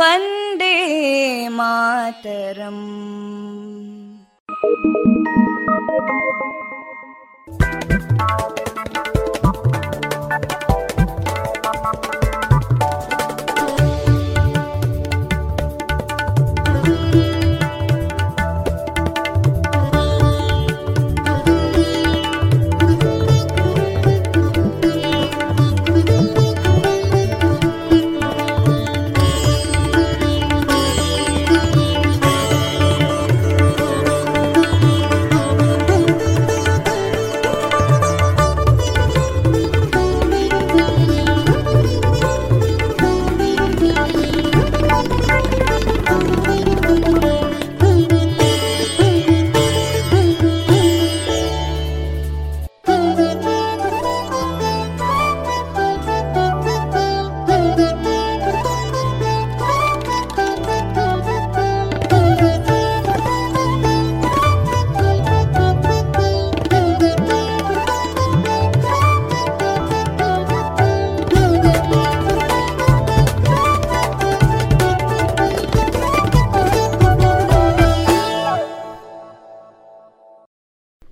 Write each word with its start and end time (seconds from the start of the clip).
वन्दे 0.00 0.74
मातरम् 1.58 2.84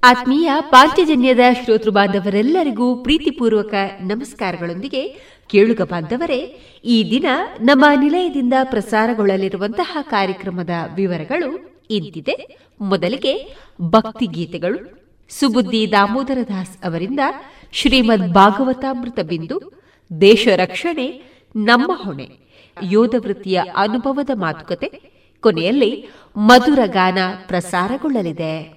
ಆತ್ಮೀಯ 0.07 0.51
ಪಾಂಚಜನ್ಯದ 0.59 1.39
ಶ್ರೋತೃ 1.63 1.89
ಬಾಂಧವರೆಲ್ಲರಿಗೂ 1.89 2.95
ಪ್ರೀತಿಪೂರ್ವಕ 2.95 3.73
ನಮಸ್ಕಾರಗಳೊಂದಿಗೆ 4.01 5.07
ಕೇಳುಗ 5.49 5.81
ಬಾಂಧವರೇ, 5.81 6.57
ಈ 6.85 7.11
ದಿನ 7.11 7.25
ನಮ್ಮ 7.61 7.85
ನಿಲಯದಿಂದ 7.95 8.53
ಪ್ರಸಾರಗೊಳ್ಳಲಿರುವಂತಹ 8.63 9.97
ಕಾರ್ಯಕ್ರಮದ 10.01 10.69
ವಿವರಗಳು 10.95 11.79
ಇಂತಿದೆ. 11.89 12.57
ಮೊದಲಿಗೆ 12.81 13.55
ಭಕ್ತಿ 13.81 14.25
ಗೀತೆಗಳು 14.25 14.79
ಸುಬುದ್ದಿ 15.29 15.91
ದಾಮೋದರ 15.91 16.37
ದಾಸ್ 16.47 16.85
ಅವರಿಂದ 16.85 17.19
ಶ್ರೀಮದ್ 17.71 18.33
ಭಾಗವತಾಮೃತ 18.33 19.19
ಬಿಂದು, 19.19 19.83
ದೇಶ 20.21 20.47
ರಕ್ಷಣೆ, 20.55 21.21
ನಮ್ಮ 21.55 21.91
ಹೊಣೆ, 21.95 22.29
ಯೋಧ 22.83 23.15
ವೃತ್ತಿಯ 23.17 23.61
ಅನುಭವದ 23.75 24.29
ಮಾತುಕತೆ, 24.33 25.11
ಕೊನೆಯಲ್ಲಿ 25.39 26.09
ಮಧುರ 26.37 26.79
ಗಾನ 26.85 27.17
ಪ್ರಸಾರಗೊಳ್ಳಲಿದೆ. 27.47 28.76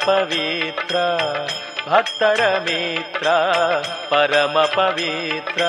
ಪವಿತ್ರ 0.00 0.96
ಭಕ್ತರ 1.88 2.40
ಮಿತ್ರ 2.66 3.26
ಪರಮ 4.08 4.56
ಪವಿತ್ರ 4.74 5.62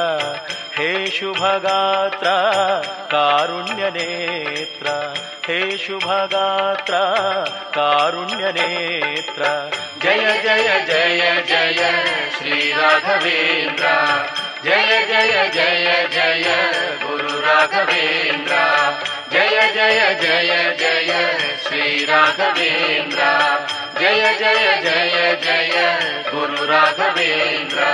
ಹೇ 0.78 0.90
ಶುಭಗಾತ್ರ 1.10 2.28
ಕಾರುಣ್ಯ 3.12 3.84
ನೇತ್ರ 3.90 4.88
ಹೇ 5.48 5.60
ಶುಭಗಾತ್ರ 5.78 6.96
ಕಾರುಣ್ಯ 7.76 8.46
ನೇತ್ರ 8.52 9.44
ಜಯ 10.04 10.26
ಜಯ 10.44 10.70
ಜಯ 10.88 11.22
ಜಯ 11.48 11.82
ಶ್ರೀ 12.38 12.60
ರಾಘವೇಂದ್ರ 12.72 13.86
ಜಯ 14.66 14.92
ಜಯ 15.08 15.36
ಜಯ 15.50 15.88
ಜಯ 16.10 16.48
ಗುರು 17.04 17.34
ರಾಘವೇಂದ್ರ 17.42 18.54
ಜಯ 19.32 19.58
ಜಯ 19.76 20.00
ಜಯ 20.22 20.52
ಜಯ 20.76 21.12
ಶ್ರೀ 21.66 22.06
ರಾಘವೇಂದ್ರ 22.06 23.22
जय 24.03 24.23
जय 24.39 24.81
जय 24.85 25.37
जय 25.43 25.75
गुरु 26.31 26.65
राघवेन्द्र 26.71 27.91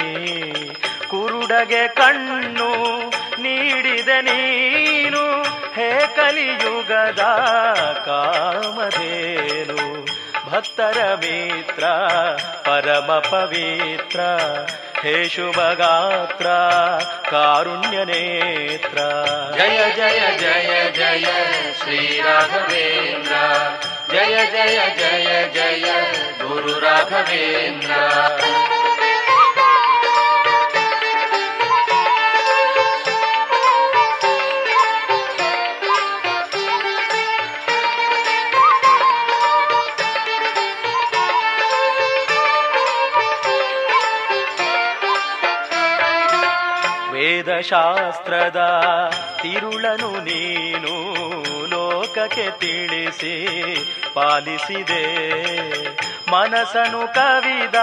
ಕುರುಡಗೆ 1.09 1.89
ಕಣ್ಣು 1.89 3.11
ನೀಡಿದೆ 3.43 4.23
ನೀನು, 4.23 5.43
ಹೇ 5.75 6.13
ಕಲಿಯುಗದ 6.17 7.21
ಕಾಮಧೇನು. 8.07 10.07
ಭಕ್ತರ 10.51 11.15
ಮಿತ್ರ, 11.15 11.85
ಪರಮ 12.65 13.23
ಪವಿತ್ರ 13.31 14.21
हे 15.05 15.25
ेषुभगात्रा 15.25 16.59
कारुण्यनेत्र। 17.27 18.99
जय 19.59 19.93
जय 19.97 20.37
जय 20.41 20.91
जय 20.97 21.73
श्रीराघवेन्द्र। 21.85 23.35
जय 24.13 24.47
जय 24.47 24.95
जय 24.99 25.51
जय 25.55 26.13
गुरुराघवेन्द्र। 26.43 27.91
ವೇದಶಾಸ್ತ್ರದ 47.61 48.61
ತಿರುಳನು 49.43 50.25
ನೀನು 50.25 50.93
ಲೋಕಕ್ಕೆ 51.71 52.59
ತಿಳಿಸಿ 52.59 53.47
ಪಾಲಿಸಿದೆ. 54.15 55.05
ಮನಸನು 56.31 57.15
ಕವಿದ 57.15 57.75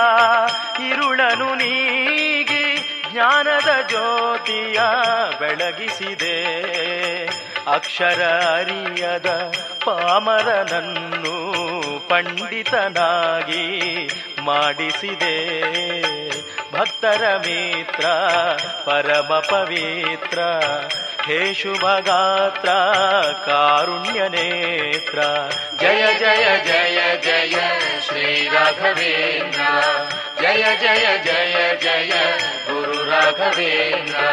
ಇರುಳನು 0.90 1.56
ನೀಗಿ 1.56 2.78
ಜ್ಞಾನದ 3.12 3.88
ಜ್ಯೋತಿಯ 3.88 4.80
ಬೆಳಗಿಸಿದೆ. 5.40 6.56
ಅಕ್ಷರ 7.74 8.22
ಅರಿಯದ 8.56 9.54
ಪಾಮರನನ್ನು 9.86 11.54
ಪಂಡಿತನಾಗಿ 12.10 13.66
ಮಾಡಿಸಿದೆ. 14.42 15.38
भक्तर 16.78 17.10
भत्तरमित्रा 17.10 18.16
परमपवित्र 18.88 20.44
हेषु 21.26 21.74
भगात्रा 21.74 22.76
कारुण्यनेत्रा। 23.22 25.30
जय 25.82 26.14
जय 26.14 26.62
जय 26.66 27.20
जय 27.24 28.02
श्रीराघवेन्द्रा 28.02 29.72
जय 30.42 30.78
जय 30.82 31.18
जय 31.26 31.78
जय 31.84 32.38
गुरुराघवेन्द्रा 32.70 34.32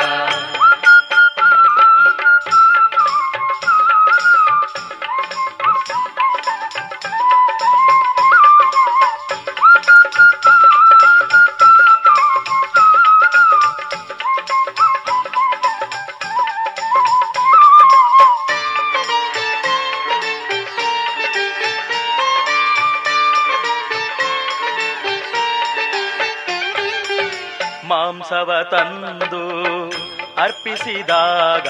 ಮಾಂಸವ 28.44 28.62
ತಂದು 28.62 29.92
ಅರ್ಪಿಸಿದಾಗ 30.36 31.68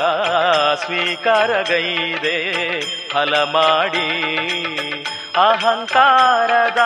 ಸ್ವೀಕಾರಗೈದೆ 0.74 2.80
ಫಲ 3.08 3.42
ಮಾಡಿ. 3.42 4.34
ಅಹಂಕಾರದ 5.36 6.78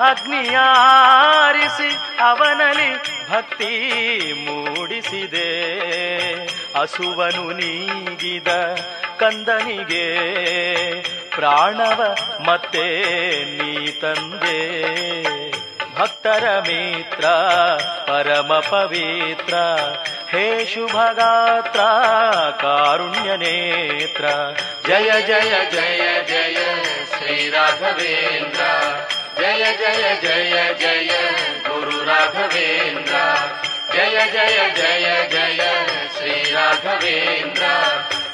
ಅಗ್ನಿಯಾರಿಸಿ 0.00 2.20
ಅವನಲ್ಲಿ 2.20 2.96
ಭಕ್ತಿ 3.30 4.44
ಮೂಡಿಸಿದೆ. 4.46 6.78
ಹಸುವನು 6.78 7.52
ನೀಗಿದ 7.52 8.48
ಕಂದನಿಗೆ 9.18 10.06
ಪ್ರಾಣವ 11.30 12.16
ಮತ್ತೆ 12.46 13.44
ನೀ 13.44 13.88
ತಂದೆ. 13.88 15.39
ಭಕ್ತರ 15.99 16.45
ಮಿತ್ರ 16.59 17.25
ಪರಮ 18.07 18.51
ಪವಿತ್ರ 18.69 19.55
ಹೇ 20.31 20.45
ಶುಭಗಾತ್ರ 20.65 21.81
ಕಾರುಣ್ಯ 22.63 23.31
ನೇತ್ರ 23.35 24.25
ಜಯ 24.87 25.11
ಜಯ 25.27 25.53
ಜಯ 25.71 26.03
ಜಯ 26.31 26.57
ಶ್ರೀ 27.11 27.37
ರಾಘವೇಂದ್ರ 27.49 28.63
ಜಯ 29.39 29.63
ಜಯ 29.81 30.05
ಜಯ 30.25 30.55
ಜಯ 30.81 31.11
ಗುರು 31.67 31.97
ರಾಘವೇಂದ್ರ 32.05 33.15
ಜಯ 33.95 34.17
ಜಯ 34.33 34.59
ಜಯ 34.75 35.07
ಜಯ 35.29 35.61
ಶ್ರೀ 36.17 36.35
ರಾಘವೇಂದ್ರ 36.53 37.63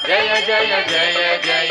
जय 0.07 0.27
जय 0.47 0.65
जय 0.89 1.37
जय 1.45 1.69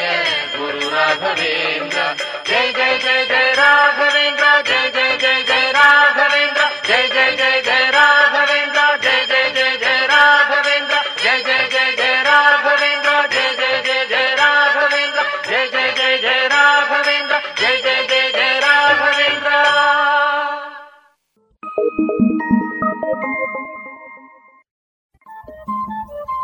गुरु 0.57 0.89
राघवेन्द्र 0.95 2.03
जय 2.49 2.73
जय 2.77 2.99
जय 3.05 3.25
जय 3.31 3.53
राघवेन्द्र 3.59 4.51
जय 4.69 4.91
जय 4.97 5.17
जय 5.23 5.43
जय 5.49 5.71
राघवेन्द्र 5.77 6.67
जय 6.89 7.09
जय 7.15 7.31
जय 7.39 7.61
जय 7.69 7.87
राघवेन्द्र 7.97 8.97
जय 9.05 9.25
जय 9.31 9.51
जय 9.57 9.77
जय 9.85 10.07
राघवेन्द्र 10.13 11.03
जय 11.23 11.41
जय 11.47 11.69
जय 11.73 11.97
जय 11.97 12.23
राघवेन्द्र 12.29 13.23
जय 13.33 13.53
जय 13.59 13.81
जय 13.87 14.05
जय 14.11 14.35
राघवेन्द्र 14.41 15.23
जय 15.49 15.67
जय 15.73 15.93
जय 15.99 16.19
जय 16.27 16.47
राघवेन्द्र 16.55 17.41
जय 17.61 17.81
जय 17.85 18.05
जय 18.11 18.31
जय 18.37 18.59
राघवेन्द्र 18.67 19.55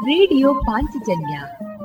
रेडियो 0.07 0.53
पांचजन्य 0.69 1.45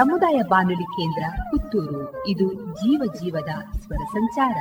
ಸಮುದಾಯ 0.00 0.42
ಬಾನುಲಿ 0.48 0.84
ಕೇಂದ್ರ 0.84 1.24
ಪುತ್ತೂರು. 1.50 2.26
ಇದು 2.26 2.46
ಜೀವ 2.52 3.02
ಜೀವದ 3.20 3.48
ಸ್ವರ 3.80 4.02
ಸಂಚಾರ. 4.12 4.58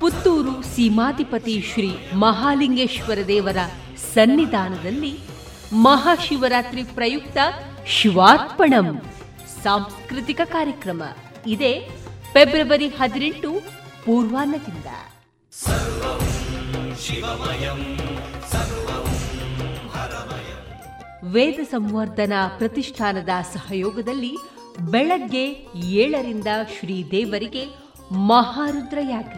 ಪುತ್ತೂರು 0.00 0.62
ಸೀಮಾಧಿಪತಿ 0.62 1.60
ಶ್ರೀ 1.60 2.08
ಮಹಾಲಿಂಗೇಶ್ವರ 2.14 3.18
ದೇವರ 3.28 3.56
ಸನ್ನಿಧಾನದಲ್ಲಿ 4.14 5.20
ಮಹಾಶಿವರಾತ್ರಿ 5.72 6.84
ಪ್ರಯುಕ್ತ 6.84 7.38
ಶಿವಾರ್ಪಣಂ 7.86 9.02
ಸಾಂಸ್ಕೃತಿಕ 9.62 10.40
ಕಾರ್ಯಕ್ರಮ. 10.44 11.02
ಇದೆ 11.46 11.80
ಫೆಬ್ರವರಿ 12.32 12.88
ಹದಿನೆಂಟು 12.88 13.62
ಪೂರ್ವಾಹ್ನದಿಂದ. 14.04 14.86
ವೇದ 21.24 21.60
ಸಂವರ್ಧನಾ 21.70 22.48
ಪ್ರತಿಷ್ಠಾನದ 22.58 23.28
ಸಹಯೋಗದಲ್ಲಿ 23.54 24.36
ಬೆಳಗ್ಗೆ 24.80 25.66
ಏಳರಿಂದ 25.84 26.46
ಶ್ರೀದೇವರಿಗೆ 26.80 27.64
ಮಹಾರುದ್ರಯಾಗ 28.10 29.36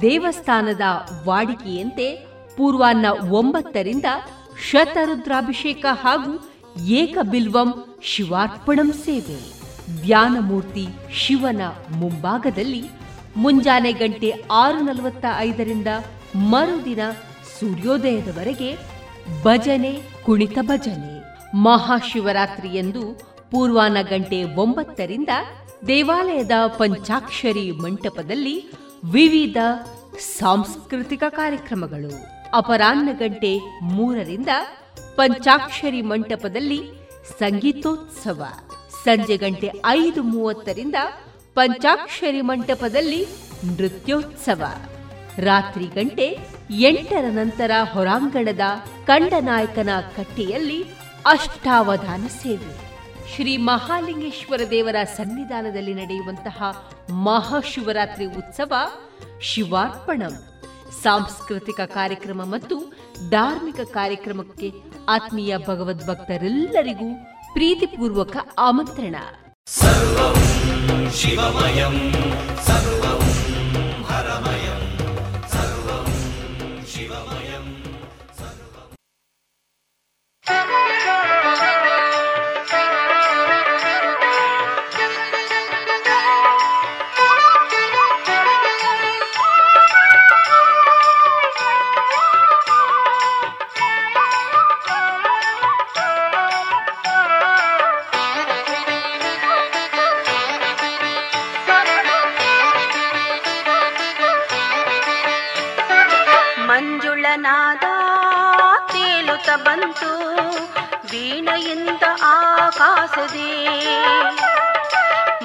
ದೇವಸ್ಥಾನದ 0.00 0.80
ವಾಡಿಕೆಯಂತೆ 1.24 2.26
ಪೂರ್ವಾನ್ನ 2.56 3.06
ಒಂಬತ್ತರಿಂದ 3.30 4.04
ಶತರುದ್ರಾಭಿಷೇಕ 4.70 5.86
ಹಾಗೂ 5.92 6.32
ಏಕಬಿಲ್ವಂ 6.82 7.98
ಶಿವಾರ್ಪಣಂ 8.02 8.92
ಸೇವೆ. 8.92 9.61
ಧ್ಯಾನಮೂರ್ತಿ 10.00 10.86
ಶಿವನ 11.12 11.60
ಮುಂಭಾಗದಲ್ಲಿ 11.90 12.90
ಮುಂಜಾನೆ 13.36 13.92
ಗಂಟೆ 13.92 14.32
ಆರು 14.52 14.80
ನಲವತ್ತ 14.80 15.24
ಐದರಿಂದ 15.38 15.86
ಮರುದಿನ 16.36 17.00
ಸೂರ್ಯೋದಯದವರೆಗೆ 17.60 18.76
ಭಜನೆ, 19.42 20.02
ಕುಣಿತ 20.24 20.58
ಭಜನೆ. 20.62 21.22
ಮಹಾಶಿವರಾತ್ರಿಯಂದು 21.54 23.02
ಪೂರ್ವಾನ 23.50 23.96
ಗಂಟೆ 24.02 24.42
ಒಂಬತ್ತರಿಂದ 24.42 25.28
ದೇವಾಲಯದ 25.86 26.50
ಪಂಚಾಕ್ಷರಿ 26.66 27.70
ಮಂಟಪದಲ್ಲಿ 27.70 28.72
ವಿವಿಧ 29.04 29.56
ಸಾಂಸ್ಕೃತಿಕ 30.38 31.22
ಕಾರ್ಯಕ್ರಮಗಳು. 31.28 32.26
ಅಪರಾಹ್ನ 32.56 33.08
ಗಂಟೆ 33.12 33.58
ಮೂರರಿಂದ 33.82 34.48
ಪಂಚಾಕ್ಷರಿ 35.16 36.02
ಮಂಟಪದಲ್ಲಿ 36.02 36.80
ಸಂಗೀತೋತ್ಸವ. 37.38 38.42
ಸಂಜೆ 39.04 39.36
ಗಂಟೆ 39.36 39.70
ಐದು 39.86 40.22
ಮೂವತ್ತರಿಂದ 40.22 40.94
ಪಂಚಾಕ್ಷರಿ 41.54 42.40
ಮಂಟಪದಲ್ಲಿ 42.40 43.26
ನೃತ್ಯೋತ್ಸವ. 43.64 44.64
ರಾತ್ರಿ 45.38 45.84
ಗಂಟೆ 45.84 46.38
ಎಂಟರ 46.70 47.24
ನಂತರ 47.28 47.70
ಹೊರಾಂಗಣದ 47.92 48.60
ಕಂಡನಾಯಕನ 49.06 49.88
ಕಟ್ಟೆಯಲ್ಲಿ 50.16 50.82
ಅಷ್ಟಾವಧಾನ 51.26 52.26
ಸೇವೆ. 52.26 52.92
ಶ್ರೀ 53.34 53.56
ಮಹಾಲಿಂಗೇಶ್ವರ 53.56 54.60
ದೇವರ 54.70 54.96
ಸನ್ನಿಧಾನದಲ್ಲಿ 55.16 55.94
ನಡೆಯುವಂತಹ 55.94 56.62
ಮಹಾಶಿವರಾತ್ರಿ 57.10 58.24
ಉತ್ಸವ 58.24 58.72
ಶಿವಾರ್ಪಣಂ. 59.40 60.46
ಸಾಂಸ್ಕೃತಿಕ 61.02 61.80
ಕಾರ್ಯಕ್ರಮ 61.80 62.40
ಮತ್ತು 62.44 62.76
ಧಾರ್ಮಿಕ 63.30 63.80
ಕಾರ್ಯಕ್ರಮಕ್ಕೆ 63.80 64.72
ಆತ್ಮೀಯ 65.08 65.58
ಭಗವದ್ಭಕ್ತರೆಲ್ಲರಿಗೂ 65.58 67.31
ಪ್ರೀತಿಪೂರ್ವಕ 67.53 68.35
ಆಮಂತ್ರಣ 68.57 69.15
ಶಿವಮಯಂ 71.19 71.95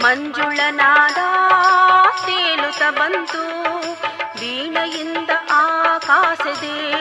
ಮಂಜುಳನಾದ 0.03 1.17
ತೇಲುತ 2.25 2.99
ಬಂತು 2.99 3.43
ವೀಣೆಯಿಂದ 4.39 5.29
ಆಕಾಶದೇ. 5.51 6.97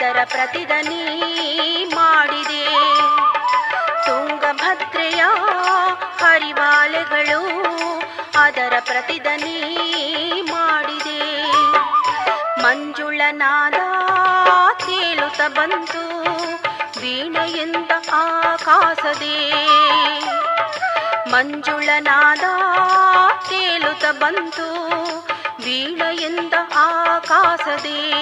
ಪ್ರತಿದನಿ 0.00 1.24
ಮಾಡಿದೆ. 1.94 2.64
ತುಂಗಭದ್ರೆಯ 4.06 5.24
ಹರಿವಾಲೆಗಳು 6.18 7.40
ಅದರ 8.38 8.72
ಪ್ರತಿದನಿ 8.80 9.76
ಮಾಡಿದೆ. 10.52 11.52
ಮಂಜುಳನಾದ 12.62 13.74
ತೇಲುತ 14.78 15.40
ಬಂತು 15.48 16.24
ವೀಣೆಯಿಂದ 17.00 17.90
ಆಕಾಶದೇ 18.12 19.50
ಮಂಜುಳನಾದ 21.30 22.42
ತೇಲುತ 23.48 24.04
ಬಂತು 24.04 24.74
ವೀಣೆಯಿಂದ 25.64 26.54
ಆಕಾಶದೇ 26.76 28.12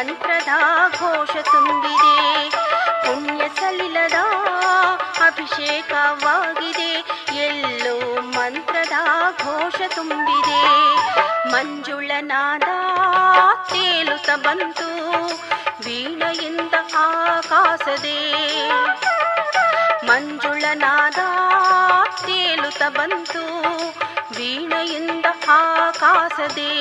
ಮಂತ್ರದ 0.00 0.48
ಘೋಷ 0.98 1.30
ತುಂಬಿದೆ, 1.30 2.50
ಪುಣ್ಯ 3.04 3.42
ಸಲಿಲದ 3.48 4.14
ಅಭಿಷೇಕವಾಗಿದೆ, 5.26 6.92
ಎಲ್ಲೋ 7.36 8.20
ಮಂತ್ರದ 8.20 8.92
ಘೋಷ 9.42 9.74
ತುಂಬಿದೆ. 9.94 10.62
ಮಂಜುಳನಾದ 11.48 12.68
ತೇಲುತ 13.68 14.30
ಬಂತು, 14.36 14.88
ವೀಣೆಯಿಂದ 15.84 16.74
ಆಕಾಶದೇ 16.96 18.18
ಮಂಜುಳನಾದ 20.06 21.18
ತೇಲುತ 22.26 22.82
ಬಂತು, 22.88 23.44
ವೀಣೆಯಿಂದ 24.36 25.26
ಆಕಾಶದೇ 25.48 26.72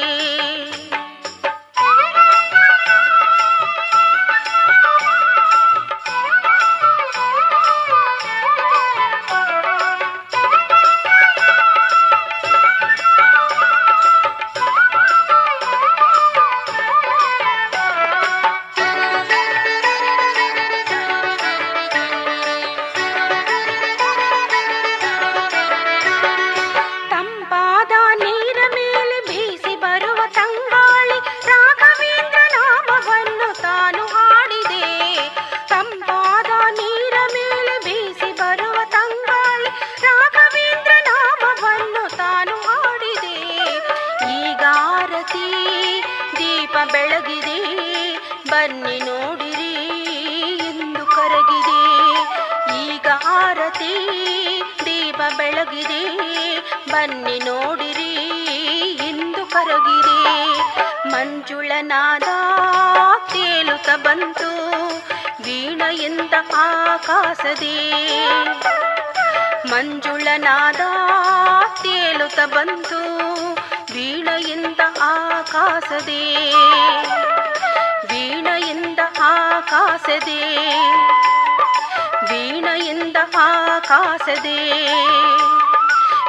ಆಕಾಶದೇ 84.29 84.57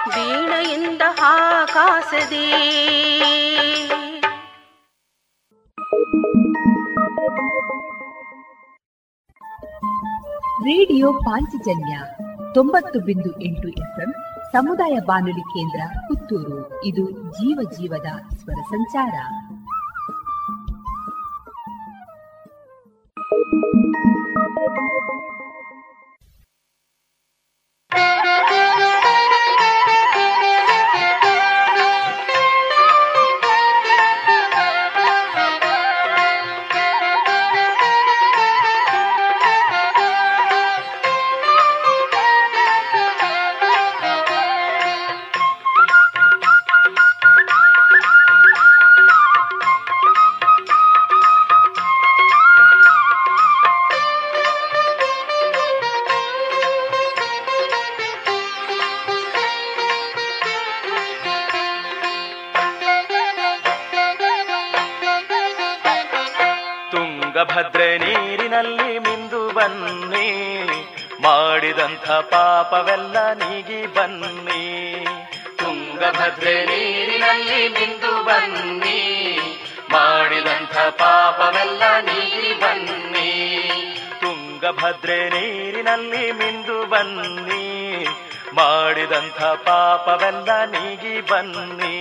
ವೀಣೆಯಿಂದ 0.09 1.03
ಆಕಾಶದೇ 1.23 2.47
ರೇಡಿಯೋ 10.61 11.13
ಪಾಂಚಜನ್ಯ 11.13 12.01
ತೊಂಬತ್ತು 12.55 13.01
ಬಿಂದು 13.01 13.43
ಎಂಟು 13.43 13.69
ಎಫ್ಎಂ 13.69 14.13
ಸಮುದಾಯ 14.53 14.99
ಬಾನುಲಿ 15.07 15.41
ಕೇಂದ್ರ 15.41 15.81
ಪುತ್ತೂರು. 16.01 16.85
ಇದು 16.85 17.11
ಜೀವ 17.33 17.71
ಜೀವದ 17.71 18.37
ಸ್ವರ 18.37 18.61
ಸಂಚಾರ. 18.63 19.15
ತುಂಗಭದ್ರೆ 27.93 29.30
ಬನ್ನಿ 86.91 88.07
ಮಾಡಿದಂಥ 88.55 89.43
ಪಾಪವೆಲ್ಲ 89.43 90.51
ನೀಗಿ 90.65 91.21
ಬನ್ನಿ. 91.21 91.99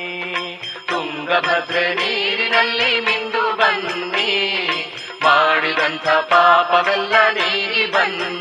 ತುಂಗಭದ್ರೆ 0.87 1.85
ನೀರಿನಲ್ಲಿ 1.93 2.99
ಮಿಂದು 2.99 3.43
ಬನ್ನಿ 3.57 4.31
ಮಾಡಿದಂಥ 5.23 6.07
ಪಾಪವೆಲ್ಲ 6.07 7.13
ನೀಗಿ 7.33 7.85
ಬನ್ನಿ. 7.91 8.38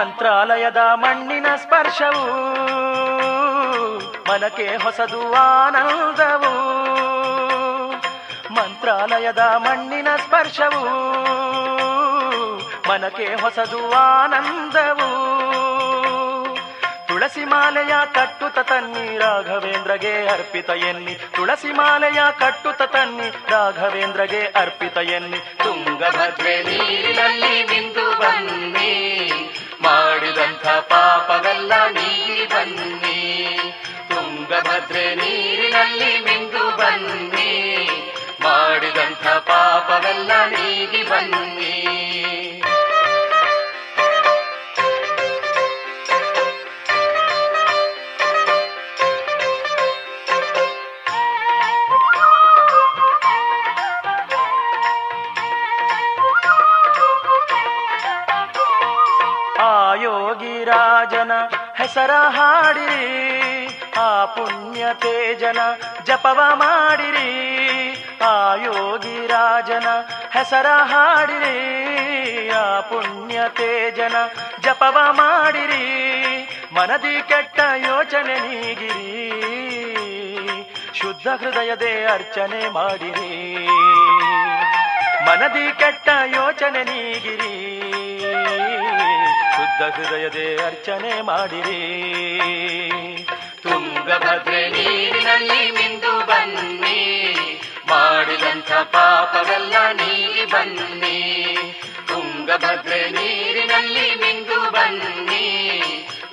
ಮಂತ್ರಾಲಯದ 0.00 0.76
ಮಣ್ಣಿನ 0.76 1.46
ಸ್ಪರ್ಶವು, 1.56 2.26
ಮನಕ್ಕೆ 4.30 4.76
ಹೊಸದು 4.76 5.34
ಆನಂದವು. 5.34 6.52
ಮಂತ್ರಾಲಯದ 8.54 9.38
ಮಣ್ಣಿನ 9.38 10.08
ಸ್ಪರ್ಶವು, 10.16 10.84
ಮನಕ್ಕೆ 12.88 13.24
ಹೊಸದು 13.24 13.92
ಆನಂದವು. 13.92 15.30
ತುಳಸಿ 17.08 17.44
ಮಾಲೆಯ 17.44 17.92
ಕಟ್ಟುತ 18.14 18.58
ತನ್ನಿ 18.58 19.18
ರಾಘವೇಂದ್ರಗೆ 19.18 20.28
ಅರ್ಪಿತ 20.28 20.70
ಎನ್ನಿ. 20.70 21.14
ತುಳಸಿ 21.14 21.72
ಮಾಲೆಯ 21.72 22.20
ಕಟ್ಟುತ 22.38 22.82
ತನ್ನಿ 22.82 23.30
ರಾಘವೇಂದ್ರಗೆ 23.50 24.40
ಅರ್ಪಿತ 24.40 24.98
ಎನ್ನಿ. 24.98 25.38
ತುಂಗಭದ್ರೆ 25.38 26.62
ನೀರಿನಲ್ಲಿ 26.62 27.66
ಬಿಂದು 27.66 28.20
ಬನ್ನಿ. 28.20 29.26
ಮಾಡಿದಂಥ 29.82 30.66
ಪಾಪವೆಲ್ಲ 30.66 31.72
ನೀಗಿ 31.88 32.46
ಬನ್ನಿ. 32.46 33.46
ತುಂಗಭದ್ರೆ 34.08 35.14
ನೀರಿನಲ್ಲಿ 35.14 36.18
ಮಿಂದು 36.18 36.76
ಬನ್ನಿ. 36.76 37.88
ಮಾಡಿದಂಥ 38.42 39.26
ಪಾಪವೆಲ್ಲ 39.26 40.30
ನೀಗಿ 40.44 41.02
ಬನ್ನಿ. 41.02 42.29
ರಾಜನ 61.00 61.32
ಹೆಸರ 61.76 62.10
ಹಾಡಿರಿ, 62.12 63.04
ಆ 63.98 64.24
ಪುಣ್ಯ 64.24 64.86
ತೇಜನ 64.94 65.58
ಜಪವ 66.04 66.40
ಮಾಡಿರಿ, 66.54 67.30
ಆ 68.24 68.54
ಯೋಗಿ 68.54 69.26
ರಾಜನ 69.26 69.86
ಹೆಸರ 70.30 70.66
ಹಾಡಿರಿ, 70.66 71.56
ಆ 72.50 72.80
ಪುಣ್ಯ 72.80 73.40
ತೇಜನ 73.48 74.14
ಜಪವ 74.60 74.98
ಮಾಡಿರಿ, 75.10 75.86
ಮನದಿ 76.72 77.28
ಕೆಟ್ಟ 77.28 77.60
ಯೋಚನೆ 77.76 78.34
ನೀಗಿರಿ, 78.40 79.10
ಶುದ್ಧ 80.94 81.28
ಹೃದಯದೇ 81.28 82.04
ಅರ್ಚನೆ 82.04 82.72
ಮಾಡಿರಿ. 82.72 83.66
ಮನದಿ 85.24 85.78
ಕೆಟ್ಟ 85.78 86.08
ಯೋಚನೆ 86.26 86.84
ನೀಗಿರಿ. 86.84 87.56
ಶುದ್ಧ 89.80 89.94
ಹೃದಯದೇ 89.94 90.56
ಅರ್ಚನೆ 90.56 91.22
ಮಾಡಿರಿ. 91.22 92.00
ತುಂಗಭದ್ರೆ 93.62 94.70
ನೀರಿನಲ್ಲಿ 94.70 95.70
ಮಿಂದು 95.70 96.26
ಬನ್ನಿ. 96.26 97.24
ಮಾಡಿದಂಥ 97.88 98.72
ಪಾಪವೆಲ್ಲ 98.72 99.92
ನೀಗಿ 99.92 100.44
ಬನ್ನಿ. 100.44 101.56
ತುಂಗಭದ್ರೆ 102.08 103.10
ನೀರಿನಲ್ಲಿ 103.10 104.14
ಮಿಂದು 104.14 104.70
ಬನ್ನಿ. 104.70 105.82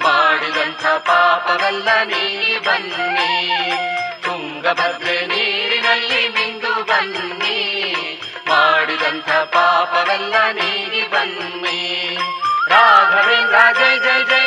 ಮಾಡಿದಂಥ 0.02 0.86
ಪಾಪವೆಲ್ಲ 0.86 2.04
ನೀಗಿ 2.04 2.60
ಬನ್ನಿ. 2.60 3.72
ತುಂಗಭದ್ರೆ 4.24 5.26
ನೀರಿನಲ್ಲಿ 5.26 6.28
ಮಿಂದು 6.28 6.84
ಬನ್ನಿ. 6.84 8.22
ಮಾಡಿದಂಥ 8.50 9.30
ಪಾಪವೆಲ್ಲ 9.30 10.52
ನೀರಿ 10.52 11.08
ಬನ್ನಿ. 11.08 12.18
राघवेन्द्र 12.72 13.60
जय 13.80 13.98
जय 14.06 14.24
जय 14.30 14.47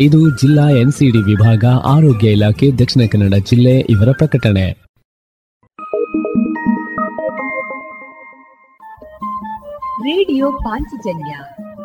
ಇದು 0.00 0.38
ಜಿಲ್ಲಾ 0.38 0.62
ಎನ್ಸಿಡಿ 0.62 1.18
ವಿಭಾಗ 1.18 1.64
ಆರೋಗ್ಯ 1.84 2.32
ಇಲಾಖೆ 2.32 2.72
ದಕ್ಷಿಣ 2.72 3.02
ಕನ್ನಡ 3.12 3.34
ಜಿಲ್ಲೆ 3.34 3.78
ಇವರ 3.78 4.08
ಪ್ರಕಟಣೆ. 4.12 4.70
ರೇಡಿಯೋ 10.02 10.52
ಪಾಂಚಜನ್ಯ 10.52 11.38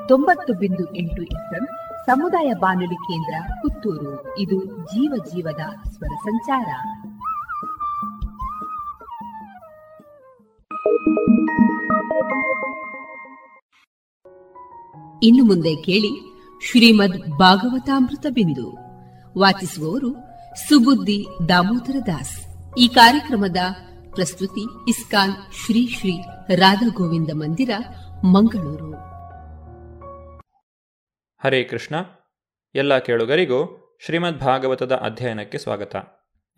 ತೊಂಬತ್ತು 0.07 0.53
ಬಿಂದು 0.53 0.95
ಎಂಟು 0.95 1.23
ಎಫ್ಎಂ 1.23 1.67
ಸಮುದಾಯ 2.05 2.53
ಬಾನುಲಿ 2.53 2.95
ಕೇಂದ್ರ 2.95 3.33
ಪುತ್ತೂರು. 3.61 4.39
ಇದು 4.39 4.65
ಜೀವ 4.65 5.23
ಜೀವದ 5.25 5.89
ಸ್ವರ 5.89 6.15
ಸಂಚಾರ. 6.15 6.65
ಇನ್ನು 15.23 15.43
ಮುಂದೆ 15.43 15.75
ಕೇಳಿ 15.75 16.32
ಶ್ರೀಮದ್ 16.71 17.39
ಭಾಗವತಾಮೃತ 17.39 18.25
ಬಿಂದು. 18.29 18.71
ವಾಚಿಸುವವರು 19.39 20.13
ಸುಬುದ್ದಿ 20.69 21.25
ದಾಮೋದರ 21.49 21.95
ದಾಸ್. 22.07 22.45
ಈ 22.77 22.87
ಕಾರ್ಯಕ್ರಮದ 22.87 23.57
ಪ್ರಸ್ತುತಿ 24.13 24.89
ಇಸ್ಕಾನ್ 24.89 25.31
ಶ್ರೀ 25.31 25.87
ಶ್ರೀ 25.87 26.21
ರಾಧಾ 26.55 26.87
ಗೋವಿಂದ 26.87 27.29
ಮಂದಿರ, 27.33 27.69
ಮಂಗಳೂರು. 28.25 28.91
ಹರೇ 31.43 31.63
ಕೃಷ್ಣ. 31.63 31.95
ಎಲ್ಲ 32.75 32.97
ಕೇಳುಗರಿಗೂ 32.97 33.79
ಶ್ರೀಮದ್ 34.05 34.39
ಭಾಗವತದ 34.39 34.91
ಅಧ್ಯಯನಕ್ಕೆ 34.91 35.57
ಸ್ವಾಗತ. 35.57 35.95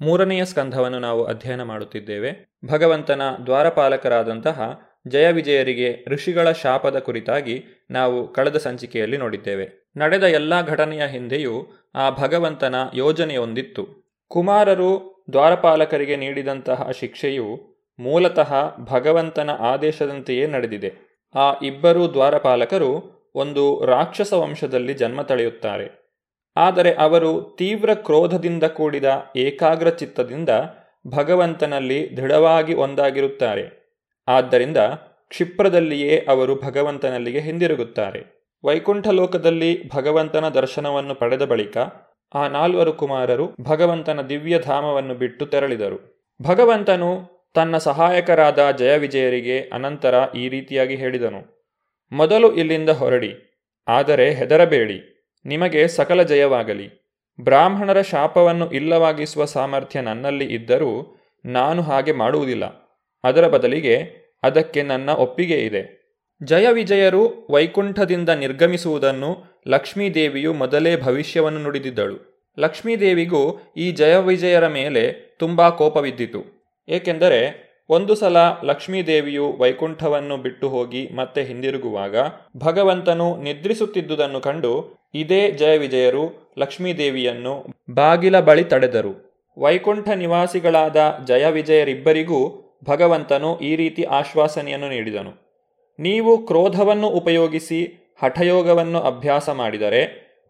ಮೂರನೆಯ 0.02 0.46
ಸ್ಕಂಧವನ್ನು 0.46 1.00
ನಾವು 1.00 1.24
ಅಧ್ಯಯನ 1.24 1.64
ಮಾಡುತ್ತಿದ್ದೇವೆ. 1.64 2.58
ಭಗವಂತನ 2.66 3.22
ದ್ವಾರಪಾಲಕರಾದಂತಹ 3.46 4.80
ಜಯ 5.08 5.32
ವಿಜಯರಿಗೆ 5.32 6.06
ಋಷಿಗಳ 6.10 6.52
ಶಾಪದ 6.52 7.00
ಕುರಿತಾಗಿ 7.00 7.64
ನಾವು 7.92 8.34
ಕಳೆದ 8.34 8.56
ಸಂಚಿಕೆಯಲ್ಲಿ 8.56 9.18
ನೋಡಿದ್ದೇವೆ. 9.18 9.85
ನಡೆದ 9.98 10.24
ಎಲ್ಲ 10.24 10.66
ಘಟನೆಯ 10.66 11.06
ಹಿಂದೆಯೂ 11.06 11.68
ಆ 11.96 12.10
ಭಗವಂತನ 12.10 12.76
ಯೋಜನೆಯೊಂದಿತ್ತು 12.94 13.88
ಕುಮಾರರು 14.28 15.16
ದ್ವಾರಪಾಲಕರಿಗೆ 15.32 16.16
ನೀಡಿದಂತಹ 16.16 16.92
ಶಿಕ್ಷೆಯು 16.92 17.76
ಮೂಲತಃ 18.00 18.54
ಭಗವಂತನ 18.78 19.50
ಆದೇಶದಂತೆಯೇ 19.50 20.48
ನಡೆದಿದೆ. 20.48 20.94
ಆ 21.36 21.60
ಇಬ್ಬರು 21.64 22.14
ದ್ವಾರಪಾಲಕರು 22.14 23.16
ಒಂದು 23.36 23.86
ರಾಕ್ಷಸ 23.86 24.34
ವಂಶದಲ್ಲಿ 24.34 24.94
ಜನ್ಮ 24.94 25.22
ತಳೆಯುತ್ತಾರೆ. 25.22 26.06
ಆದರೆ 26.58 26.94
ಅವರು 26.94 27.56
ತೀವ್ರ 27.58 27.94
ಕ್ರೋಧದಿಂದ 27.94 28.64
ಕೂಡಿದ 28.64 29.06
ಏಕಾಗ್ರ 29.36 29.90
ಚಿತ್ತದಿಂದ 29.90 30.50
ಭಗವಂತನಲ್ಲಿ 31.08 32.18
ದೃಢವಾಗಿ 32.18 32.74
ಒಂದಾಗಿರುತ್ತಾರೆ. 32.74 33.96
ಆದ್ದರಿಂದ 34.28 34.78
ಕ್ಷಿಪ್ರದಲ್ಲಿಯೇ 35.30 36.26
ಅವರು 36.30 36.56
ಭಗವಂತನಲ್ಲಿಗೆ 36.56 37.40
ಹಿಂದಿರುಗುತ್ತಾರೆ. 37.40 38.35
ವೈಕುಂಠ 38.66 39.08
ಲೋಕದಲ್ಲಿ 39.08 39.72
ಭಗವಂತನ 39.90 40.46
ದರ್ಶನವನ್ನು 40.50 41.16
ಪಡೆದ 41.16 41.44
ಬಳಿಕ 41.46 41.78
ಆ 42.36 42.44
ನಾಲ್ವರು 42.48 42.94
ಕುಮಾರರು 42.94 43.46
ಭಗವಂತನ 43.62 44.22
ದಿವ್ಯಧಾಮವನ್ನು 44.22 45.16
ಬಿಟ್ಟು 45.16 45.46
ತೆರಳಿದರು. 45.46 45.98
ಭಗವಂತನು 46.40 47.10
ತನ್ನ 47.54 47.78
ಸಹಾಯಕರಾದ 47.78 48.62
ಜಯವಿಜಯರಿಗೆ 48.72 49.58
ಅನಂತರ 49.74 50.16
ಈ 50.36 50.46
ರೀತಿಯಾಗಿ 50.50 50.96
ಹೇಳಿದನು. 50.96 51.42
ಮೊದಲು 52.12 52.48
ಇಲ್ಲಿಂದ 52.54 52.90
ಹೊರಡಿ, 52.90 53.32
ಆದರೆ 53.88 54.26
ಹೆದರಬೇಡಿ, 54.34 54.98
ನಿಮಗೆ 55.46 55.84
ಸಕಲ 55.88 56.22
ಜಯವಾಗಲಿ. 56.24 56.88
ಬ್ರಾಹ್ಮಣರ 57.40 58.02
ಶಾಪವನ್ನು 58.02 58.68
ಇಲ್ಲವಾಗಿಸುವ 58.72 59.46
ಸಾಮರ್ಥ್ಯ 59.46 60.02
ನನ್ನಲ್ಲಿ 60.02 60.46
ಇದ್ದರೂ 60.54 60.92
ನಾನು 61.46 61.82
ಹಾಗೆ 61.82 62.14
ಮಾಡುವುದಿಲ್ಲ. 62.14 62.66
ಅದರ 63.24 63.48
ಬದಲಿಗೆ 63.48 63.96
ಅದಕ್ಕೆ 64.44 64.82
ನನ್ನ 64.84 65.10
ಒಪ್ಪಿಗೆ 65.10 65.60
ಇದೆ. 65.60 65.84
ಜಯ 66.44 66.72
ವಿಜಯರು 66.72 67.48
ವೈಕುಂಠದಿಂದ 67.52 68.30
ನಿರ್ಗಮಿಸುವುದನ್ನು 68.30 69.62
ಲಕ್ಷ್ಮೀದೇವಿಯು 69.68 70.54
ಮೊದಲೇ 70.54 70.98
ಭವಿಷ್ಯವನ್ನು 70.98 71.60
ನುಡಿದಿದ್ದಳು. 71.60 72.46
ಲಕ್ಷ್ಮೀದೇವಿಗೂ 72.60 73.74
ಈ 73.78 73.92
ಜಯವಿಜಯರ 73.92 74.68
ಮೇಲೆ 74.68 75.36
ತುಂಬ 75.40 75.70
ಕೋಪವಿದ್ದಿತು. 75.70 76.72
ಏಕೆಂದರೆ, 76.90 77.66
ಒಂದು 77.90 78.16
ಸಲ 78.16 78.38
ಲಕ್ಷ್ಮೀದೇವಿಯು 78.64 79.58
ವೈಕುಂಠವನ್ನು 79.58 80.38
ಬಿಟ್ಟು 80.38 80.70
ಹೋಗಿ 80.70 81.10
ಮತ್ತೆ 81.16 81.44
ಹಿಂದಿರುಗುವಾಗ 81.44 82.16
ಭಗವಂತನು 82.58 83.38
ನಿದ್ರಿಸುತ್ತಿದ್ದುದನ್ನು 83.38 84.40
ಕಂಡು 84.40 84.94
ಇದೇ 85.14 85.52
ಜಯವಿಜಯರು 85.52 86.54
ಲಕ್ಷ್ಮೀದೇವಿಯನ್ನು 86.60 87.66
ಬಾಗಿಲ 87.94 88.40
ಬಳಿ 88.40 88.64
ತಡೆದರು. 88.64 89.44
ವೈಕುಂಠ 89.60 90.10
ನಿವಾಸಿಗಳಾದ 90.10 91.20
ಜಯವಿಜಯರಿಬ್ಬರಿಗೂ 91.26 92.62
ಭಗವಂತನು 92.90 93.60
ಈ 93.60 93.76
ರೀತಿ 93.76 94.04
ಆಶ್ವಾಸನೆಯನ್ನು 94.04 94.90
ನೀಡಿದನು. 94.90 95.45
ನೀವು 96.00 96.46
ಕ್ರೋಧವನ್ನು 96.46 97.08
ಉಪಯೋಗಿಸಿ 97.08 98.12
ಹಠಯೋಗವನ್ನು 98.24 99.00
ಅಭ್ಯಾಸ 99.00 99.50
ಮಾಡಿದರೆ 99.50 100.02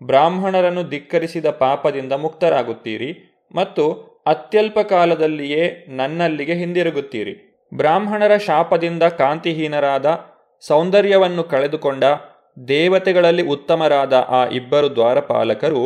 ಬ್ರಾಹ್ಮಣರನ್ನು 0.03 0.83
ಧಿಕ್ಕರಿಸಿದ 0.89 1.45
ಪಾಪದಿಂದ 1.45 2.13
ಮುಕ್ತರಾಗುತ್ತೀರಿ 2.13 3.41
ಮತ್ತು 3.55 3.83
ಅತ್ಯಲ್ಪ 4.27 4.79
ಕಾಲದಲ್ಲಿಯೇ 4.79 5.85
ನನ್ನಲ್ಲಿಗೆ 5.87 6.53
ಹಿಂದಿರುಗುತ್ತೀರಿ. 6.53 7.63
ಬ್ರಾಹ್ಮಣರ 7.73 8.37
ಶಾಪದಿಂದ 8.37 9.03
ಕಾಂತಿಹೀನರಾದ 9.03 10.05
ಸೌಂದರ್ಯವನ್ನು 10.61 11.43
ಕಳೆದುಕೊಂಡ 11.43 12.03
ದೇವತೆಗಳಲ್ಲಿ 12.67 13.43
ಉತ್ತಮರಾದ 13.47 14.13
ಆ 14.13 14.45
ಇಬ್ಬರು 14.45 14.95
ದ್ವಾರಪಾಲಕರು 14.95 15.83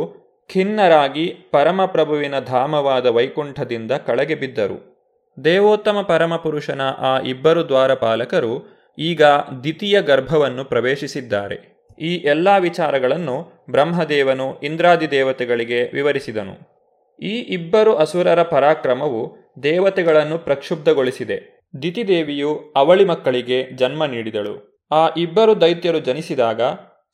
ಖಿನ್ನರಾಗಿ 0.49 1.26
ಪರಮಪ್ರಭುವಿನ 1.51 2.39
ಧಾಮವಾದ 2.39 3.05
ವೈಕುಂಠದಿಂದ 3.05 3.91
ಕಳೆಗೆ 3.91 4.36
ಬಿದ್ದರು. 4.36 5.05
ದೇವೋತ್ತಮ 5.43 6.01
ಪರಮಪುರುಷನ 6.01 6.82
ಆ 6.82 7.20
ಇಬ್ಬರು 7.20 7.68
ದ್ವಾರಪಾಲಕರು 7.68 8.79
ಈಗ 9.00 9.24
ದ್ವಿತೀಯ 9.64 10.02
ಗರ್ಭವನ್ನು 10.02 10.66
ಪ್ರವೇಶಿಸಿದ್ದಾರೆ. 10.66 11.80
ಈ 12.00 12.16
ಎಲ್ಲ 12.16 12.58
ವಿಚಾರಗಳನ್ನು 12.58 13.66
ಬ್ರಹ್ಮದೇವನು 13.70 14.60
ಇಂದ್ರಾದಿ 14.60 15.12
ದೇವತೆಗಳಿಗೆ 15.12 15.84
ವಿವರಿಸಿದನು. 15.84 16.80
ಈ 17.20 17.39
ಇಬ್ಬರು 17.39 17.95
ಅಸುರರ 17.95 18.43
ಪರಾಕ್ರಮವು 18.43 19.38
ದೇವತೆಗಳನ್ನು 19.64 20.38
ಪ್ರಕ್ಷುಬ್ಧಗೊಳಿಸಿದೆ. 20.38 21.60
ದಿತಿದೇವಿಯು 21.82 22.74
ಅವಳಿ 22.76 23.06
ಮಕ್ಕಳಿಗೆ 23.06 23.76
ಜನ್ಮ 23.76 24.06
ನೀಡಿದಳು. 24.06 24.86
ಆ 24.91 25.10
ಇಬ್ಬರು 25.18 25.62
ದೈತ್ಯರು 25.62 26.00
ಜನಿಸಿದಾಗ 26.00 26.62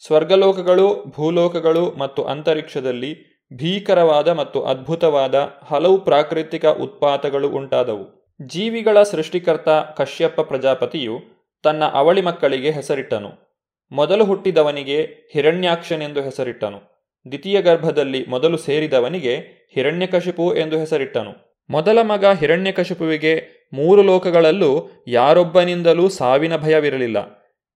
ಸ್ವರ್ಗಲೋಕಗಳು, 0.06 1.04
ಭೂಲೋಕಗಳು 1.08 1.96
ಮತ್ತು 1.98 2.24
ಅಂತರಿಕ್ಷದಲ್ಲಿ 2.24 3.42
ಭೀಕರವಾದ 3.54 4.28
ಮತ್ತು 4.28 4.62
ಅದ್ಭುತವಾದ 4.62 5.36
ಹಲವು 5.64 5.98
ಪ್ರಾಕೃತಿಕ 5.98 6.66
ಉತ್ಪಾತಗಳು 6.66 7.50
ಉಂಟಾದವು. 7.50 8.36
ಜೀವಿಗಳ 8.48 9.04
ಸೃಷ್ಟಿಕರ್ತ 9.04 9.70
ಕಶ್ಯಪ್ಪ 9.70 10.42
ಪ್ರಜಾಪತಿಯು 10.42 11.35
ತನ್ನ 11.66 11.84
ಅವಳಿ 11.94 12.22
ಮಕ್ಕಳಿಗೆ 12.22 12.72
ಹೆಸರಿಟ್ಟನು. 12.72 13.30
ಮೊದಲು 13.92 14.26
ಹುಟ್ಟಿದವನಿಗೆ 14.26 15.08
ಹಿರಣ್ಯಾಕ್ಷನೆಂದು 15.34 16.22
ಹೆಸರಿಟ್ಟನು. 16.22 16.80
ದ್ವಿತೀಯ 17.28 17.62
ಗರ್ಭದಲ್ಲಿ 17.62 18.26
ಮೊದಲು 18.26 18.58
ಸೇರಿದವನಿಗೆ 18.58 19.36
ಹಿರಣ್ಯಕಶಿಪು 19.74 20.56
ಎಂದು 20.56 20.80
ಹೆಸರಿಟ್ಟನು. 20.80 21.64
ಮೊದಲ 21.70 22.02
ಮಗ 22.02 22.26
ಹಿರಣ್ಯಕಶಿಪುವಿಗೆ 22.26 23.34
ಮೂರು 23.74 24.04
ಲೋಕಗಳಲ್ಲೂ 24.04 24.90
ಯಾರೊಬ್ಬನಿಂದಲೂ 25.08 26.10
ಸಾವಿನ 26.10 26.58
ಭಯವಿರಲಿಲ್ಲ. 26.58 27.18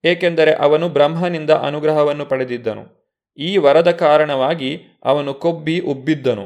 ಏಕೆಂದರೆ 0.06 0.54
ಅವನು 0.54 0.90
ಬ್ರಹ್ಮನಿಂದ 0.90 1.50
ಅನುಗ್ರಹವನ್ನು 1.50 2.26
ಪಡೆದಿದ್ದನು. 2.26 3.16
ಈ 3.38 3.58
ವರದ 3.58 3.92
ಕಾರಣವಾಗಿ 3.92 4.82
ಅವನು 5.06 5.34
ಕೊಬ್ಬಿ 5.34 5.80
ಉಬ್ಬಿದ್ದನು. 5.80 6.46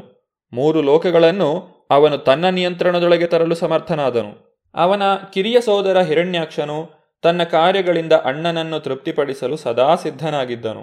ಮೂರು 0.52 0.82
ಲೋಕಗಳನ್ನು 0.82 1.68
ಅವನು 1.90 2.18
ತನ್ನ 2.18 2.48
ನಿಯಂತ್ರಣದೊಳಗೆ 2.48 3.26
ತರಲು 3.26 3.54
ಸಮರ್ಥನಾದನು. 3.54 4.32
ಅವನ 4.74 5.02
ಕಿರಿಯ 5.32 5.60
ಸೋದರ 5.60 6.00
ಹಿರಣ್ಯಾಕ್ಷನು 6.00 7.03
ತನ್ನ 7.24 7.42
ಕಾರ್ಯಗಳಿಂದ 7.42 8.12
ಅಣ್ಣನನ್ನು 8.12 8.80
ತೃಪ್ತಿಪಡಿಸಲು 8.80 9.56
ಸದಾ 9.56 9.94
ಸಿದ್ಧನಾಗಿದ್ದನು. 9.94 10.80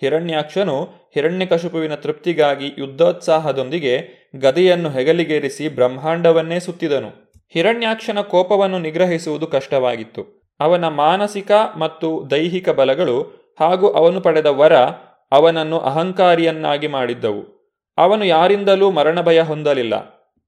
ಹಿರಣ್ಯಾಕ್ಷನು 0.00 0.82
ಹಿರಣ್ಯಕಶುಪುವಿನ 1.14 1.94
ತೃಪ್ತಿಗಾಗಿ 1.94 2.70
ಯುದ್ಧೋತ್ಸಾಹದೊಂದಿಗೆ 2.78 4.08
ಗದೆಯನ್ನು 4.38 4.90
ಹೆಗಲಿಗೇರಿಸಿ 4.90 5.68
ಬ್ರಹ್ಮಾಂಡವನ್ನೇ 5.68 6.60
ಸುತ್ತಿದನು. 6.60 7.38
ಹಿರಣ್ಯಾಕ್ಷನ 7.48 8.20
ಕೋಪವನ್ನು 8.20 8.78
ನಿಗ್ರಹಿಸುವುದು 8.78 9.46
ಕಷ್ಟವಾಗಿತ್ತು. 9.46 10.54
ಅವನ 10.60 10.88
ಮಾನಸಿಕ 10.88 11.50
ಮತ್ತು 11.78 12.30
ದೈಹಿಕ 12.30 12.68
ಬಲಗಳು 12.68 13.22
ಹಾಗೂ 13.60 13.90
ಅವನು 13.90 14.20
ಪಡೆದ 14.20 14.46
ವರ 14.46 14.76
ಅವನನ್ನು 15.32 15.78
ಅಹಂಕಾರಿಯನ್ನಾಗಿ 15.78 16.86
ಮಾಡಿದ್ದವು. 16.86 17.72
ಅವನು 17.98 18.24
ಯಾರಿಂದಲೂ 18.24 18.90
ಮರಣಭಯ 18.90 19.42
ಹೊಂದಲಿಲ್ಲ. 19.42 19.94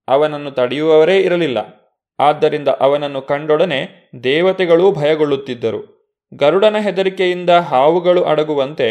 ಅವನನ್ನು 0.08 0.50
ತಡೆಯುವವರೇ 0.50 1.18
ಇರಲಿಲ್ಲ. 1.18 1.81
ಆದ್ದರಿಂದ 2.22 2.68
ಅವನನ್ನು 2.68 3.22
ಕಂಡೊಡನೆ 3.22 3.80
ದೇವತೆಗಳೂ 4.24 4.92
ಭಯಗೊಳ್ಳುತ್ತಿದ್ದರು. 4.92 5.80
ಗರುಡನ 6.34 6.76
ಹೆದರಿಕೆಯಿಂದ 6.76 7.50
ಹಾವುಗಳು 7.50 8.22
ಅಡಗುವಂತೆ 8.24 8.86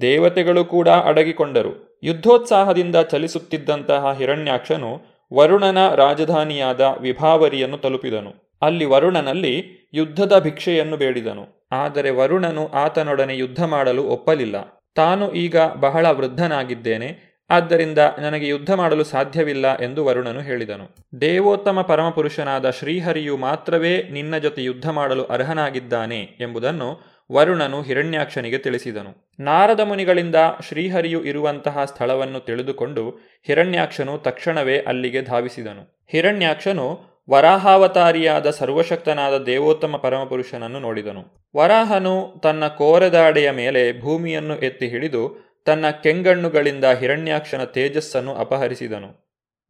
ದೇವತೆಗಳು 0.00 0.64
ಕೂಡ 0.64 0.88
ಅಡಗಿಕೊಂಡರು. 0.88 2.00
ಯುದ್ಧೋತ್ಸಾಹದಿಂದ 2.02 2.96
ಚಲಿಸುತ್ತಿದ್ದಂತಹ 2.96 4.12
ಹಿರಣ್ಯಾಕ್ಷನು 4.18 4.92
ವರುಣನ 5.34 5.80
ರಾಜಧಾನಿಯಾದ 5.94 6.80
ವಿಭಾವರಿಯನ್ನು 7.00 7.78
ತಲುಪಿದನು. 7.78 8.32
ಅಲ್ಲಿ 8.62 8.84
ವರುಣನಲ್ಲಿ 8.84 9.54
ಯುದ್ಧದ 9.94 10.34
ಭಿಕ್ಷೆಯನ್ನು 10.40 10.96
ಬೇಡಿದನು. 10.96 11.44
ಆದರೆ 11.72 12.10
ವರುಣನು 12.10 12.64
ಆತನೊಡನೆ 12.74 13.34
ಯುದ್ಧ 13.36 13.64
ಮಾಡಲು 13.64 14.02
ಒಪ್ಪಲಿಲ್ಲ. 14.04 14.56
ತಾನು 14.94 15.32
ಈಗ 15.32 15.56
ಬಹಳ 15.80 16.06
ವೃದ್ಧನಾಗಿದ್ದೇನೆ. 16.10 17.08
ಆದ್ದರಿಂದ 17.50 17.98
ನನಗೆ 18.18 18.46
ಯುದ್ಧ 18.48 18.72
ಮಾಡಲು 18.72 19.04
ಸಾಧ್ಯವಿಲ್ಲ 19.04 19.78
ಎಂದು 19.78 20.04
ವರುಣನು 20.04 20.40
ಹೇಳಿದನು. 20.40 20.96
ದೇವೋತ್ತಮ 21.20 21.80
ಪರಮಪುರುಷನಾದ 21.80 22.70
ಶ್ರೀಹರಿಯು 22.70 23.36
ಮಾತ್ರವೇ 23.36 24.02
ನಿನ್ನ 24.02 24.38
ಜೊತೆ 24.38 24.64
ಯುದ್ಧ 24.64 24.90
ಮಾಡಲು 24.90 25.24
ಅರ್ಹನಾಗಿದ್ದಾನೆ 25.24 26.20
ಎಂಬುದನ್ನು 26.20 27.16
ವರುಣನು 27.32 27.82
ಹಿರಣ್ಯಾಕ್ಷನಿಗೆ 27.82 28.58
ತಿಳಿಸಿದನು. 28.58 29.34
ನಾರದ 29.40 29.80
ಮುನಿಗಳಿಂದ 29.80 30.36
ಶ್ರೀಹರಿಯು 30.68 31.24
ಇರುವಂತಹ 31.24 31.84
ಸ್ಥಳವನ್ನು 31.84 32.40
ತಿಳಿದುಕೊಂಡು 32.40 33.10
ಹಿರಣ್ಯಾಕ್ಷನು 33.42 34.18
ತಕ್ಷಣವೇ 34.18 34.78
ಅಲ್ಲಿಗೆ 34.78 35.22
ಧಾವಿಸಿದನು. 35.22 36.04
ಹಿರಣ್ಯಾಕ್ಷನು 36.08 37.16
ವರಾಹಾವತಾರಿಯಾದ 37.30 38.50
ಸರ್ವಶಕ್ತನಾದ 38.50 39.44
ದೇವೋತ್ತಮ 39.44 39.96
ಪರಮಪುರುಷನನ್ನು 39.96 40.80
ನೋಡಿದನು. 40.80 41.50
ವರಾಹನು 41.56 42.40
ತನ್ನ 42.42 42.66
ಕೋರೆದಾಡೆಯ 42.66 43.50
ಮೇಲೆ 43.50 44.00
ಭೂಮಿಯನ್ನು 44.00 44.58
ಎತ್ತಿ 44.58 44.88
ಹಿಡಿದು 44.88 45.46
ತನ್ನ 45.66 45.90
ಕೆಂಗಣ್ಣುಗಳಿಂದ 46.02 46.84
ಹಿರಣ್ಯಾಕ್ಷನ 46.84 47.64
ತೇಜಸ್ಸನ್ನು 47.64 48.34
ಅಪಹರಿಸಿದನು. 48.34 49.26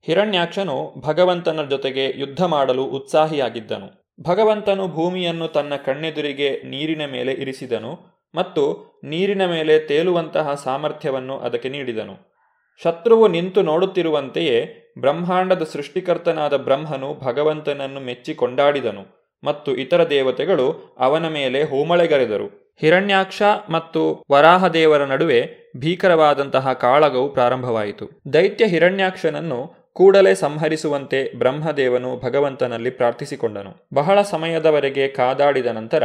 ಹಿರಣ್ಯಾಕ್ಷನು 0.07 0.95
ಭಗವಂತನ 1.01 1.69
ಜೊತೆಗೆ 1.71 2.13
ಯುದ್ಧ 2.17 2.45
ಮಾಡಲು 2.45 2.85
ಉತ್ಸಾಹಿಯಾಗಿದ್ದನು. 2.85 4.07
ಭಗವಂತನು 4.23 4.89
ಭೂಮಿಯನ್ನು 4.89 5.49
ತನ್ನ 5.49 5.73
ಕಣ್ಣೆದುರಿಗೆ 5.87 6.63
ನೀರಿನ 6.65 7.03
ಮೇಲೆ 7.07 7.33
ಇರಿಸಿದನು 7.33 7.99
ಮತ್ತು 8.35 8.63
ನೀರಿನ 9.05 9.47
ಮೇಲೆ 9.47 9.79
ತೇಲುವಂತಹ 9.79 10.55
ಸಾಮರ್ಥ್ಯವನ್ನು 10.55 11.39
ಅದಕ್ಕೆ 11.39 11.69
ನೀಡಿದನು. 11.69 12.37
ಶತ್ರುವು 12.83 13.29
ನಿಂತು 13.29 13.63
ನೋಡುತ್ತಿರುವಂತೆಯೇ 13.63 14.59
ಬ್ರಹ್ಮಾಂಡದ 15.01 15.63
ಸೃಷ್ಟಿಕರ್ತನಾದ 15.63 16.57
ಬ್ರಹ್ಮನು 16.57 17.15
ಭಗವಂತನನ್ನು 17.15 18.01
ಮೆಚ್ಚಿ 18.01 18.35
ಕೊಂಡಾಡಿದನು 18.35 19.33
ಮತ್ತು 19.45 19.77
ಇತರ 19.77 20.09
ದೇವತೆಗಳು 20.09 20.97
ಅವನ 20.99 21.29
ಮೇಲೆ 21.29 21.63
ಹೋಮಳೆಗರೆದರು. 21.63 22.66
ಹಿರಣ್ಯಾಕ್ಷ 22.81 23.43
ಮತ್ತು 23.71 24.25
ವರಾಹದೇವರ 24.31 25.05
ನಡುವೆ 25.05 25.73
ಭೀಕರವಾದಂತಹ 25.77 26.73
ಕಾಳಗವು 26.73 27.29
ಪ್ರಾರಂಭವಾಯಿತು. 27.29 28.23
ದೈತ್ಯ 28.33 28.67
ಹಿರಣ್ಯಾಕ್ಷನನ್ನು 28.67 29.91
ಕೂಡಲೇ 29.93 30.35
ಸಂಹರಿಸುವಂತೆ 30.35 31.39
ಬ್ರಹ್ಮದೇವನು 31.39 32.17
ಭಗವಂತನಲ್ಲಿ 32.17 32.91
ಪ್ರಾರ್ಥಿಸಿಕೊಂಡನು. 32.91 33.89
ಬಹಳ 33.95 34.23
ಸಮಯದವರೆಗೆ 34.23 35.09
ಕಾದಾಡಿದ 35.09 35.67
ನಂತರ 35.67 36.03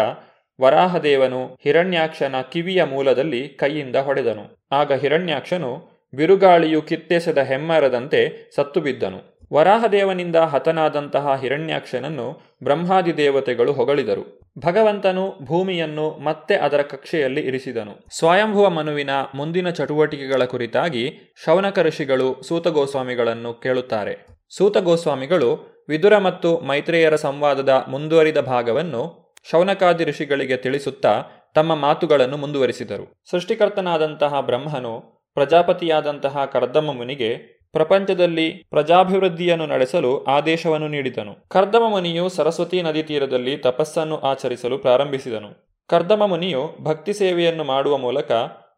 ವರಾಹದೇವನು 0.62 1.58
ಹಿರಣ್ಯಾಕ್ಷನ 1.64 2.36
ಕಿವಿಯ 2.52 2.84
ಮೂಲದಲ್ಲಿ 2.84 3.48
ಕೈಯಿಂದ 3.48 3.96
ಹೊಡೆದನು. 3.96 4.68
ಆಗ 4.72 4.94
ಹಿರಣ್ಯಾಕ್ಷನು 4.94 6.02
ಬಿರುಗಾಳಿಯು 6.16 6.82
ಕಿತ್ತೆಸೆದ 6.82 7.38
ಹೆಮ್ಮರದಂತೆ 7.38 8.52
ಸತ್ತು 8.56 8.82
ಬಿದ್ದನು. 8.82 9.41
ವರಾಹದೇವನಿಂದ 9.54 10.36
ಹತನಾದಂತಹ 10.36 11.36
ಹಿರಣ್ಯಾಕ್ಷನನ್ನು 11.42 12.42
ಬ್ರಹ್ಮಾದಿ 12.64 13.18
ದೇವತೆಗಳು 13.18 13.74
ಹೊಗಳಿದರು. 13.74 14.40
ಭಗವಂತನು 14.66 15.34
ಭೂಮಿಯನ್ನು 15.44 16.18
ಮತ್ತೆ 16.24 16.56
ಅದರ 16.56 16.82
ಕಕ್ಷೆಯಲ್ಲಿ 16.82 17.42
ಇರಿಸಿದನು. 17.42 18.18
ಸ್ವಯಂಭುವ 18.18 18.70
ಮನುವಿನ 18.70 19.10
ಮುಂದಿನ 19.36 19.70
ಚಟುವಟಿಕೆಗಳ 19.70 20.46
ಕುರಿತಾಗಿ 20.46 21.36
ಶೌನಕ 21.46 21.80
ಋಷಿಗಳು 21.80 22.42
ಸೂತಗೋಸ್ವಾಮಿಗಳನ್ನು 22.42 23.54
ಕೇಳುತ್ತಾರೆ. 23.54 24.28
ಸೂತಗೋಸ್ವಾಮಿಗಳು 24.50 25.84
ವಿದುರ 25.90 26.18
ಮತ್ತು 26.18 26.60
ಮೈತ್ರೇಯರ 26.60 27.16
ಸಂವಾದದ 27.16 27.86
ಮುಂದುವರಿದ 27.88 28.38
ಭಾಗವನ್ನು 28.38 29.34
ಶೌನಕಾದಿ 29.52 30.04
ಋಷಿಗಳಿಗೆ 30.04 30.58
ತಿಳಿಸುತ್ತಾ 30.58 31.24
ತಮ್ಮ 31.56 31.76
ಮಾತುಗಳನ್ನು 31.76 32.38
ಮುಂದುವರಿಸಿದರು. 32.38 33.22
ಸೃಷ್ಟಿಕರ್ತನಾದಂತಹ 33.32 34.42
ಬ್ರಹ್ಮನು 34.42 35.22
ಪ್ರಜಾಪತಿಯಾದಂತಹ 35.34 36.46
ಕರ್ದಮ್ಮ 36.46 36.92
ಮುನಿಗೆ 36.94 37.61
ಪ್ರಪಂಚದಲ್ಲಿ 37.74 38.52
ಪ್ರಜಾಭಿವೃದ್ಧಿಯನ್ನು 38.70 39.66
ನಡೆಸಲು 39.66 40.24
ಆದೇಶವನ್ನು 40.24 40.88
ನೀಡಿದನು. 40.88 41.48
ಕರ್ದಮ 41.50 41.84
ಮುನಿಯು 41.90 42.30
ಸರಸ್ವತಿ 42.30 42.82
ನದಿ 42.82 43.04
ತೀರದಲ್ಲಿ 43.04 43.58
ತಪಸ್ಸನ್ನು 43.58 44.18
ಆಚರಿಸಲು 44.20 44.78
ಪ್ರಾರಂಭಿಸಿದನು. 44.78 45.80
ಕರ್ದಮ 45.90 46.26
ಮುನಿಯು 46.26 46.84
ಭಕ್ತಿ 46.84 47.14
ಸೇವೆಯನ್ನು 47.14 47.64
ಮಾಡುವ 47.64 47.98
ಮೂಲಕ 47.98 48.32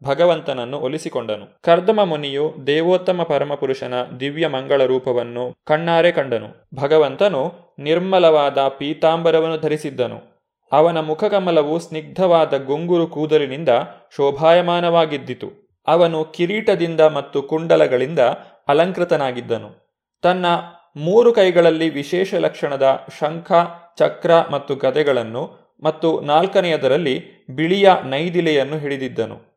ಭಗವಂತನನ್ನು 0.04 0.80
ಒಲಿಸಿಕೊಂಡನು. 0.80 1.62
ಕರ್ದಮ 1.62 2.00
ಮುನಿಯು 2.04 2.54
ದೇವೋತ್ತಮ 2.68 3.24
ಪರಮಪುರುಷನ 3.24 3.94
ದಿವ್ಯ 4.20 4.48
ಮಂಗಳ 4.48 4.86
ರೂಪವನ್ನು 4.86 5.54
ಕಣ್ಣಾರೆ 5.66 6.12
ಕಂಡನು. 6.12 6.70
ಭಗವಂತನು 6.76 7.52
ನಿರ್ಮಲವಾದ 7.80 8.58
ಪೀತಾಂಬರವನ್ನು 8.58 9.58
ಧರಿಸಿದ್ದನು. 9.58 10.34
ಅವನ 10.72 11.00
ಮುಖಕಮಲವು 11.00 11.80
ಸ್ನಿಗ್ಧವಾದ 11.80 12.64
ಗುಂಗುರು 12.66 13.08
ಕೂದಲಿನಿಂದ 13.08 13.70
ಶೋಭಾಯಮಾನವಾಗಿದ್ದಿತು. 14.16 15.64
ಅವನು 15.88 16.24
ಕಿರೀಟದಿಂದ 16.24 17.02
ಮತ್ತು 17.02 17.42
ಕುಂಡಲಗಳಿಂದ 17.42 18.20
ಅಲಂಕೃತನಾಗಿದ್ದನು. 18.68 20.00
ತನ್ನ 20.22 20.46
ಮೂರು 20.96 21.34
ಕೈಗಳಲ್ಲಿ 21.34 21.90
ವಿಶೇಷ 21.90 22.34
ಲಕ್ಷಣದ 22.34 23.08
ಶಂಖ, 23.20 23.52
ಚಕ್ರ 23.98 24.32
ಮತ್ತು 24.52 24.76
ಗದೆಗಳನ್ನು 24.76 25.74
ಮತ್ತು 25.84 26.22
ನಾಲ್ಕನೆಯದರಲ್ಲಿ 26.22 27.48
ಬಿಳಿಯ 27.50 27.92
ನೈದಿಲೆಯನ್ನು 28.04 28.78
ಹಿಡಿದಿದ್ದನು. 28.78 29.54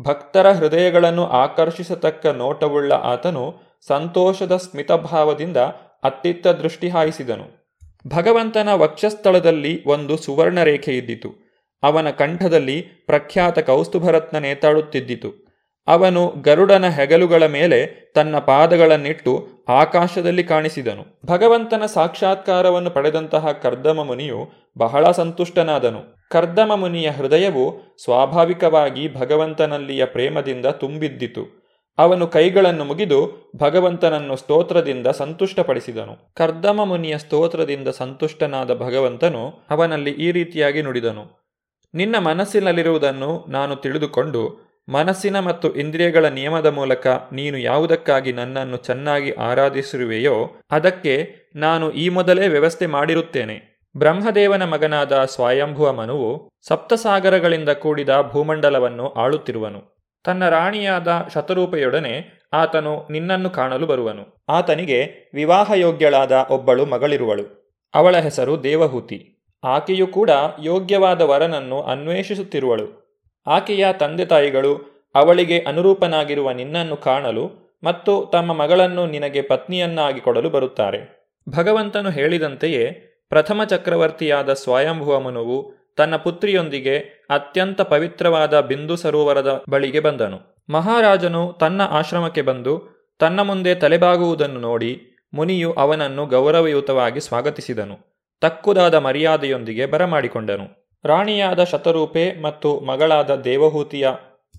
ಭಕ್ತರ 0.00 0.50
ಹೃದಯಗಳನ್ನು 0.50 1.26
ಆಕರ್ಷಿಸತಕ್ಕ 1.26 2.26
ನೋಟವುಳ್ಳ 2.26 2.92
ಆತನು 2.92 3.54
ಸಂತೋಷದ 3.86 4.56
ಸ್ಮಿತಭಾವದಿಂದ 4.56 5.56
ಅತ್ತಿತ್ತ 6.02 6.46
ದೃಷ್ಟಿ 6.46 6.88
ಹಾಯಿಸಿದನು. 6.88 7.68
ಭಗವಂತನ 8.08 8.68
ವಕ್ಷಸ್ಥಳದಲ್ಲಿ 8.72 9.84
ಒಂದು 9.84 10.16
ಸುವರ್ಣ 10.16 10.62
ರೇಖೆ 10.62 10.96
ಇದ್ದಿತು. 10.96 11.48
ಅವನ 11.82 12.10
ಕಂಠದಲ್ಲಿ 12.10 12.82
ಪ್ರಖ್ಯಾತ 12.82 13.58
ಕೌಸ್ತುಭರತ್ನ 13.58 14.38
ನೇತಾಡುತ್ತಿದ್ದಿತು 14.38 15.47
ಅವನು 15.88 16.34
ಗರುಡನ 16.42 16.88
ಹೆಗಲುಗಳ 16.88 17.46
ಮೇಲೆ 17.46 18.12
ತನ್ನ 18.14 18.38
ಪಾದಗಳನ್ನಿಟ್ಟು 18.38 19.48
ಆಕಾಶದಲ್ಲಿ 19.68 20.44
ಕಾಣಿಸಿದನು. 20.44 21.20
ಭಗವಂತನ 21.26 21.86
ಸಾಕ್ಷಾತ್ಕಾರವನ್ನು 21.86 22.90
ಪಡೆದಂತಹ 22.90 23.52
ಕರ್ದಮ 23.52 24.02
ಮುನಿಯು 24.02 24.50
ಬಹಳ 24.78 25.10
ಸಂತುಷ್ಟನಾದನು. 25.10 26.28
ಕರ್ದಮ 26.30 26.72
ಮುನಿಯ 26.74 27.10
ಹೃದಯವು 27.10 27.96
ಸ್ವಾಭಾವಿಕವಾಗಿ 28.04 29.14
ಭಗವಂತನಲ್ಲಿಯ 29.14 30.04
ಪ್ರೇಮದಿಂದ 30.04 30.66
ತುಂಬಿದ್ದಿತು. 30.66 31.68
ಅವನು 31.98 32.26
ಕೈಗಳನ್ನು 32.26 32.84
ಮುಗಿದು 32.84 33.52
ಭಗವಂತನನ್ನು 33.56 34.36
ಸ್ತೋತ್ರದಿಂದ 34.36 35.06
ಸಂತುಷ್ಟಪಡಿಸಿದನು. 35.06 36.34
ಕರ್ದಮ 36.34 36.80
ಮುನಿಯ 36.84 37.18
ಸ್ತೋತ್ರದಿಂದ 37.18 37.88
ಸಂತುಷ್ಟನಾದ 37.88 38.74
ಭಗವಂತನು 38.74 39.48
ಅವನಲ್ಲಿ 39.70 40.10
ಈ 40.10 40.32
ರೀತಿಯಾಗಿ 40.32 40.82
ನುಡಿದನು. 40.82 41.48
ನಿನ್ನ 41.94 42.18
ಮನಸ್ಸಿನಲ್ಲಿರುವುದನ್ನು 42.18 43.44
ನಾನು 43.48 43.76
ತಿಳಿದುಕೊಂಡು 43.76 44.67
ಮನಸ್ಸಿನ 44.88 45.40
ಮತ್ತು 45.40 45.74
ಇಂದ್ರಿಯಗಳ 45.74 46.24
ನಿಯಮದ 46.24 46.66
ಮೂಲಕ 46.66 47.06
ನೀನು 47.06 47.58
ಯಾವುದಕ್ಕಾಗಿ 47.58 48.32
ನನ್ನನ್ನು 48.32 48.76
ಚೆನ್ನಾಗಿ 48.76 49.30
ಆರಾಧಿಸಿರುವೆಯೋ 49.30 50.56
ಅದಕ್ಕೆ 50.70 51.34
ನಾನು 51.56 51.90
ಈ 51.90 52.08
ಮೊದಲೇ 52.08 52.48
ವ್ಯವಸ್ಥೆ 52.48 52.86
ಮಾಡಿರುತ್ತೇನೆ. 52.86 53.80
ಬ್ರಹ್ಮದೇವನ 53.96 54.64
ಮಗನಾದ 54.64 55.24
ಸ್ವಯಂಭುವ 55.24 55.92
ಮನುವು 55.92 56.48
ಸಪ್ತಸಾಗರಗಳಿಂದ 56.68 57.68
ಕೂಡಿದ 57.68 58.08
ಭೂಮಂಡಲವನ್ನು 58.32 59.08
ಆಳುತ್ತಿರುವನು. 59.08 59.98
ತನ್ನ 60.24 60.48
ರಾಣಿಯಾದ 60.48 61.28
ಶತರೂಪೆಯೊಡನೆ 61.34 62.46
ಆತನು 62.52 63.08
ನಿನ್ನನ್ನು 63.10 63.50
ಕಾಣಲು 63.50 63.86
ಬರುವನು. 63.86 64.44
ಆತನಿಗೆ 64.48 65.30
ವಿವಾಹಯೋಗ್ಯಳಾದ 65.34 66.32
ಒಬ್ಬಳು 66.50 66.86
ಮಗಳಿರುವಳು. 66.86 67.76
ಅವಳ 67.94 68.16
ಹೆಸರು 68.16 68.62
ದೇವಹೂತಿ. 68.62 69.44
ಆಕೆಯು 69.64 70.06
ಕೂಡ 70.06 70.30
ಯೋಗ್ಯವಾದ 70.62 71.20
ವರನನ್ನು 71.20 71.82
ಅನ್ವೇಷಿಸುತ್ತಿರುವಳು. 71.82 73.07
ಆಕೆಯ 73.48 73.92
ತಂದೆ 73.92 74.24
ತಾಯಿಗಳು 74.24 74.72
ಅವಳಿಗೆ 75.14 75.58
ಅನುರೂಪನಾಗಿರುವ 75.58 76.52
ನಿನ್ನನ್ನು 76.52 76.96
ಕಾಣಲು 76.96 77.68
ಮತ್ತು 77.84 78.30
ತಮ್ಮ 78.32 78.52
ಮಗಳನ್ನು 78.52 79.06
ನಿನಗೆ 79.06 79.42
ಪತ್ನಿಯನ್ನಾಗಿ 79.42 80.20
ಕೊಡಲು 80.20 80.50
ಬರುತ್ತಾರೆ. 80.50 81.18
ಭಗವಂತನು 81.48 82.10
ಹೇಳಿದಂತೆಯೇ 82.10 82.90
ಪ್ರಥಮ 83.28 83.64
ಚಕ್ರವರ್ತಿಯಾದ 83.64 84.52
ಸ್ವಯಂಭುವ 84.52 85.20
ಮನುವು 85.20 85.72
ತನ್ನ 85.96 86.16
ಪುತ್ರಿಯೊಂದಿಗೆ 86.16 86.98
ಅತ್ಯಂತ 87.30 87.80
ಪವಿತ್ರವಾದ 87.80 88.60
ಬಿಂದು 88.60 88.96
ಸರೋವರದ 88.96 89.62
ಬಳಿಗೆ 89.68 90.00
ಬಂದನು. 90.00 90.38
ಮಹಾರಾಜನು 90.70 91.56
ತನ್ನ 91.60 91.82
ಆಶ್ರಮಕ್ಕೆ 91.82 92.42
ಬಂದು 92.42 92.98
ತನ್ನ 93.18 93.40
ಮುಂದೆ 93.40 93.74
ತಲೆಬಾಗುವುದನ್ನು 93.74 94.60
ನೋಡಿ 94.60 95.00
ಮುನಿಯು 95.34 95.72
ಅವನನ್ನು 95.72 96.26
ಗೌರವಯುತವಾಗಿ 96.26 97.20
ಸ್ವಾಗತಿಸಿದನು. 97.20 98.18
ತಕ್ಕುದಾದ 98.40 98.94
ಮರ್ಯಾದೆಯೊಂದಿಗೆ 98.94 99.86
ಬರಮಾಡಿಕೊಂಡನು. 99.86 100.87
ರಾಣಿಯಾದ 101.04 101.64
ಶತರೂಪೆ 101.64 102.42
ಮತ್ತು 102.42 102.80
ಮಗಳಾದ 102.80 103.34
ದೇವಹೂತಿಯ 103.34 104.08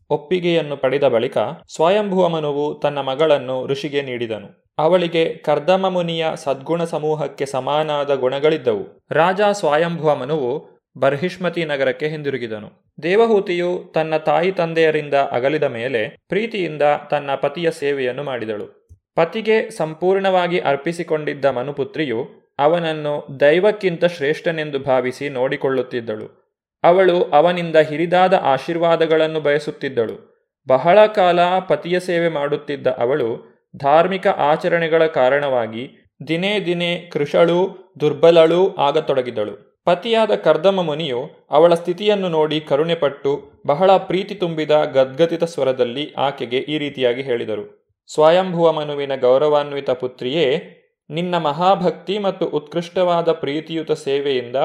ಒಪ್ಪಿಗೆಯನ್ನು 0.10 0.78
ಪಡೆದ 0.78 1.08
ಬಳಿಕ 1.08 1.38
ಸ್ವಯಂಭುವ 1.68 2.30
ಮನುವು 2.30 2.80
ತನ್ನ 2.80 3.00
ಮಗಳನ್ನು 3.00 3.68
ಋಷಿಗೆ 3.68 4.02
ನೀಡಿದನು. 4.02 4.74
ಅವಳಿಗೆ 4.78 5.34
ಕರ್ದಮ 5.34 5.90
ಮುನಿಯ 5.90 6.28
ಸದ್ಗುಣ 6.36 6.84
ಸಮೂಹಕ್ಕೆ 6.84 7.46
ಸಮಾನಾದ 7.46 8.16
ಗುಣಗಳಿದ್ದವು. 8.16 9.06
ರಾಜ 9.12 9.42
ಸ್ವಯಂಭುವ 9.52 10.16
ಮನುವು 10.16 10.80
ಬರ್ಹಿಷ್ಮತಿ 10.98 11.66
ನಗರಕ್ಕೆ 11.66 12.08
ಹಿಂದಿರುಗಿದನು. 12.08 12.94
ದೇವಹೂತಿಯು 13.04 13.92
ತನ್ನ 13.94 14.18
ತಾಯಿ 14.18 14.52
ತಂದೆಯರಿಂದ 14.52 15.14
ಅಗಲಿದ 15.14 15.64
ಮೇಲೆ 15.64 16.18
ಪ್ರೀತಿಯಿಂದ 16.30 16.82
ತನ್ನ 17.12 17.36
ಪತಿಯ 17.36 17.72
ಸೇವೆಯನ್ನು 17.72 18.24
ಮಾಡಿದಳು. 18.24 18.88
ಪತಿಗೆ 19.16 19.70
ಸಂಪೂರ್ಣವಾಗಿ 19.70 20.60
ಅರ್ಪಿಸಿಕೊಂಡಿದ್ದ 20.60 21.46
ಮನುಪುತ್ರಿಯು 21.46 22.39
ಅವನನ್ನು 22.60 23.14
ದೈವಕ್ಕಿಂತ 23.40 24.06
ಶ್ರೇಷ್ಠನೆಂದು 24.06 24.80
ಭಾವಿಸಿ 24.80 25.30
ನೋಡಿಕೊಳ್ಳುತ್ತಿದ್ದಳು. 25.30 26.28
ಅವಳು 26.84 27.24
ಅವನಿಂದ 27.24 27.76
ಹಿರಿದಾದ 27.76 28.34
ಆಶೀರ್ವಾದಗಳನ್ನು 28.34 29.40
ಬಯಸುತ್ತಿದ್ದಳು. 29.40 30.18
ಬಹಳ 30.68 31.06
ಕಾಲ 31.06 31.40
ಪತಿಯ 31.60 32.00
ಸೇವೆ 32.00 32.30
ಮಾಡುತ್ತಿದ್ದ 32.30 32.88
ಅವಳು 32.88 33.30
ಧಾರ್ಮಿಕ 33.76 34.28
ಆಚರಣೆಗಳ 34.28 35.06
ಕಾರಣವಾಗಿ 35.06 35.84
ದಿನೇ 36.28 36.60
ದಿನೇ 36.60 37.10
ಕೃಷಳೂ, 37.14 37.60
ದುರ್ಬಲಳೂ 38.00 38.76
ಆಗತೊಡಗಿದಳು. 38.76 39.84
ಪತಿಯಾದ 39.86 40.36
ಕರ್ದಮ 40.36 40.82
ಮುನಿಯು 40.82 41.48
ಅವಳ 41.52 41.74
ಸ್ಥಿತಿಯನ್ನು 41.74 42.30
ನೋಡಿ 42.30 42.60
ಕರುಣೆಪಟ್ಟು 42.60 43.32
ಬಹಳ 43.68 43.92
ಪ್ರೀತಿ 43.98 44.36
ತುಂಬಿದ 44.36 44.72
ಗದ್ಗದಿತ 44.94 45.44
ಸ್ವರದಲ್ಲಿ 45.44 46.14
ಆಕೆಗೆ 46.18 46.58
ಈ 46.58 46.78
ರೀತಿಯಾಗಿ 46.78 47.22
ಹೇಳಿದರು. 47.22 47.66
ಸ್ವಯಂಭುವ 48.14 48.72
ಮನುವಿನ 48.72 49.16
ಗೌರವಾನ್ವಿತ 49.16 49.90
ಪುತ್ರಿಯೇ 49.90 50.46
ನಿನ್ನ 51.10 51.38
ಮಹಾಭಕ್ತಿ 51.38 52.20
ಮತ್ತು 52.20 52.46
ಉತ್ಕೃಷ್ಟವಾದ 52.46 53.32
ಪ್ರೀತಿಯುತ 53.32 53.92
ಸೇವೆಯಿಂದ 53.92 54.56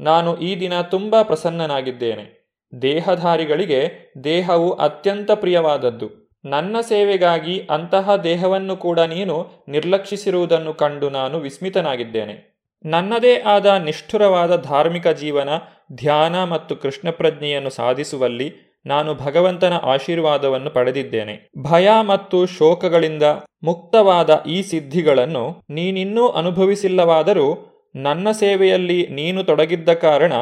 ನಾನು 0.00 0.36
ಈ 0.36 0.60
ದಿನ 0.60 0.80
ತುಂಬ 0.80 1.22
ಪ್ರಸನ್ನನಾಗಿದ್ದೇನೆ. 1.22 2.44
ದೇಹಧಾರಿಗಳಿಗೆ 2.82 4.12
ದೇಹವು 4.24 4.72
ಅತ್ಯಂತ 4.72 5.30
ಪ್ರಿಯವಾದದ್ದು. 5.30 6.24
ನನ್ನ 6.44 6.76
ಸೇವೆಗಾಗಿ 6.80 7.66
ಅಂತಹ 7.70 8.16
ದೇಹವನ್ನು 8.16 8.76
ಕೂಡ 8.76 9.00
ನೀನು 9.00 9.50
ನಿರ್ಲಕ್ಷಿಸಿರುವುದನ್ನು 9.68 10.74
ಕಂಡು 10.74 11.10
ನಾನು 11.10 11.38
ವಿಸ್ಮಿತನಾಗಿದ್ದೇನೆ. 11.38 12.54
ನನ್ನದೇ 12.84 13.40
ಆದ 13.40 13.66
ನಿಷ್ಠುರವಾದ 13.66 14.62
ಧಾರ್ಮಿಕ 14.62 15.08
ಜೀವನ, 15.08 15.48
ಧ್ಯಾನ 15.92 16.44
ಮತ್ತು 16.44 16.76
ಕೃಷ್ಣ 16.76 17.10
ಪ್ರಜ್ಞೆಯನ್ನು 17.10 17.70
ಸಾಧಿಸುವಲ್ಲಿ 17.70 18.73
ನಾನು 18.86 19.14
ಭಗವಂತನ 19.14 19.72
ಆಶೀರ್ವಾದವನ್ನು 19.72 20.70
ಪಡೆದಿದ್ದೇನೆ. 20.70 21.50
ಭಯ 21.62 21.88
ಮತ್ತು 22.00 22.46
ಶೋಕಗಳಿಂದ 22.46 23.22
ಮುಕ್ತವಾದ 23.62 24.42
ಈ 24.46 24.62
ಸಿದ್ಧಿಗಳನ್ನು 24.62 25.62
ನೀನಿನ್ನೂ 25.70 26.28
ಅನುಭವಿಸಿಲ್ಲವಾದರೂ 26.28 27.70
ನನ್ನ 27.96 28.30
ಸೇವೆಯಲ್ಲಿ 28.30 29.06
ನೀನು 29.06 29.44
ತೊಡಗಿದ್ದ 29.44 29.92
ಕಾರಣ 29.92 30.32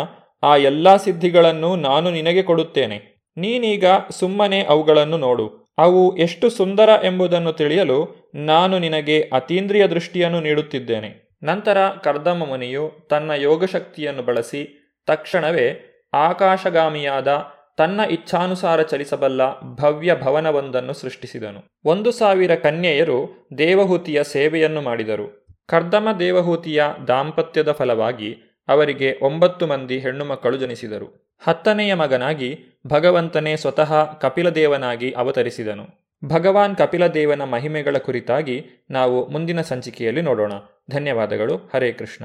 ಆ 0.43 0.57
ಎಲ್ಲಾ 0.57 0.97
ಸಿದ್ಧಿಗಳನ್ನು 0.97 1.77
ನಾನು 1.77 2.11
ನಿನಗೆ 2.11 2.43
ಕೊಡುತ್ತೇನೆ. 2.43 3.29
ನೀನೀಗ 3.37 3.85
ಸುಮ್ಮನೆ 4.11 4.63
ಅವುಗಳನ್ನು 4.63 5.19
ನೋಡು. 5.19 5.75
ಅವು 5.79 6.17
ಎಷ್ಟು 6.17 6.51
ಸುಂದರ 6.51 6.89
ಎಂಬುದನ್ನು 7.05 7.53
ತಿಳಿಯಲು 7.53 8.31
ನಾನು 8.35 8.79
ನಿನಗೆ 8.79 9.31
ಅತೀಂದ್ರಿಯ 9.33 9.87
ದೃಷ್ಟಿಯನ್ನು 9.87 10.41
ನೀಡುತ್ತಿದ್ದೇನೆ. 10.41 11.39
ನಂತರ 11.43 11.89
ಕರ್ದಮ 11.89 12.45
ಮುನಿಯು 12.49 13.07
ತನ್ನ 13.11 13.31
ಯೋಗಶಕ್ತಿಯನ್ನು 13.31 14.23
ಬಳಸಿ 14.23 14.93
ತಕ್ಷಣವೇ 15.07 15.89
ಆಕಾಶಗಾಮಿಯಾದ 16.15 17.29
ತನ್ನ 17.77 18.01
ಇಚ್ಛಾನುಸಾರ 18.11 18.83
ಚಲಿಸಬಲ್ಲ 18.83 19.61
ಭವ್ಯ 19.61 20.15
ಭವನವೊಂದನ್ನು 20.15 20.93
ಸೃಷ್ಟಿಸಿದನು. 20.93 21.81
ಒಂದು 21.85 22.13
ಸಾವಿರ 22.13 22.55
ಕನ್ಯೆಯರು 22.55 23.49
ದೇವಹೂತಿಯ 23.59 24.25
ಸೇವೆಯನ್ನು 24.25 24.81
ಮಾಡಿದರು. 24.81 25.47
ಕರ್ದಮ 25.67 26.09
ದೇವಹೂತಿಯ 26.19 26.85
ದಾಂಪತ್ಯದ 27.09 27.73
ಫಲವಾಗಿ 27.73 28.37
ಅವರಿಗೆ 28.69 29.19
ಒಂಬತ್ತು 29.23 29.67
ಮಂದಿ 29.67 29.99
ಹೆಣ್ಣು 29.99 30.25
ಮಕ್ಕಳು 30.25 30.57
ಜನಿಸಿದರು. 30.57 31.37
ಹತ್ತನೆಯ 31.39 31.95
ಮಗನಾಗಿ 31.95 32.65
ಭಗವಂತನೇ 32.87 33.57
ಸ್ವತಃ 33.57 34.19
ಕಪಿಲದೇವನಾಗಿ 34.19 35.13
ಅವತರಿಸಿದನು. 35.13 36.03
ಭಗವಾನ್ 36.25 36.77
ಕಪಿಲದೇವನ 36.77 37.45
ಮಹಿಮೆಗಳ 37.45 37.97
ಕುರಿತಾಗಿ 37.99 38.67
ನಾವು 38.91 39.29
ಮುಂದಿನ 39.29 39.61
ಸಂಚಿಕೆಯಲ್ಲಿ 39.61 40.23
ನೋಡೋಣ. 40.23 40.53
ಧನ್ಯವಾದಗಳು. 40.91 41.57
ಹರೇ 41.57 41.93
ಕೃಷ್ಣ. 41.93 42.25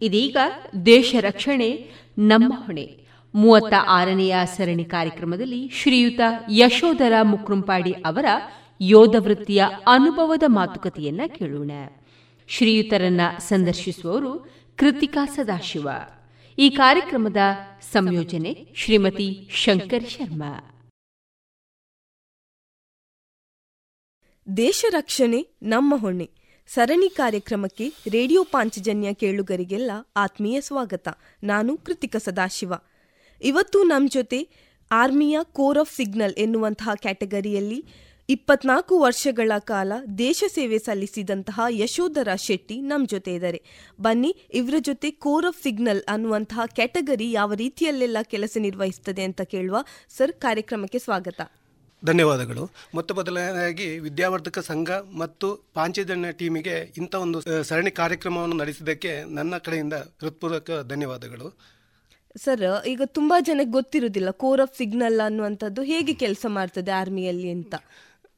ಇದೀಗ 0.00 0.36
ದೇಶ 0.86 1.14
ರಕ್ಷಣೆ, 1.20 1.90
ನಮ್ಮ 2.18 2.52
ಹೊಣೆ. 2.66 3.06
ಮೂವತ್ತ 3.34 3.74
ಆರನೆಯ 3.88 4.36
ಸರಣಿ 4.44 4.84
ಕಾರ್ಯಕ್ರಮದಲ್ಲಿ 4.84 5.68
ಶ್ರೀಯುತ 5.68 6.20
ಯಶೋಧರ 6.50 7.12
ಮುಕ್ರುಂಪಾಡಿ 7.22 7.92
ಅವರ 7.92 8.24
ಯೋಧ 8.80 9.14
ವೃತ್ತಿಯ 9.18 9.64
ಅನುಭವದ 9.86 10.42
ಮಾತುಕತೆಯನ್ನ 10.46 11.20
ಕೇಳೋಣ. 11.38 11.70
ಶ್ರೀಯುತರನ್ನ 12.48 13.20
ಸಂದರ್ಶಿಸುವವರು 13.38 14.38
ಕೃತಿಕಾ 14.76 15.26
ಸದಾಶಿವ. 15.26 15.88
ಈ 16.58 16.70
ಕಾರ್ಯಕ್ರಮದ 16.70 17.36
ಸಂಯೋಜನೆ 17.80 18.66
ಶ್ರೀಮತಿ 18.74 19.48
ಶಂಕರ್ 19.50 20.08
ಶರ್ಮಾ. 20.08 20.74
ದೇಶ 24.56 24.84
ರಕ್ಷಣೆ, 24.90 25.46
ನಮ್ಮ 25.62 25.96
ಹೊಣೆ. 25.96 26.37
ಸರಣಿ 26.68 27.10
ಕಾರ್ಯಕ್ರಮಕ್ಕೆ 27.10 27.92
ರೇಡಿಯೋ 28.10 28.44
ಪಾಂಚಜನ್ಯ 28.44 29.14
ಕೇಳುಗರಿಗೆಲ್ಲ 29.14 29.90
ಆತ್ಮೀಯ 30.16 30.60
ಸ್ವಾಗತ. 30.60 31.08
ನಾನು 31.42 31.76
ಕೃತಿಕ 31.76 32.16
ಸದಾಶಿವ. 32.16 32.72
ಇವತ್ತು 33.42 33.82
ನಮ್ಮ 33.82 34.08
ಜೊತೆ 34.10 34.48
ಆರ್ಮಿಯ 34.92 35.38
ಕೋರ್ 35.42 35.78
ಆಫ್ 35.78 35.96
ಸಿಗ್ನಲ್ 35.96 36.34
ಎನ್ನುವಂತಹ 36.34 36.88
ಕ್ಯಾಟಗರಿಯಲ್ಲಿ 36.94 37.84
ಇಪ್ಪತ್ನಾಲ್ಕು 38.28 39.00
ವರ್ಷಗಳ 39.00 39.52
ಕಾಲ 39.58 39.92
ದೇಶ 40.18 40.44
ಸೇವೆ 40.54 40.78
ಸಲ್ಲಿಸಿದಂತಹ 40.78 41.60
ಯಶೋಧರ 41.68 42.34
ಶೆಟ್ಟಿ 42.34 42.80
ನಮ್ಮ 42.80 43.06
ಜೊತೆ 43.06 43.34
ಇದ್ದಾರೆ. 43.34 43.62
ಬನ್ನಿ, 44.00 44.36
ಇವರ 44.54 44.74
ಜೊತೆ 44.78 45.10
ಕೋರ್ 45.10 45.46
ಆಫ್ 45.46 45.62
ಸಿಗ್ನಲ್ 45.62 46.02
ಅನ್ನುವಂತಹ 46.08 46.60
ಕ್ಯಾಟಗರಿ 46.66 47.32
ಯಾವ 47.32 47.52
ರೀತಿಯಲ್ಲೆಲ್ಲ 47.52 48.16
ಕೆಲಸ 48.22 48.56
ನಿರ್ವಹಿಸ್ತದೆ 48.60 49.22
ಅಂತ 49.22 49.40
ಕೇಳುವ 49.40 49.84
ಸರ್ 50.08 50.32
ಕಾರ್ಯಕ್ರಮಕ್ಕೆ 50.32 50.98
ಸ್ವಾಗತ. 50.98 51.40
ಧನ್ಯವಾದಗಳು. 52.04 52.70
ಮೊತ್ತ 52.94 53.12
ಮೊದಲನೆಯದಾಗಿ 53.12 53.98
ವಿದ್ಯಾವರ್ಧಕ 53.98 54.58
ಸಂಘ 54.58 54.90
ಮತ್ತು 54.90 55.70
ಪಾಂಚಜನ್ಯ 55.74 56.32
ಟೀಮಿಗೆ 56.32 56.92
ಇಂಥ 56.96 57.14
ಒಂದು 57.14 57.40
ಸರಣಿ 57.62 57.90
ಕಾರ್ಯಕ್ರಮವನ್ನು 57.90 58.56
ನಡೆಸಿದ್ದಕ್ಕೆ 58.56 59.34
ನನ್ನ 59.34 59.56
ಕಡೆಯಿಂದ 59.58 59.92
ಹೃತ್ಪೂರ್ವಕ 59.92 60.70
ಧನ್ಯವಾದಗಳು. 60.88 61.58
ಸರ್, 62.36 62.84
ಈಗ 62.86 63.00
ತುಂಬಾ 63.04 63.40
ಜನಕ್ಕೆ 63.40 63.70
ಗೊತ್ತಿರುವುದಿಲ್ಲ, 63.70 64.30
ಕೋರ್ 64.30 64.60
ಆಫ್ 64.60 64.78
ಸಿಗ್ನಲ್ 64.78 65.20
ಅನ್ನುವಂಥದ್ದು 65.20 65.82
ಹೇಗೆ 65.82 66.14
ಕೆಲಸ 66.14 66.46
ಮಾಡ್ತದೆ 66.48 66.90
ಆರ್ಮಿಯಲ್ಲಿ 66.90 67.50
ಅಂತ. 67.50 67.74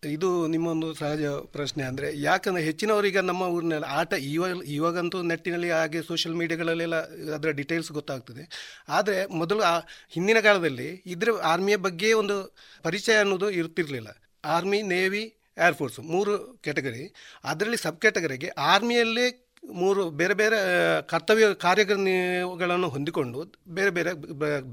ಇದು 0.09 0.29
ನಿಮ್ಮೊಂದು 0.53 0.87
ಸಹಜ 0.95 1.23
ಪ್ರಶ್ನೆ 1.55 1.83
ಅಂದರೆ 1.89 2.09
ಯಾಕಂದರೆ 2.27 2.63
ಹೆಚ್ಚಿನವರಿಗೆ 2.69 3.21
ನಮ್ಮ 3.31 3.43
ಊರಿನಲ್ಲಿ 3.57 3.89
ಆಟ 3.99 4.13
ಇವಾಗ, 4.35 4.55
ಇವಾಗಂತೂ 4.77 5.19
ನೆಟ್ಟಿನಲ್ಲಿ 5.31 5.71
ಹಾಗೆ 5.71 6.01
ಸೋಷಿಯಲ್ 6.03 6.37
ಮೀಡಿಯಾಗಳಲ್ಲೆಲ್ಲ 6.41 6.99
ಅದರ 7.37 7.51
ಡೀಟೇಲ್ಸ್ 7.59 7.91
ಗೊತ್ತಾಗ್ತದೆ. 7.99 8.45
ಆದರೆ 8.89 9.19
ಮೊದಲು 9.41 9.63
ಆ 9.73 9.75
ಹಿಂದಿನ 10.15 10.41
ಕಾಲದಲ್ಲಿ 10.47 10.89
ಇದರ 11.15 11.35
ಆರ್ಮಿಯ 11.53 11.79
ಬಗ್ಗೆ 11.89 12.13
ಒಂದು 12.23 12.37
ಪರಿಚಯ 12.85 13.19
ಅನ್ನೋದು 13.25 13.51
ಇರ್ತಿರಲಿಲ್ಲ. 13.61 14.09
ಆರ್ಮಿ 14.45 14.81
ನೇವಿ 14.95 15.23
ಏರ್ಫೋರ್ಸ್ 15.67 16.01
ಮೂರು 16.15 16.33
ಕ್ಯಾಟಗರಿ 16.65 17.05
ಅದರಲ್ಲಿ 17.53 17.81
ಸಬ್ 17.85 18.01
ಕ್ಯಾಟಗರಿಗೆ 18.01 18.51
ಆರ್ಮಿಯಲ್ಲೇ 18.73 19.27
ಮೂರು 19.81 20.03
ಬೇರೆ 20.21 20.35
ಬೇರೆ 20.35 20.59
ಕರ್ತವ್ಯ 21.13 21.47
ಕಾರ್ಯಗಳನ್ನು 21.67 22.89
ಹೊಂದಿಕೊಂಡು 22.95 23.41
ಬೇರೆ 23.79 23.91
ಬೇರೆ 23.91 24.13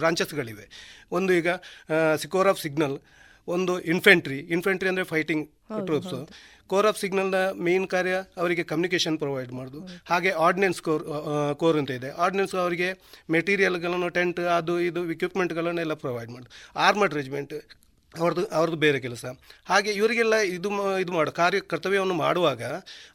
ಬ್ರಾಂಚಸ್ಗಳಿವೆ 0.02 0.66
ಒಂದು 1.12 1.32
ಈಗ 1.34 1.50
ಸಿಕೋರ್ 2.24 2.50
ಆಫ್ 2.54 2.62
ಸಿಗ್ನಲ್ 2.62 2.98
ಒಂದು 3.56 3.74
ಇನ್ಫೆಂಟ್ರಿ 3.94 4.40
ಇನ್ಫೆಂಟ್ರಿ 4.56 4.90
ಅಂದರೆ 4.92 5.06
ಫೈಟಿಂಗ್ 5.14 5.46
ಟ್ರೂಪ್ಸ್ 5.88 6.16
ಕೋರ್ 6.72 6.88
ಆಫ್ 6.90 6.98
ಸಿಗ್ನಲ್ನ 7.02 7.40
ಮೇನ್ 7.68 7.86
ಕಾರ್ಯ 7.94 8.16
ಅವರಿಗೆ 8.42 8.64
ಕಮ್ಯುನಿಕೇಷನ್ 8.72 9.18
ಪ್ರೊವೈಡ್ 9.24 9.52
ಮಾಡೋದು. 9.58 9.80
ಹಾಗೆ 10.12 10.32
ಆರ್ಡಿನೆನ್ಸ್ 10.46 10.80
ಕೋರ್ 10.88 11.04
ಕೋರ್ 11.62 11.78
ಅಂತ 11.82 11.92
ಇದೆ. 12.00 12.10
ಆರ್ಡಿನೆನ್ಸ್ 12.24 12.56
ಅವರಿಗೆ 12.64 12.90
ಮೆಟೀರಿಯಲ್ಗಳನ್ನು 13.36 14.10
ಟೆಂಟ್ 14.18 14.40
ಅದು 14.60 14.76
ಇದು 14.90 15.04
ಇಕ್ವಿಪ್ಮೆಂಟ್ಗಳನ್ನೆಲ್ಲ 15.16 15.96
ಪ್ರೊವೈಡ್ 16.06 16.32
ಮಾಡೋದು. 16.36 16.52
ಆರ್ಮಡ್ 16.88 17.16
ರೆಜಿಮೆಂಟ್ 17.20 17.54
ಅವ್ರದ್ದು 18.14 18.44
ಅವ್ರದ್ದು 18.58 18.80
ಬೇರೆ 18.84 19.00
ಕೆಲಸ. 19.06 19.26
ಹಾಗೆ 19.70 19.92
ಇವರಿಗೆಲ್ಲ 20.00 20.36
ಇದು 20.58 20.70
ಇದು 21.04 21.12
ಮಾಡೋ 21.18 21.32
ಕಾರ್ಯ 21.40 21.60
ಕರ್ತವ್ಯವನ್ನು 21.72 22.16
ಮಾಡುವಾಗ 22.26 22.62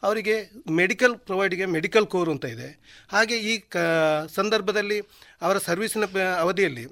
ಅವರಿಗೆ 0.07 0.35
ಮೆಡಿಕಲ್ 0.81 1.15
ಪ್ರೊವೈಡಿಗೆ 1.29 1.67
ಮೆಡಿಕಲ್ 1.77 2.07
ಕೋರ್ 2.15 2.31
ಅಂತ 2.35 2.47
ಇದೆ. 2.57 2.69
ಹಾಗೆ 3.15 3.37
ಈ 3.53 3.55
ಕ 3.75 3.85
ಸಂದರ್ಭದಲ್ಲಿ 4.39 4.99
ಅವರ 5.47 5.57
ಸರ್ವಿಸಿನ 5.69 6.07
ಅವಧಿಯಲ್ಲಿ 6.45 6.85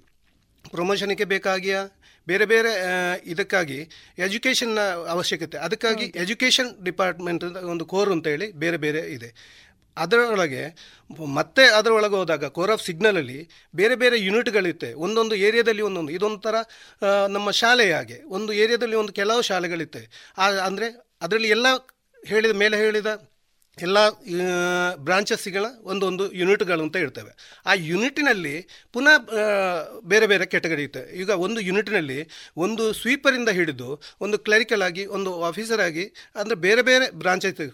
ಪ್ರಮೋಷನ್ಗೆ 0.74 1.26
ಬೇಕಾಗಿಯ 1.34 1.76
ಬೇರೆ 2.26 2.44
ಬೇರೆ 2.44 2.72
ಇದಕ್ಕಾಗಿ 3.24 3.78
ಎಜುಕೇಷನ್ನ 4.18 4.80
ಅವಶ್ಯಕತೆ. 5.14 5.56
ಅದಕ್ಕಾಗಿ 5.58 6.06
ಎಜುಕೇಷನ್ 6.24 6.70
ಡಿಪಾರ್ಟ್ಮೆಂಟ್ 6.84 7.44
ಒಂದು 7.72 7.84
ಕೋರ್ 7.84 8.10
ಅಂತ 8.12 8.26
ಹೇಳಿ 8.26 8.48
ಬೇರೆ 8.62 8.76
ಬೇರೆ 8.76 9.00
ಇದೆ. 9.16 9.30
ಅದರೊಳಗೆ 9.96 10.62
ಮತ್ತೆ 11.34 11.64
ಅದರೊಳಗೆ 11.78 12.14
ಹೋದಾಗ 12.14 12.44
ಕೋರ್ 12.56 12.70
ಆಫ್ 12.70 12.84
ಸಿಗ್ನಲಲ್ಲಿ 12.84 13.38
ಬೇರೆ 13.74 13.94
ಬೇರೆ 13.96 14.16
ಯೂನಿಟ್ಗಳಿರುತ್ತೆ. 14.20 14.90
ಒಂದೊಂದು 15.04 15.34
ಏರಿಯಾದಲ್ಲಿ 15.46 15.82
ಒಂದೊಂದು. 15.82 16.12
ಇದೊಂಥರ 16.12 16.56
ನಮ್ಮ 17.36 17.48
ಶಾಲೆಯ 17.62 17.94
ಹಾಗೆ. 17.94 18.18
ಒಂದು 18.36 18.52
ಏರಿಯಾದಲ್ಲಿ 18.62 18.96
ಒಂದು 18.96 19.12
ಕೆಲವು 19.12 19.42
ಶಾಲೆಗಳಿರುತ್ತೆ 19.42 20.02
ಅಂದರೆ 20.68 20.88
ಅದರಲ್ಲಿ 21.22 21.48
ಎಲ್ಲ 21.48 21.66
ಹೇಳಿದ 22.22 22.54
ಮೇಲೆ 22.62 22.76
ಹೇಳಿದ 22.76 23.10
ಎಲ್ಲ 23.78 23.98
ಬ್ರಾಂಚಸ್ಗಳ 25.04 25.64
ಒಂದೊಂದು 25.82 26.24
ಯೂನಿಟ್ಗಳು 26.32 26.82
ಅಂತ 26.82 26.96
ಇರ್ತವೆ 26.96 27.32
ಆ 27.66 27.74
ಯೂನಿಟಿನಲ್ಲಿ 27.90 28.54
ಪುನಃ 28.92 29.16
ಬೇರೆ 30.04 30.26
ಬೇರೆ 30.26 30.46
ಕೆಟಗರಿ 30.46 30.82
ಇರ್ತವೆ 30.82 31.08
ಈಗ 31.12 31.30
ಒಂದು 31.30 31.60
ಯೂನಿಟ್ನಲ್ಲಿ 31.60 32.18
ಒಂದು 32.56 32.92
ಸ್ವೀಪರಿಂದ 32.92 33.48
ಹಿಡಿದು 33.48 33.88
ಒಂದು 34.20 34.38
ಕ್ಲರಿಕಲ್ 34.38 34.82
ಆಗಿ 34.82 35.04
ಒಂದು 35.06 35.32
ಆಫೀಸರ್ 35.42 35.80
ಆಗಿ 35.80 36.04
ಅಂದರೆ 36.36 36.54
ಬೇರೆ 36.66 36.82
ಬೇರೆ 36.82 37.08
ಬ್ರಾಂಚ್ 37.22 37.46
ಐತೆ 37.46 37.66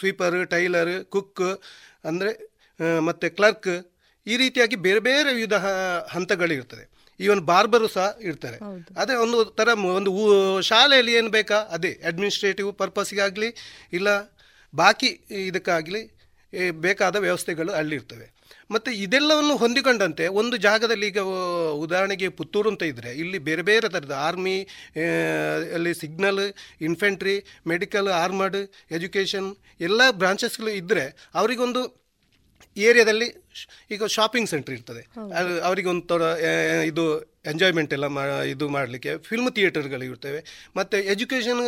ಸ್ವೀಪರ್ 0.00 0.38
ಟೈಲರ್ 0.46 1.04
ಕುಕ್ 1.04 1.44
ಅಂದರೆ 2.04 2.32
ಮತ್ತು 3.00 3.36
ಕ್ಲರ್ಕ್ 3.36 3.72
ಈ 4.26 4.36
ರೀತಿಯಾಗಿ 4.36 4.76
ಬೇರೆ 4.76 5.00
ಬೇರೆ 5.00 5.30
ವಿವಿಧ 5.34 5.56
ಹಂತಗಳಿರ್ತದೆ. 6.08 6.84
ಈವನ್ 7.20 7.40
ಬಾರ್ಬರು 7.40 7.88
ಸಹ 7.88 8.06
ಇರ್ತಾರೆ 8.20 8.58
ಅದೇ 8.96 9.14
ಒಂದು 9.14 9.38
ಥರ 9.58 9.68
ಒಂದು 9.98 10.10
ಶಾಲೆಯಲ್ಲಿ 10.62 11.12
ಏನು 11.12 11.30
ಬೇಕಾ? 11.30 11.58
ಅದೇ 11.76 11.92
ಅಡ್ಮಿನಿಸ್ಟ್ರೇಟಿವ್ 12.10 12.70
ಪರ್ಪಸ್ಗಾಗಲಿ 12.74 13.50
ಇಲ್ಲ 13.92 14.08
ಬಾಕಿ 14.74 15.10
ಇದಕ್ಕಾಗಲಿ 15.46 16.02
ಬೇಕಾದ 16.70 17.16
ವ್ಯವಸ್ಥೆಗಳು 17.16 17.72
ಅಲ್ಲಿರ್ತವೆ. 17.72 18.26
ಮತ್ತು 18.70 18.90
ಇದೆಲ್ಲವನ್ನು 18.90 19.56
ಹೊಂದಿಕೊಂಡಂತೆ 19.56 20.26
ಒಂದು 20.28 20.56
ಜಾಗದಲ್ಲಿ 20.56 21.06
ಈಗ 21.06 21.20
ಉದಾಹರಣೆಗೆ 21.84 22.28
ಪುತ್ತೂರು 22.28 22.68
ಅಂತ 22.70 22.82
ಇದ್ದರೆ 22.82 23.10
ಇಲ್ಲಿ 23.14 23.38
ಬೇರೆ 23.38 23.62
ಬೇರೆ 23.62 23.88
ಥರದ 23.88 24.12
ಆರ್ಮಿ 24.12 24.56
ಅಲ್ಲಿ 25.74 25.94
signal, 25.94 26.40
infantry, 26.80 27.36
medical, 27.66 28.08
armed, 28.08 28.56
education, 28.90 29.56
ಎಲ್ಲ 29.80 30.10
ಬ್ರಾಂಚಸ್ಗಳು 30.10 30.70
ಇದ್ದರೆ 30.70 31.30
ಅವರಿಗೊಂದು 31.34 32.01
ಏರಿಯಾದಲ್ಲಿ 32.76 33.28
ಈಗ 33.90 34.04
ಶಾಪಿಂಗ್ 34.04 34.48
ಸೆಂಟರ್ 34.48 34.74
ಇರ್ತದೆ. 34.74 35.02
ಅವರಿಗೆ 35.60 35.88
ಒಂದು 35.88 36.06
ಥರ 36.06 36.22
ಇದು 36.86 37.04
ಎಂಜಾಯ್ಮೆಂಟ್ 37.46 37.92
ಎಲ್ಲ 37.92 38.06
ಮಾ 38.06 38.22
ಇದು 38.54 38.68
ಮಾಡಲಿಕ್ಕೆ 38.68 39.18
ಫಿಲ್ಮ್ 39.18 39.50
ಥಿಯೇಟರ್ಗಳು 39.50 40.04
ಇರ್ತವೆ. 40.04 40.70
ಮತ್ತು 40.76 40.96
ಎಜುಕೇಷನ್ 40.96 41.62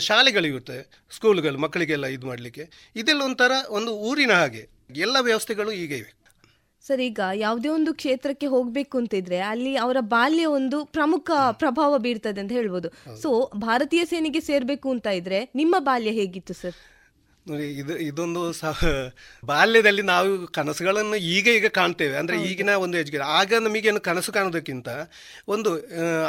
ಶಾಲೆಗಳು 0.00 0.46
ಇರ್ತವೆ. 0.46 0.82
ಸ್ಕೂಲ್ಗಳು 1.16 1.58
ಮಕ್ಕಳಿಗೆಲ್ಲ 1.58 2.06
ಇದು 2.06 2.26
ಮಾಡಲಿಕ್ಕೆ. 2.26 2.92
ಇದೆಲ್ಲ 2.96 3.22
ಒಂಥರ 3.22 3.52
ಒಂದು 3.68 3.92
ಊರಿನ 4.10 4.32
ಹಾಗೆ. 4.32 4.68
ಎಲ್ಲ 4.96 5.16
ವ್ಯವಸ್ಥೆಗಳು 5.20 5.72
ಈಗ 5.72 5.92
ಇವೆ. 5.92 6.12
ಸರ್ 6.86 7.00
ಈಗ 7.00 7.20
ಯಾವುದೇ 7.34 7.68
ಒಂದು 7.68 7.94
ಕ್ಷೇತ್ರಕ್ಕೆ 7.94 8.46
ಹೋಗ್ಬೇಕು 8.46 8.98
ಅಂತಿದ್ರೆ 8.98 9.38
ಅಲ್ಲಿ 9.38 9.76
ಅವರ 9.76 9.96
ಬಾಲ್ಯ 10.00 10.44
ಒಂದು 10.46 10.84
ಪ್ರಮುಖ 10.84 11.30
ಪ್ರಭಾವ 11.52 11.98
ಬೀರ್ತದೆ 11.98 12.40
ಅಂತ 12.40 12.52
ಹೇಳ್ಬೋದು. 12.52 12.88
ಸೊ 13.22 13.50
ಭಾರತೀಯ 13.54 14.04
ಸೇನೆಗೆ 14.04 14.40
ಸೇರ್ಬೇಕು 14.40 14.90
ಅಂತ 14.90 15.06
ಇದ್ರೆ 15.06 15.50
ನಿಮ್ಮ 15.54 15.76
ಬಾಲ್ಯ 15.78 16.10
ಹೇಗಿತ್ತು 16.10 16.54
ಸರ್? 16.54 16.74
ನೋಡಿ 17.46 17.66
ಇದು 17.80 17.94
ಇದೊಂದು 18.06 18.40
ಸಹ 18.60 18.78
ಬಾಲ್ಯದಲ್ಲಿ 19.50 20.02
ನಾವು 20.12 20.30
ಕನಸುಗಳನ್ನು 20.56 21.18
ಈಗ 21.36 21.46
ಈಗ 21.58 21.68
ಕಾಣ್ತೇವೆ. 21.78 22.16
ಅಂದರೆ 22.20 22.36
ಈಗಿನ 22.48 22.70
ಒಂದು 22.84 22.96
ಎಜುಕೇಷನ್ 23.02 23.30
ಆಗ 23.40 23.60
ನಮಗೇನು 23.66 24.00
ಕನಸು 24.08 24.32
ಕಾಣೋದಕ್ಕಿಂತ 24.36 24.88
ಒಂದು 25.54 25.70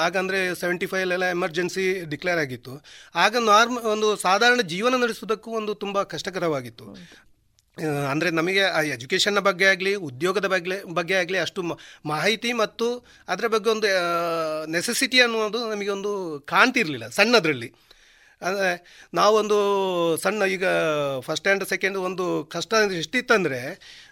ಆಗ 0.05 0.13
ಅಂದರೆ 0.23 0.39
ಸೆವೆಂಟಿ 0.61 0.87
ಫೈವಲ್ಲೆಲ್ಲ 0.91 1.27
ಎಮರ್ಜೆನ್ಸಿ 1.37 1.85
ಡಿಕ್ಲೇರ್ 2.13 2.41
ಆಗಿತ್ತು. 2.43 2.75
ಆಗ 3.23 3.35
ನಾರ್ಮ್ 3.51 3.79
ಒಂದು 3.95 4.09
ಸಾಧಾರಣ 4.27 4.63
ಜೀವನ 4.75 5.01
ನಡೆಸೋದಕ್ಕೂ 5.03 5.51
ಒಂದು 5.61 5.75
ತುಂಬ 5.83 6.03
ಕಷ್ಟಕರವಾಗಿತ್ತು. 6.13 6.87
ಅಂದರೆ 8.11 8.29
ನಮಗೆ 8.37 8.63
ಆ 8.77 8.79
ಎಜುಕೇಷನ್ನ 8.95 9.41
ಬಗ್ಗೆ 9.49 9.65
ಆಗಲಿ 9.73 9.91
ಉದ್ಯೋಗದ 10.07 10.47
ಬಗ್ಗೆ 10.53 10.77
ಬಗ್ಗೆ 10.97 11.15
ಆಗಲಿ 11.19 11.37
ಅಷ್ಟು 11.43 11.61
ಮಾಹಿತಿ 12.11 12.49
ಮತ್ತು 12.63 12.87
ಅದರ 13.33 13.47
ಬಗ್ಗೆ 13.53 13.69
ಒಂದು 13.75 13.89
ನೆಸೆಸಿಟಿ 14.75 15.19
ಅನ್ನೋದು 15.25 15.61
ನಮಗೆ 15.73 15.91
ಒಂದು 15.97 16.11
ಕಾಣ್ತಿರ್ಲಿಲ್ಲ 16.53 17.07
ಸಣ್ಣದರಲ್ಲಿ. 17.19 17.69
ಅಂದರೆ 18.41 18.69
ನಾವೊಂದು 19.13 19.57
ಸಣ್ಣ 20.23 20.43
ಈಗ 20.55 20.65
ಫಸ್ಟ್ 21.19 21.47
ಆ್ಯಂಡ್ 21.47 21.63
ಸೆಕೆಂಡ್ 21.65 21.97
ಒಂದು 22.07 22.25
ಕಷ್ಟ 22.51 22.73
ಎಷ್ಟಿತ್ತಂದರೆ 22.99 23.59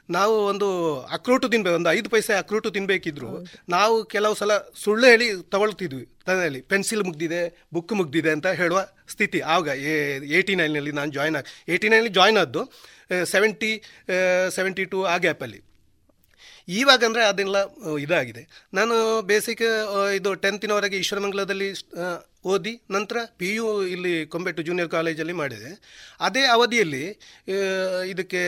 ನಾವು 0.09 0.33
ಒಂದು 0.45 0.67
ಅಕ್ರೂಟು 1.15 1.47
ತಿನ್ಬೇಕು 1.49 1.75
ಒಂದು 1.75 1.89
ಐದು 1.89 2.09
ಪೈಸೆ 2.09 2.33
ಅಕ್ರೂಟು 2.33 2.69
ತಿನ್ನಬೇಕಿದ್ರು 2.71 3.31
ನಾವು 3.69 3.95
ಕೆಲವು 4.13 4.35
ಸಲ 4.35 4.51
ಸುಳ್ಳು 4.83 5.05
ಹೇಳಿ 5.07 5.27
ತಗೊಳ್ತಿದ್ವಿ. 5.53 6.05
ತಲೆಯಲ್ಲಿ 6.27 6.61
ಪೆನ್ಸಿಲ್ 6.61 7.03
ಮುಗ್ದಿದೆ 7.03 7.41
ಬುಕ್ 7.73 7.93
ಮುಗ್ದಿದೆ 7.93 8.31
ಅಂತ 8.31 8.47
ಹೇಳುವ 8.61 8.81
ಸ್ಥಿತಿ. 9.13 9.39
ಆವಾಗ 9.51 9.69
ಏಯ್ಟಿ 10.35 10.55
ನೈನಲ್ಲಿ 10.55 10.91
ನಾನು 10.91 11.11
ಜಾಯ್ನ್ 11.11 11.37
ಆಗಿ 11.39 11.71
ಏಯ್ಟಿ 11.73 11.89
ನೈನಲ್ಲಿ 11.89 12.13
ಜಾಯ್ನ್ 12.19 12.39
ಆದ್ದು 12.43 12.63
ಸೆವೆಂಟಿ 13.33 13.71
ಸೆವೆಂಟಿ 14.57 14.85
ಟು 14.93 14.99
ಆ 15.13 15.17
ಗ್ಯಾಪಲ್ಲಿ 15.25 15.59
ಇವಾಗ 16.67 17.01
ಅಂದರೆ 17.07 17.23
ಅದೆಲ್ಲ 17.31 17.57
ಇದಾಗಿದೆ. 18.05 18.43
ನಾನು 18.77 18.95
ಬೇಸಿಕ್ 19.29 19.63
ಇದು 20.17 20.29
ಟೆಂತಿನವರೆಗೆ 20.45 20.97
ಈಶ್ವರಮಂಗಲದಲ್ಲಿ 21.03 21.69
ಓದಿ 22.53 22.73
ನಂತರ 22.95 23.17
ಪಿ 23.39 23.49
ಯು 23.55 23.65
ಇಲ್ಲಿ 23.93 24.11
ಕೊಂಬೆಟ್ಟು 24.33 24.61
ಜೂನಿಯರ್ 24.67 24.91
ಕಾಲೇಜಲ್ಲಿ 24.95 25.35
ಮಾಡಿದೆ. 25.41 25.71
ಅದೇ 26.27 26.43
ಅವಧಿಯಲ್ಲಿ 26.55 27.03
ಇದಕ್ಕೆ 28.11 28.41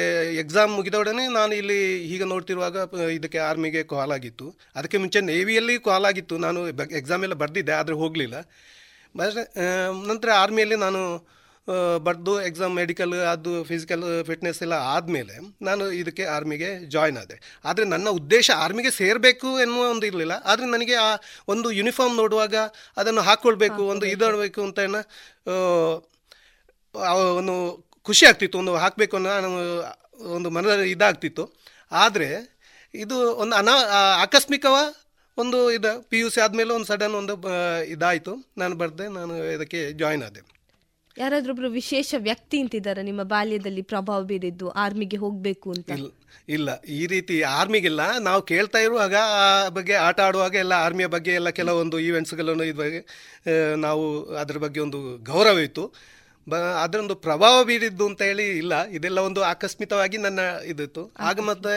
ಎಕ್ಸಾಮ್ 0.43 0.71
ಮುಗಿದೊಡನೆ 0.79 1.23
ನಾನು 1.39 1.53
ಇಲ್ಲಿ 1.61 1.79
ಈಗ 2.13 2.23
ನೋಡ್ತಿರುವಾಗ 2.33 2.77
ಇದಕ್ಕೆ 3.17 3.39
ಆರ್ಮಿಗೆ 3.49 3.81
ಕಾಲ್ 3.93 4.13
ಆಗಿತ್ತು. 4.17 4.47
ಅದಕ್ಕೆ 4.79 4.99
ಮುಂಚೆ 5.03 5.21
ನೇವಿಯಲ್ಲಿ 5.31 5.75
ಕಾಲ್ 5.89 6.07
ಆಗಿತ್ತು. 6.11 6.37
ನಾನು 6.45 6.61
ಎಕ್ಸಾಮ್ 7.01 7.25
ಎಲ್ಲ 7.27 7.37
ಬರೆದಿದ್ದೆ, 7.43 7.75
ಆದರೆ 7.81 7.97
ಹೋಗಲಿಲ್ಲ. 8.03 8.37
ನಂತರ 10.11 10.29
ಆರ್ಮಿಯಲ್ಲಿ 10.43 10.79
ನಾನು 10.85 11.01
ಬರೆದು 12.05 12.33
ಎಕ್ಸಾಮ್ 12.47 12.73
ಮೆಡಿಕಲ್ 12.79 13.13
ಅದು 13.31 13.51
ಫಿಸಿಕಲ್ 13.69 14.03
ಫಿಟ್ನೆಸ್ 14.27 14.59
ಎಲ್ಲ 14.65 14.75
ಆದಮೇಲೆ 14.93 15.35
ನಾನು 15.67 15.83
ಇದಕ್ಕೆ 16.01 16.23
ಆರ್ಮಿಗೆ 16.35 16.69
ಜಾಯ್ನ್ 16.95 17.17
ಆದೆ. 17.21 17.35
ಆದರೆ 17.69 17.85
ನನ್ನ 17.93 18.07
ಉದ್ದೇಶ 18.19 18.49
ಆರ್ಮಿಗೆ 18.65 18.91
ಸೇರಬೇಕು 18.99 19.49
ಎನ್ನುವ 19.65 19.83
ಒಂದು 19.93 20.05
ಇರಲಿಲ್ಲ. 20.09 20.35
ಆದರೆ 20.51 20.67
ನನಗೆ 20.75 20.95
ಆ 21.07 21.09
ಒಂದು 21.53 21.69
ಯೂನಿಫಾರ್ಮ್ 21.79 22.15
ನೋಡುವಾಗ 22.21 22.55
ಅದನ್ನು 23.01 23.23
ಹಾಕ್ಕೊಳ್ಬೇಕು 23.29 23.81
ಒಂದು 23.93 24.07
ಇದಾಡಬೇಕು 24.13 24.61
ಅಂತ 24.67 24.79
ಒಂದು 27.39 27.55
ಖುಷಿ 28.09 28.25
ಆಗ್ತಿತ್ತು. 28.29 28.57
ಒಂದು 28.63 28.75
ಹಾಕಬೇಕು 28.83 29.15
ಅನ್ನೋ 29.17 29.29
ನಾನು 29.41 29.51
ಒಂದು 30.37 30.49
ಮನ 30.55 30.65
ಇದಾಗ್ತಿತ್ತು. 30.95 31.43
ಆದರೆ 32.03 32.29
ಇದು 32.93 33.17
ಒಂದು 33.43 33.55
ಅನಾ 33.61 33.75
ಆಕಸ್ಮಿಕವ 34.23 34.77
ಒಂದು 35.37 35.59
ಇದು 35.71 35.91
ಪಿ 36.11 36.17
ಯು 36.19 36.29
ಸಿ 36.35 36.39
ಆದಮೇಲೆ 36.45 36.71
ಒಂದು 36.77 36.87
ಸಡನ್ 36.91 37.17
ಒಂದು 37.19 37.33
ಇದಾಯಿತು. 37.95 38.33
ನಾನು 38.61 38.73
ಬರೆದೆ 38.81 39.05
ನಾನು 39.17 39.35
ಇದಕ್ಕೆ 39.55 39.81
ಜಾಯ್ನ್ 40.01 40.23
ಆದೆ. 40.27 40.41
ಯಾರಾದ್ರೊಬ್ರು 41.17 41.69
ವಿಶೇಷ 41.69 42.15
ವ್ಯಕ್ತಿ 42.17 42.57
ಅಂತಿದ್ದಾರೆ 42.61 43.01
ನಿಮ್ಮ 43.03 43.23
ಬಾಲ್ಯದಲ್ಲಿ 43.23 43.81
ಪ್ರಭಾವ 43.81 44.23
ಬೀರಿದ್ದು 44.23 44.69
ಆರ್ಮಿಗೆ 44.69 45.17
ಹೋಗ್ಬೇಕು 45.17 45.69
ಅಂತ. 45.71 45.91
ಇಲ್ಲ 46.49 46.69
ಈ 46.99 47.07
ರೀತಿ 47.07 47.41
ಆರ್ಮಿಗಿಲ್ಲ. 47.41 48.01
ನಾವು 48.19 48.41
ಕೇಳ್ತಾ 48.41 48.79
ಇರುವಾಗ 48.79 49.15
ಆ 49.15 49.69
ಬಗ್ಗೆ 49.69 49.93
ಆಟ 49.93 50.19
ಆಡುವಾಗ 50.19 50.55
ಎಲ್ಲ 50.55 50.73
ಆರ್ಮಿಯ 50.85 51.07
ಬಗ್ಗೆ 51.07 51.31
ಎಲ್ಲ 51.31 51.49
ಕೆಲವೊಂದು 51.49 51.99
ಈವೆಂಟ್ಸ್ಗಳನ್ನು 51.99 52.63
ಇದ್ರ 52.63 52.79
ಬಗ್ಗೆ 52.83 53.01
ನಾವು 53.75 54.05
ಅದರ 54.33 54.57
ಬಗ್ಗೆ 54.57 54.79
ಒಂದು 54.79 55.17
ಗೌರವ 55.17 55.59
ಇತ್ತು. 55.59 55.93
ಬ 56.49 56.55
ಅದರೊಂದು 56.55 57.15
ಪ್ರಭಾವ 57.15 57.63
ಬೀರಿದ್ದು 57.63 58.05
ಅಂತ 58.07 58.21
ಹೇಳಿ 58.21 58.45
ಇಲ್ಲ. 58.57 58.85
ಇದೆಲ್ಲ 58.87 59.19
ಒಂದು 59.19 59.41
ಆಕಸ್ಮಿಕವಾಗಿ 59.43 60.17
ನನ್ನ 60.17 60.39
ಇದಿತ್ತು. 60.65 61.03
ಆಗ 61.19 61.39
ಮತ್ತೆ 61.39 61.73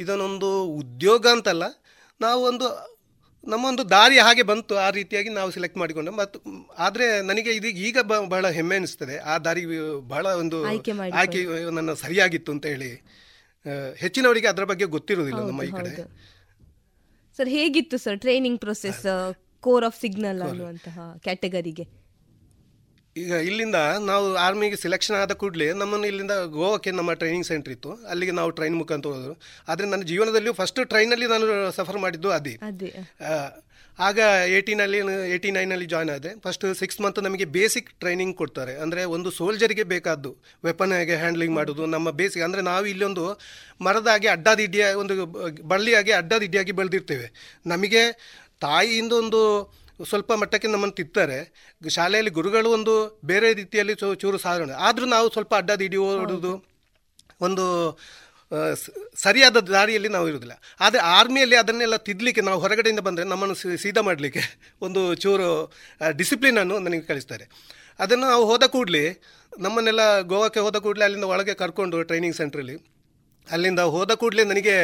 ಇದನ್ನೊಂದು 0.00 0.50
ಉದ್ಯೋಗ 0.64 1.26
ಅಂತಲ್ಲ 1.26 1.64
ನಾವು 2.20 2.44
ಒಂದು 2.44 2.95
ನಮ್ಮ 3.52 3.62
ಒಂದು 3.70 3.82
ದಾರಿ 3.90 4.18
ಹಾಗೆ 4.26 4.44
ಬಂತು 4.50 4.74
ಆ 4.84 4.88
ರೀತಿಯಾಗಿ 4.90 5.30
ನಾವು 5.38 5.50
ಸೆಲೆಕ್ಟ್ 5.56 5.78
ಮಾಡಿಕೊಂಡು. 5.82 6.12
ಮತ್ತು 6.20 6.38
ಆದರೆ 6.86 7.06
ನನಗೆ 7.30 7.50
ಇದು 7.58 7.68
ಈಗ 7.88 7.98
ಬಹಳ 8.34 8.46
ಹೆಮ್ಮೆ 8.58 8.76
ಅನಿಸ್ತದೆ. 8.80 9.16
ಆ 9.32 9.34
ದಾರಿ 9.46 9.62
ಬಹಳ 10.14 10.26
ಒಂದು 10.42 10.58
ಆಯ್ಕೆ 10.66 10.92
ನನ್ನ 11.78 11.94
ಸರಿಯಾಗಿತ್ತು 12.04 12.52
ಅಂತ 12.56 12.66
ಹೇಳಿ. 12.74 12.90
ಹೆಚ್ಚಿನವರಿಗೆ 14.02 14.48
ಅದರ 14.52 14.64
ಬಗ್ಗೆ 14.72 14.88
ಗೊತ್ತಿರುವುದಿಲ್ಲ 14.96 15.40
ನಮ್ಮ 15.50 15.62
ಈ 15.68 15.72
ಕಡೆ. 15.78 15.92
ಸರ್ 17.36 17.48
ಹೇಗಿತ್ತು 17.48 17.96
sir 18.04 18.18
training 18.20 18.58
process 18.60 19.04
corps 19.60 19.84
of 19.84 19.96
signal 20.00 20.40
ಅನ್ನುವಂತಹ 20.48 20.98
ಕ್ಯಾಟಗರಿಗೆ 21.24 21.84
ಈಗ 23.20 23.32
ಇಲ್ಲಿಂದ 23.48 23.78
ನಾವು 24.08 24.24
ಆರ್ಮಿಗೆ 24.46 24.78
ಸೆಲೆಕ್ಷನ್ 24.84 25.16
ಆದ 25.20 25.34
ಕೂಡಲೇ 25.42 25.68
ನಮ್ಮನ್ನು 25.82 26.06
ಇಲ್ಲಿಂದ 26.12 26.34
ಗೋವಾಕ್ಕೆ 26.56 26.90
ನಮ್ಮ 26.98 27.12
ಟ್ರೈನಿಂಗ್ 27.20 27.46
ಸೆಂಟರ್ 27.50 27.72
ಇತ್ತು. 27.76 27.92
ಅಲ್ಲಿಗೆ 28.12 28.32
ನಾವು 28.38 28.50
ಟ್ರೈನ್ 28.58 28.76
ಮುಖಾಂತರ 28.80 29.12
ಹೋದರು. 29.18 29.34
ಆದರೆ 29.70 29.86
ನನ್ನ 29.92 30.04
ಜೀವನದಲ್ಲಿ 30.10 30.50
ಫಸ್ಟ್ 30.60 30.80
ಟ್ರೈನಲ್ಲಿ 30.92 31.28
ನಾನು 31.34 31.46
ಸಫರ್ 31.78 32.00
ಮಾಡಿದ್ದು 32.04 32.30
ಅದೇ. 32.38 32.54
ಆಗ 33.98 34.18
ಏಯ್ಟೀನಲ್ಲಿ 34.54 34.98
ಏಯ್ಟಿ 35.34 35.50
ನೈನಲ್ಲಿ 35.56 35.86
ಜಾಯ್ನ್ 35.92 36.10
ಆದೆ. 36.14 36.30
ಫಸ್ಟ್ 36.44 36.64
ಸಿಕ್ಸ್ 36.80 36.98
ಮಂತ್ 37.02 37.20
ನಮಗೆ 37.26 37.46
ಬೇಸಿಕ್ 37.54 37.88
ಟ್ರೈನಿಂಗ್ 38.02 38.34
ಕೊಡ್ತಾರೆ. 38.40 38.72
ಅಂದರೆ 38.84 39.02
ಒಂದು 39.16 39.28
ಸೋಲ್ಜರಿಗೆ 39.38 39.84
ಬೇಕಾದ್ದು 39.92 40.30
ವೆಪನ್ 40.68 40.92
ಹೇಗೆ 40.98 41.16
ಹ್ಯಾಂಡ್ಲಿಂಗ್ 41.22 41.54
ಮಾಡೋದು 41.58 41.86
ನಮ್ಮ 41.94 42.10
ಬೇಸಿಕ್ 42.20 42.44
ಅಂದರೆ 42.48 42.64
ನಾವು 42.70 42.86
ಇಲ್ಲೊಂದು 42.92 43.24
ಮರದಾಗಿ 43.86 44.30
ಅಡ್ಡಾದಿಡ್ಡಿಯ 44.34 44.86
ಒಂದು 45.02 45.16
ಬಳ್ಳಿಯಾಗಿ 45.72 46.14
ಅಡ್ಡಾದಿಡ್ಡಿಯಾಗಿ 46.20 46.74
ಬೆಳೆದಿರ್ತೇವೆ. 46.80 47.28
ನಮಗೆ 47.74 48.04
ತಾಯಿಯಿಂದ 48.66 49.12
ಒಂದು 49.22 49.42
ಸ್ವಲ್ಪ 50.04 50.32
ಮಟ್ಟಕ್ಕೆ 50.32 50.68
ನಮ್ಮನ್ನು 50.68 50.94
ತಿತ್ತಾರೆ. 50.94 51.38
ಶಾಲೆಯಲ್ಲಿ 51.88 52.30
ಗುರುಗಳು 52.30 52.70
ಒಂದು 52.70 52.94
ಬೇರೆ 53.24 53.52
ರೀತಿಯಲ್ಲಿ 53.52 53.94
ಚೂರು 53.94 54.38
ಸಾಧನೆ 54.38 54.72
ಆದರೂ 54.72 55.06
ನಾವು 55.06 55.32
ಸ್ವಲ್ಪ 55.32 55.54
ಅಡ್ಡದಿಡಿ 55.54 55.96
ಓಡೋದು 55.96 56.52
ಒಂದು 57.40 57.64
ಸರಿಯಾದ 59.16 59.56
ದಾರಿಯಲ್ಲಿ 59.56 60.08
ನಾವು 60.08 60.28
ಇರೋದಿಲ್ಲ 60.28 60.54
ಆದರೆ 60.80 61.00
ಆರ್ಮಿಯಲ್ಲಿ 61.00 61.56
ಅದನ್ನೆಲ್ಲ 61.56 61.96
ತಿದ್ದಲಿಕ್ಕೆ 61.96 62.40
ನಾವು 62.40 62.60
ಹೊರಗಡೆಯಿಂದ 62.60 63.00
ಬಂದರೆ 63.00 63.24
ನಮ್ಮನ್ನು 63.24 63.76
ಸೀದಾ 63.76 64.00
ಮಾಡಲಿಕ್ಕೆ 64.00 64.42
ಒಂದು 64.82 65.14
ಚೂರು 65.14 65.48
ಡಿಸಿಪ್ಲಿನನ್ನು 66.16 66.78
ನನಗೆ 66.78 67.00
ಕಳಿಸ್ತಾರೆ. 67.00 67.46
ಅದನ್ನು 68.00 68.26
ನಾವು 68.26 68.44
ಹೋದ 68.46 68.62
ಕೂಡಲಿ 68.62 69.04
ನಮ್ಮನ್ನೆಲ್ಲ 69.58 70.20
ಗೋವಾಕ್ಕೆ 70.20 70.60
ಹೋದ 70.60 70.76
ಕೂಡಲೇ 70.76 71.04
ಅಲ್ಲಿಂದ 71.04 71.24
ಒಳಗೆ 71.24 71.54
ಕರ್ಕೊಂಡು 71.54 72.02
ಟ್ರೈನಿಂಗ್ 72.02 72.36
ಸೆಂಟ್ರಲ್ಲಿ 72.36 72.95
ಅಲ್ಲಿಂದ 73.52 73.82
ಹೋದ 73.94 74.12
ಕೂಡಲೇ 74.20 74.44
ನನಗೆ 74.50 74.74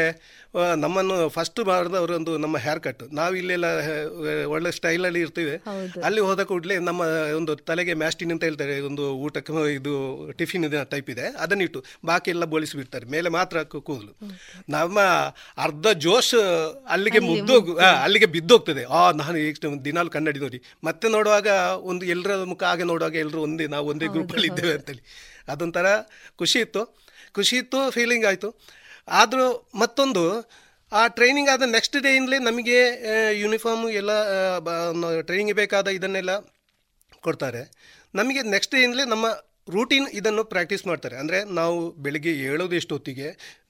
ನಮ್ಮನ್ನು 0.83 1.17
ಫಸ್ಟ್ 1.35 1.61
ಮಾಡಿದ 1.69 1.99
ಒಂದು 2.17 2.33
ನಮ್ಮ 2.45 2.57
ಹೇರ್ 2.65 2.81
ಕಟ್ 2.81 3.03
ನಾವು 3.19 3.35
ಇಲ್ಲೆಲ್ಲ 3.41 3.67
ಒಳ್ಳೆ 4.55 4.71
ಸ್ಟೈಲಲ್ಲಿ 4.79 5.21
ಇರ್ತೀವಿ. 5.21 5.55
ಅಲ್ಲಿ 6.07 6.21
ಹೋದ 6.21 6.43
ಕೂಡಲೇ 6.51 6.77
ನಮ್ಮ 6.89 7.01
ಒಂದು 7.39 7.57
ತಲೆಗೆ 7.57 7.95
ಮ್ಯಾಸ್ಟಿನ್ 8.03 8.33
ಅಂತ 8.33 8.45
ಹೇಳ್ತಾರೆ 8.49 8.75
ಒಂದು 8.89 9.05
ಊಟಕ್ಕೆ 9.27 9.53
ಇದು 9.75 9.93
ಟಿಫಿನ್ 10.39 10.67
ಟೈಪ್ 10.91 11.11
ಇದೆ. 11.11 11.27
ಅದನ್ನಿಟ್ಟು 11.45 11.83
ಬಾಕಿ 12.05 12.31
ಎಲ್ಲ 12.31 12.45
ಬೋಳಿಸಿಬಿಡ್ತಾರೆ 12.45 13.07
ಮೇಲೆ 13.07 13.29
ಮಾತ್ರ 13.39 13.63
ಕೂದಲು. 13.63 14.13
ನಮ್ಮ 14.69 15.01
ಅರ್ಧ 15.67 15.87
ಜೋಶ್ 16.07 16.35
ಅಲ್ಲಿಗೆ 16.89 17.19
ಮುದ್ದು 17.19 17.77
ಅಲ್ಲಿಗೆ 18.05 18.27
ಬಿದ್ದೋಗ್ತದೆ. 18.37 18.85
ಆ 18.85 19.03
ನಾನು 19.23 19.37
ಈಗ 19.37 19.75
ದಿನಾಲು 19.85 20.11
ಕನ್ನಡಿ 20.11 20.41
ನೋಡಿ. 20.47 20.61
ಮತ್ತೆ 20.85 21.09
ನೋಡುವಾಗ 21.17 21.47
ಒಂದು 21.93 22.05
ಎಲ್ಲರ 22.07 22.43
ಮುಖ 22.55 22.63
ಹಾಗೆ 22.71 22.87
ನೋಡುವಾಗ 22.93 23.15
ಎಲ್ಲರೂ 23.15 23.43
ಒಂದೇ 23.49 23.67
ನಾವು 23.67 23.87
ಒಂದೇ 23.95 24.07
ಗ್ರೂಪಲ್ಲಿ 24.17 24.47
ಇದ್ದೇವೆ 24.47 24.75
ಅಂತೇಳಿ. 24.75 25.05
ಅದೊಂಥರ 25.49 25.87
ಖುಷಿ 26.37 26.59
ಇತ್ತು. 26.59 27.02
ಖುಷಿ 27.39 27.55
ಇತ್ತು 27.63 27.79
ಫೀಲಿಂಗ್ 27.97 28.27
ಆಯಿತು. 28.31 28.49
ಆದರೂ 29.21 29.47
ಮತ್ತೊಂದು, 29.83 30.25
ಆ 30.93 31.03
ಟ್ರೈನಿಂಗ್ 31.19 31.51
ಆದ 31.53 31.67
ನೆಕ್ಸ್ಟ್ 31.77 31.97
ಡೇಯಿಂದಲೇ 32.07 32.39
ನಮಗೆ 32.49 32.79
ಯೂನಿಫಾರ್ಮ್ 33.43 33.87
ಎಲ್ಲ 34.01 34.11
ಟ್ರೈನಿಂಗ್ 35.29 35.55
ಬೇಕಾದ 35.61 35.89
ಇದನ್ನೆಲ್ಲ 35.99 36.33
ಕೊಡ್ತಾರೆ. 37.27 37.63
ನಮಗೆ 38.21 38.41
ನೆಕ್ಸ್ಟ್ 38.55 38.75
ಡೇಯಿಂದಲೇ 38.77 39.07
ನಮ್ಮ 39.15 39.27
ರೂಟೀನ್ 39.75 40.07
ಇದನ್ನು 40.19 40.43
ಪ್ರಾಕ್ಟೀಸ್ 40.53 40.85
ಮಾಡ್ತಾರೆ. 40.91 41.17
ಅಂದರೆ 41.23 41.39
ನಾವು 41.59 41.77
ಬೆಳಿಗ್ಗೆ 42.05 42.33
ಏಳೋದು 42.49 42.75
ಎಷ್ಟು 42.79 42.95
ಹೊತ್ತಿಗೆ, 42.97 43.29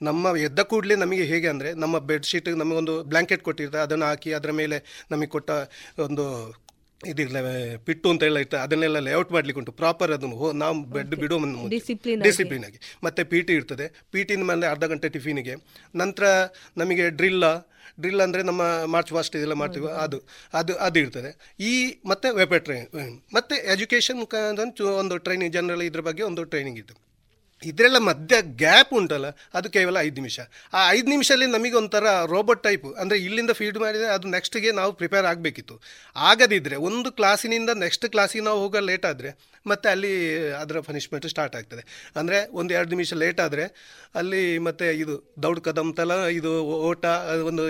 ನಮ್ಮ 0.08 0.32
ಎದ್ದ 0.46 0.60
ಕೂಡಲೇ 0.70 0.94
ನಮಗೆ 1.02 1.24
ಹೇಗೆ 1.32 1.48
ಅಂದರೆ, 1.52 1.70
ನಮ್ಮ 1.82 1.96
ಬೆಡ್ಶೀಟ್ 2.10 2.48
ನಮಗೊಂದು 2.62 2.94
ಬ್ಲ್ಯಾಂಕೆಟ್ 3.10 3.42
ಕೊಟ್ಟಿರ್ತಾರೆ. 3.48 3.84
ಅದನ್ನು 3.88 4.06
ಹಾಕಿ, 4.10 4.30
ಅದರ 4.38 4.52
ಮೇಲೆ 4.60 4.78
ನಮಗೆ 5.10 5.30
ಕೊಟ್ಟ 5.36 5.50
ಒಂದು 6.06 6.24
ಇದಿರಲ್ಲ 7.11 7.38
ಪಿಟ್ಟು 7.86 8.11
ಅಂತ 8.11 8.22
ಹೇಳಿ 8.26 8.40
ಇರ್ತದೆ 8.40 8.61
ಅದನ್ನೆಲ್ಲ 8.62 8.98
ಲೇಔಟ್ 8.98 9.32
ಮಾಡ್ಲಿಕ್ಕೆ 9.32 9.61
ಉಂಟು. 9.61 9.72
ಪ್ರಾಪರ್ 9.72 10.12
ಅದನ್ನು 10.16 10.36
ಹೋ 10.36 10.48
ನಾವು 10.53 10.76
ಬೆಡ್ 10.96 11.14
ಬಿಡೋ 11.22 11.38
ಡಿಸಿಪ್ಲಿನ್. 11.74 12.22
ಡಿಸಿಪ್ಲಿನ್ 12.22 12.64
ಆಗಿ. 12.64 12.78
ಮತ್ತೆ 13.05 13.24
ಪಿ 13.24 13.40
ಟಿ 13.42 13.53
ಇರ್ತದೆ. 13.53 13.86
ಪಿ 14.12 14.22
ಟಿನ 14.24 14.44
ಮೇಲೆ 14.50 14.66
ಅರ್ಧ 14.66 14.84
ಗಂಟೆ 14.84 15.09
ಟಿಫಿನಿಗೆ 15.09 15.57
ನಂತರ 15.96 16.24
ನಮಗೆ 16.76 17.11
ಡ್ರಿಲ್ಲ 17.11 17.44
ಡ್ರಿಲ್ 18.00 18.20
ಅಂದರೆ 18.20 18.42
ನಮ್ಮ 18.42 18.62
ಮಾರ್ಚ್ 18.86 19.11
ಫಾಸ್ಟ್ 19.11 19.36
ಇದೆಲ್ಲ 19.36 19.53
ಮಾಡ್ತೀವಿ 19.53 19.88
ಅದು 20.05 20.18
ಅದು 20.55 20.74
ಅದು 20.74 20.98
ಇರ್ತದೆ. 20.98 21.30
ಈ 21.61 21.72
ಮತ್ತೆ 22.07 22.28
ವೆಪರ್ 22.36 22.64
ಟ್ರೈನ್ 22.64 22.86
ಮತ್ತೆ 23.34 23.57
ಎಜುಕೇಷನ್ 23.72 24.20
ಒಂದು 25.03 25.16
ಟ್ರೈನಿಂಗ್ 25.16 25.55
ಜನರಲ್ 25.55 25.82
ಇದ್ರ 25.82 26.00
ಬಗ್ಗೆ 26.00 26.22
ಒಂದು 26.22 26.44
ಟ್ರೈನಿಂಗ್ 26.44 26.78
ಇತ್ತು 26.78 26.94
ಇದರೆಲ್ಲ 27.70 27.98
ಮಧ್ಯ 28.08 28.34
ಗ್ಯಾಪ್ 28.62 28.92
ಉಂಟಲ್ಲ, 28.98 29.28
ಅದು 29.58 29.68
ಕೇವಲ 29.76 29.96
ಐದು 30.06 30.16
ನಿಮಿಷ. 30.20 30.38
ಆ 30.76 30.80
ಐದು 30.96 31.08
ನಿಮಿಷದಲ್ಲಿ 31.14 31.48
ನಮಗೆ 31.56 31.76
ಒಂಥರ 31.80 32.04
ರೋಬೋಟ್ 32.34 32.62
ಟೈಪ್ 32.66 32.86
ಅಂದರೆ 33.02 33.18
ಇಲ್ಲಿಂದ 33.26 33.54
ಫೀಡ್ 33.60 33.78
ಮಾಡಿದರೆ 33.84 34.08
ಅದು 34.16 34.28
ನೆಕ್ಸ್ಟ್ಗೆ 34.36 34.72
ನಾವು 34.80 34.92
ಪ್ರಿಪೇರ್ 35.00 35.28
ಆಗಬೇಕಿತ್ತು. 35.30 35.76
ಆಗದಿದ್ದರೆ 36.30 36.78
ಒಂದು 36.90 37.10
ಕ್ಲಾಸಿನಿಂದ 37.20 37.70
ನೆಕ್ಸ್ಟ್ 37.84 38.06
ಕ್ಲಾಸಿಗೆ 38.16 38.44
ನಾವು 38.48 38.60
ಹೋಗೋ 38.64 38.82
ಲೇಟ್ 38.90 39.06
ಆದರೆ, 39.12 39.32
ಮತ್ತೆ 39.70 39.88
ಅಲ್ಲಿ 39.94 40.12
ಅದರ 40.60 40.76
ಪನಿಷ್ಮೆಂಟ್ 40.86 41.26
ಸ್ಟಾರ್ಟ್ 41.32 41.54
ಆಗ್ತದೆ. 41.58 41.82
ಅಂದರೆ 42.20 42.38
ಒಂದು 42.60 42.72
ಎರಡು 42.76 42.90
ನಿಮಿಷ 42.94 43.12
ಲೇಟ್ 43.22 43.40
ಆದರೆ, 43.46 43.64
ಅಲ್ಲಿ 44.20 44.42
ಮತ್ತೆ 44.66 44.86
ಇದು 45.02 45.14
ದೌಡ್ 45.44 45.60
ತಲ, 46.00 46.12
ಇದು 46.38 46.52
ಓಟ 46.90 47.04
ಒಂದು 47.50 47.64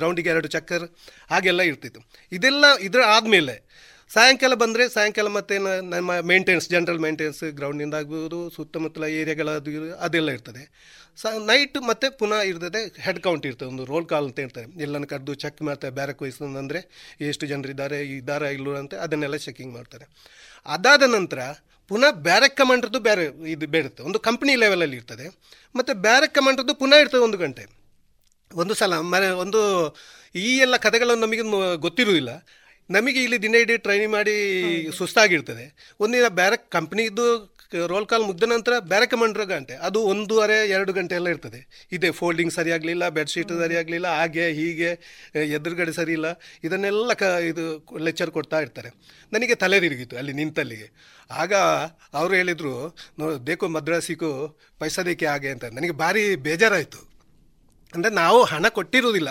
ಗ್ರೌಂಡಿಗೆ 0.00 0.30
ಎರಡು 0.34 0.50
ಚಕ್ಕರ್, 0.56 0.86
ಹಾಗೆಲ್ಲ 1.32 1.62
ಇರ್ತಿತ್ತು. 1.70 2.02
ಇದೆಲ್ಲ 2.38 2.64
ಇದರ 2.88 3.02
ಆದಮೇಲೆ 3.16 3.56
ಸಾಯಂಕಾಲ 4.14 4.54
ಬಂದರೆ 4.62 4.84
ಸಾಯಂಕಾಲ 4.94 5.28
ಮತ್ತೆ 5.36 5.54
ನಮ್ಮ 5.94 6.12
ಮೇಂಟೆನೆನ್ಸ್ 6.30 6.66
ಜನರಲ್ 6.74 7.00
ಮೇಂಟೆನೆನ್ಸ್ 7.06 7.42
ಗ್ರೌಂಡಿಂದ 7.58 7.96
ಆಗ್ಬೋದು, 8.00 8.38
ಸುತ್ತಮುತ್ತಲ 8.56 9.06
ಏರಿಯಾಗಳ 9.20 9.50
ಅದು 9.60 9.70
ಇದು, 9.70 9.88
ಅದೆಲ್ಲ 10.06 10.30
ಇರ್ತದೆ. 10.36 10.62
ಸ 11.22 11.32
ನೈಟ್ 11.50 11.76
ಮತ್ತೆ 11.90 12.06
ಪುನಃ 12.20 12.40
ಇರ್ತದೆ 12.50 12.80
ಹೆಡ್ 13.06 13.20
ಕೌಂಟ್ 13.26 13.46
ಇರ್ತದೆ, 13.50 13.68
ಒಂದು 13.72 13.84
ರೋಲ್ 13.92 14.06
ಕಾಲ್ 14.12 14.26
ಅಂತ 14.30 14.38
ಹೇಳ್ತಾರೆ. 14.44 14.68
ಎಲ್ಲನ 14.86 15.06
ಕರೆದು 15.12 15.34
ಚೆಕ್ 15.44 15.60
ಮಾಡ್ತಾರೆ 15.68 15.92
ಬ್ಯಾರಕ್ 15.98 16.20
ವಯಸ್ಸು 16.24 16.44
ಅಂದರೆ 16.62 16.80
ಎಷ್ಟು 17.30 17.46
ಜನರಿದ್ದಾರೆ 17.52 17.98
ಇದ್ದಾರಾ 18.18 18.50
ಇಲ್ಲೋ 18.58 18.74
ಅಂತ 18.82 18.94
ಅದನ್ನೆಲ್ಲ 19.06 19.38
ಚೆಕಿಂಗ್ 19.46 19.72
ಮಾಡ್ತಾರೆ. 19.78 20.06
ಅದಾದ 20.66 21.04
ನಂತರ 21.16 21.40
ಪುನಃ 21.90 22.10
ಬ್ಯಾರಕ್ 22.28 22.56
ಕಮಾಂಡ್ರದ್ದು 22.60 23.00
ಬೇರೆ 23.08 23.24
ಇದು 23.54 23.66
ಬೇಡುತ್ತೆ. 23.74 24.00
ಒಂದು 24.08 24.18
ಕಂಪ್ನಿ 24.28 24.54
ಲೆವೆಲಲ್ಲಿ 24.62 24.96
ಇರ್ತದೆ. 25.00 25.26
ಮತ್ತು 25.78 25.92
ಬ್ಯಾರಕ್ 26.06 26.34
ಕಮಾಂಡ್ರದ್ದು 26.38 26.74
ಪುನಃ 26.82 26.98
ಇರ್ತದೆ 27.04 27.22
ಒಂದು 27.28 27.40
ಗಂಟೆ. 27.44 27.64
ಒಂದು 28.50 28.74
ಸಲ 28.80 28.94
ಮನೆ 29.14 29.28
ಒಂದು 29.44 29.60
ಈ 30.44 30.50
ಎಲ್ಲ 30.64 30.76
ಕಥೆಗಳನ್ನು 30.86 31.22
ನಮಗೆ 31.26 31.44
ಗೊತ್ತಿರುವುದಿಲ್ಲ. 31.86 32.32
ನಮಗೆ 32.90 33.20
ಇಲ್ಲಿ 33.24 33.42
ದಿನ 33.42 33.54
ಇಡೀ 33.54 33.76
ಟ್ರೈನಿಂಗ್ 33.76 34.12
ಮಾಡಿ 34.12 34.34
ಸುಸ್ತಾಗಿರ್ತದೆ. 34.98 35.64
ಒಂದಿನ 36.00 36.28
ಬೇರೆ 36.28 36.56
ಕಂಪ್ನಿದು 36.76 37.58
ರೋಲ್ 37.90 38.06
ಕಾಲ್ 38.06 38.22
ಮುಗ್ದ 38.22 38.44
ನಂತರ 38.44 38.74
ಬೇರೆ 38.78 39.06
ಕಮಾಂಡ್ರ 39.06 39.44
ಗಂಟೆ. 39.44 39.74
ಅದು 39.86 39.98
ಒಂದೂವರೆ 40.02 40.68
ಎರಡು 40.68 40.92
ಗಂಟೆ 40.92 41.14
ಎಲ್ಲ 41.14 41.28
ಇರ್ತದೆ. 41.28 41.88
ಇದೆ 41.92 42.10
ಫೋಲ್ಡಿಂಗ್ 42.10 42.52
ಸರಿ 42.52 42.70
ಆಗಲಿಲ್ಲ 42.76 43.08
ಬೆಡ್ಶೀಟ್ 43.08 43.52
ಸರಿ 43.62 43.76
ಆಗಲಿಲ್ಲ 43.76 44.06
ಹಾಗೆ 44.18 44.46
ಹೀಗೆ 44.58 44.90
ಎದುರುಗಡೆ 45.56 45.92
ಸರಿ 45.92 46.12
ಇಲ್ಲ 46.12 46.28
ಇದನ್ನೆಲ್ಲ 46.64 47.12
ಕ 47.12 47.22
ಇದು 47.22 47.64
ಲೆಕ್ಚರ್ 48.06 48.30
ಕೊಡ್ತಾ 48.30 48.60
ಇರ್ತಾರೆ. 48.60 48.90
ನನಗೆ 49.32 49.54
ತಲೆ 49.54 49.80
ತಿರುಗಿತು 49.80 50.16
ಅಲ್ಲಿ 50.16 50.32
ನಿಂತಲ್ಲಿಗೆ. 50.32 50.88
ಆಗ 51.30 51.54
ಅವರು 52.14 52.34
ಹೇಳಿದರು 52.34 52.74
ನೋ 53.18 53.46
ದೇಕು 53.50 53.68
ಮದ್ರಾಸಿಗೂ 53.68 54.32
ಪೈಸಾ 54.78 55.04
ಹಾಗೆ 55.32 55.50
ಅಂತ. 55.50 55.64
ನನಗೆ 55.64 55.92
ಭಾರಿ 55.92 56.36
ಬೇಜಾರಾಯಿತು. 56.36 57.02
ಅಂದರೆ 57.94 58.10
ನಾವು 58.22 58.44
ಹಣ 58.44 58.68
ಕೊಟ್ಟಿರುವುದಿಲ್ಲ 58.68 59.30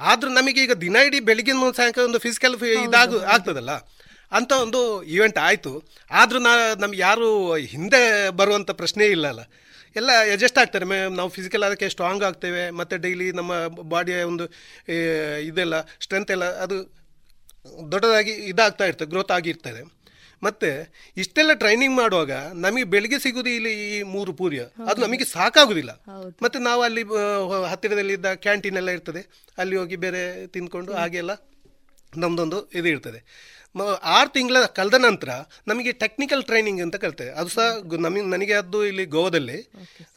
ಆದರೂ 0.00 0.30
ನಮಗೆ 0.30 0.62
ಈಗ 0.62 0.72
ದಿನ 0.72 0.96
ಇಡೀ 0.96 1.20
ಬೆಳಿಗ್ಗೆ 1.20 1.52
ಸಾಯಂಕಾಲ 1.76 2.04
ಒಂದು 2.04 2.18
ಫಿಸಿಕಲ್ 2.18 2.62
ಇದಾಗ 2.64 3.24
ಆಗ್ತದಲ್ಲ. 3.24 3.70
ಅಂತ 4.32 4.52
ಒಂದು 4.52 5.02
ಈವೆಂಟ್ 5.02 5.38
ಆಯಿತು. 5.38 5.82
ಆದರೂ 6.10 6.38
ನಾ 6.38 6.74
ನಮ್ಗೆ 6.78 6.98
ಯಾರು 6.98 7.54
ಹಿಂದೆ 7.56 8.30
ಬರುವಂಥ 8.30 8.70
ಪ್ರಶ್ನೆ 8.70 9.06
ಇಲ್ಲ 9.06 9.28
ಅಲ್ಲ 9.28 9.40
ಎಲ್ಲ 9.96 10.10
ಅಡ್ಜಸ್ಟ್ 10.32 10.58
ಆಗ್ತಾರೆ. 10.58 10.84
ಮೇ 10.84 11.08
ನಾವು 11.08 11.28
ಫಿಸಿಕಲ್ 11.28 11.62
ಅದಕ್ಕೆ 11.62 11.88
ಸ್ಟ್ರಾಂಗ್ 11.88 12.24
ಆಗ್ತೇವೆ. 12.24 12.70
ಮತ್ತು 12.70 12.96
ಡೈಲಿ 12.96 13.32
ನಮ್ಮ 13.32 13.66
ಬಾಡಿಯ 13.66 14.22
ಒಂದು 14.22 14.44
ಇದೆಲ್ಲ 15.42 15.80
ಸ್ಟ್ರೆಂತ್ 15.80 16.30
ಎಲ್ಲ 16.30 16.44
ಅದು 16.44 16.98
ದೊಡ್ಡದಾಗಿ 17.92 18.30
ಇದಾಗ್ತಾ 18.30 18.84
ಇರ್ತದೆ 18.84 19.08
ಗ್ರೋತ್ 19.08 19.32
ಆಗಿರ್ತದೆ 19.32 19.97
ಮತ್ತೆ 20.42 20.68
ಇಷ್ಟೆಲ್ಲ 21.16 21.52
ಟ್ರೈನಿಂಗ್ 21.52 21.96
ಮಾಡುವಾಗ 21.96 22.32
ನಮಗೆ 22.54 22.84
ಬೆಳಿಗ್ಗೆ 22.84 23.18
ಸಿಗುದು 23.18 23.48
ಇಲ್ಲಿ 23.48 23.98
ಈ 23.98 24.02
ಮೂರು 24.02 24.32
ಪೂರಿಯ. 24.32 24.62
ಅದು 24.86 25.02
ನಮಗೆ 25.02 25.24
ಸಾಕಾಗುದಿಲ್ಲ. 25.24 25.92
ಮತ್ತೆ 26.42 26.58
ನಾವು 26.58 26.82
ಅಲ್ಲಿ 26.82 27.02
ಹತ್ತಿರದಲ್ಲಿ 27.02 27.70
ಹತ್ತಿರದಲ್ಲಿದ್ದ 27.70 28.26
ಕ್ಯಾಂಟೀನ್ 28.26 28.76
ಎಲ್ಲ 28.76 28.90
ಇರ್ತದೆ. 28.90 29.22
ಅಲ್ಲಿ 29.58 29.76
ಹೋಗಿ 29.76 29.96
ಬೇರೆ 29.96 30.46
ತಿಂದ್ಕೊಂಡು 30.46 30.92
ಹಾಗೆಲ್ಲ 30.92 31.30
ನಮ್ದೊಂದು 32.16 32.70
ಇದು 32.70 32.88
ಇರ್ತದೆ. 32.88 33.20
ಮ- 33.74 33.84
ಆರು 34.10 34.30
ತಿಂಗಳ 34.30 34.58
ಕಳೆದ 34.72 34.96
ನಂತರ 35.00 35.30
ನಮಗೆ 35.68 35.90
ಟೆಕ್ನಿಕಲ್ 35.94 36.42
ಟ್ರೈನಿಂಗ್ 36.44 36.80
ಅಂತ 36.80 36.96
ಕರಿತೇವೆ 36.96 37.32
ಅದು 37.32 37.50
ಸಹ 37.50 37.66
ನಮಗೆ 38.00 38.22
ನನಗೆ 38.26 38.54
ಅದು 38.54 38.78
ಇಲ್ಲಿ 38.86 39.04
ಗೋವಾದಲ್ಲಿ 39.06 39.58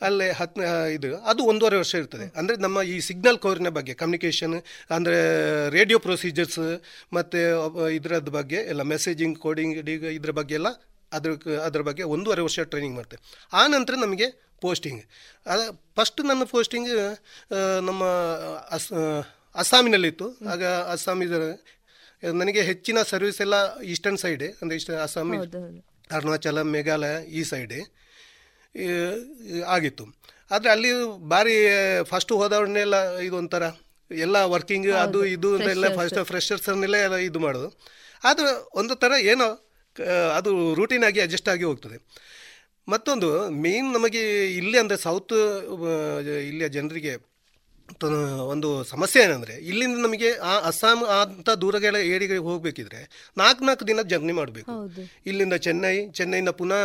ಅಲ್ಲೇ 0.01 0.27
ಹತ್ತು 0.31 0.61
ಇದು 0.93 1.09
ಅದು 1.25 1.41
ಒಂದೂವರೆ 1.43 1.77
ವರ್ಷ 1.77 1.93
ಇರ್ತದೆ. 1.95 2.27
ಅಂದರೆ 2.35 2.55
ನಮ್ಮ 2.57 2.81
ಈ 2.87 2.99
ಸಿಗ್ನಲ್ 2.99 3.39
ಕೋರಿನ 3.39 3.69
ಬಗ್ಗೆ 3.69 3.93
ಕಮ್ಯುನಿಕೇಷನ್ 3.93 4.55
ಅಂದರೆ 4.89 5.17
ರೇಡಿಯೋ 5.69 5.99
ಪ್ರೊಸೀಜರ್ಸ್ 5.99 6.61
ಮತ್ತು 7.13 7.41
ಇದರದ್ದು 7.91 8.31
ಬಗ್ಗೆ 8.31 8.61
ಎಲ್ಲ 8.67 8.81
ಮೆಸೇಜಿಂಗ್ 8.91 9.37
ಕೋಡಿಂಗ್ 9.37 9.75
ಇದ್ರ 10.11 10.31
ಬಗ್ಗೆ 10.31 10.55
ಎಲ್ಲ 10.55 10.71
ಅದ್ರ 11.11 11.31
ಅದ್ರ 11.65 11.81
ಬಗ್ಗೆ 11.81 12.03
ಒಂದೂವರೆ 12.11 12.41
ವರ್ಷ 12.41 12.59
ಟ್ರೈನಿಂಗ್ 12.69 12.95
ಮಾಡ್ತೇವೆ 12.95 13.21
ಆ 13.53 13.67
ನಂತರ 13.67 13.95
ನಮಗೆ 13.97 14.27
ಪೋಸ್ಟಿಂಗ್ 14.61 15.01
ಅದು 15.45 15.63
ಫಸ್ಟ್ 15.95 16.21
ನನ್ನ 16.23 16.43
ಪೋಸ್ಟಿಂಗ್ 16.49 16.89
ನಮ್ಮ 17.81 18.01
ಅಸ್ 18.71 18.89
ಅಸ್ಸಾಮಿನಲ್ಲಿತ್ತು. 19.55 20.25
ಆಗ 20.49 20.61
ಅಸ್ಸಾಮಿದ 20.91 21.29
ಇದರ 21.29 21.45
ನನಗೆ 22.23 22.61
ಹೆಚ್ಚಿನ 22.69 22.97
ಸರ್ವಿಸ್ 23.11 23.39
ಎಲ್ಲ 23.45 23.55
ಈಸ್ಟರ್ನ್ 23.93 24.19
ಸೈಡೆ 24.23 24.47
ಅಂದರೆ 24.61 24.75
ಇಷ್ಟ 24.81 24.91
ಅಸ್ಸಾಂ 25.05 25.29
ಅರುಣಾಚಲ 26.17 26.61
ಮೇಘಾಲಯ 26.73 27.15
ಈ 27.39 27.41
ಸೈಡೆ 27.51 27.79
ಆಗಿತ್ತು. 29.75 30.05
ಆದರೆ 30.53 30.69
ಅಲ್ಲಿ 30.75 30.91
ಭಾರಿ 31.33 31.55
ಫಸ್ಟ್ 32.11 32.33
ಹೋದವ್ರನ್ನೆಲ್ಲ 32.41 32.95
ಇದೊಂಥರ 33.27 33.63
ಎಲ್ಲ 34.11 34.37
ವರ್ಕಿಂಗ್ 34.53 34.89
ಅದು 35.05 35.19
ಇದು 35.35 35.49
ಎಲ್ಲ 35.73 35.87
ಫಸ್ಟ್ 35.99 36.19
ಫ್ರೆಶರ್ಸನ್ನೆಲ್ಲ 36.31 36.97
ಎಲ್ಲ 37.07 37.17
ಇದು 37.29 37.39
ಮಾಡೋದು. 37.45 37.69
ಆದರೆ 38.29 38.49
ಒಂದು 38.81 38.95
ಥರ 39.03 39.11
ಏನೋ 39.33 39.47
ಅದು 40.37 40.51
ರೂಟೀನ್ 40.79 41.05
ಆಗಿ 41.09 41.19
ಅಡ್ಜಸ್ಟ್ 41.25 41.49
ಆಗಿ 41.53 41.65
ಹೋಗ್ತದೆ. 41.69 41.97
ಮತ್ತೊಂದು 42.87 43.29
ಮೇನ್ 43.63 43.89
ನಮಗೆ 43.95 44.23
ಇಲ್ಲಿ 44.59 44.77
ಅಂದರೆ 44.81 44.97
ಸೌತ್ 45.07 45.35
ಇಲ್ಲಿಯ 46.49 46.67
ಜನರಿಗೆ 46.77 47.13
ಒಂದು 48.51 48.83
ಸಮಸ್ಯೆ 48.83 49.23
ಏನಂದರೆ 49.23 49.57
ಇಲ್ಲಿಂದ 49.57 49.97
ನಮಗೆ 50.05 50.35
ಆ 50.37 50.57
ಅಸ್ಸಾಂ 50.69 51.03
ಅಂತ 51.03 51.49
ದೂರಗಳ 51.49 51.95
ಏರಿಗೆ 51.95 52.37
ಹೋಗಬೇಕಿದ್ರೆ 52.37 53.01
ನಾಲ್ಕು 53.37 53.65
ನಾಲ್ಕು 53.65 53.87
ದಿನ 53.87 54.01
ಜರ್ನಿ 54.01 54.31
ಮಾಡಬೇಕು. 54.31 54.71
ಇಲ್ಲಿಂದ 55.25 55.53
ಚೆನ್ನೈ 55.53 56.09
ಚೆನ್ನೈಯಿಂದ 56.09 56.49
ಪುನಃ 56.49 56.81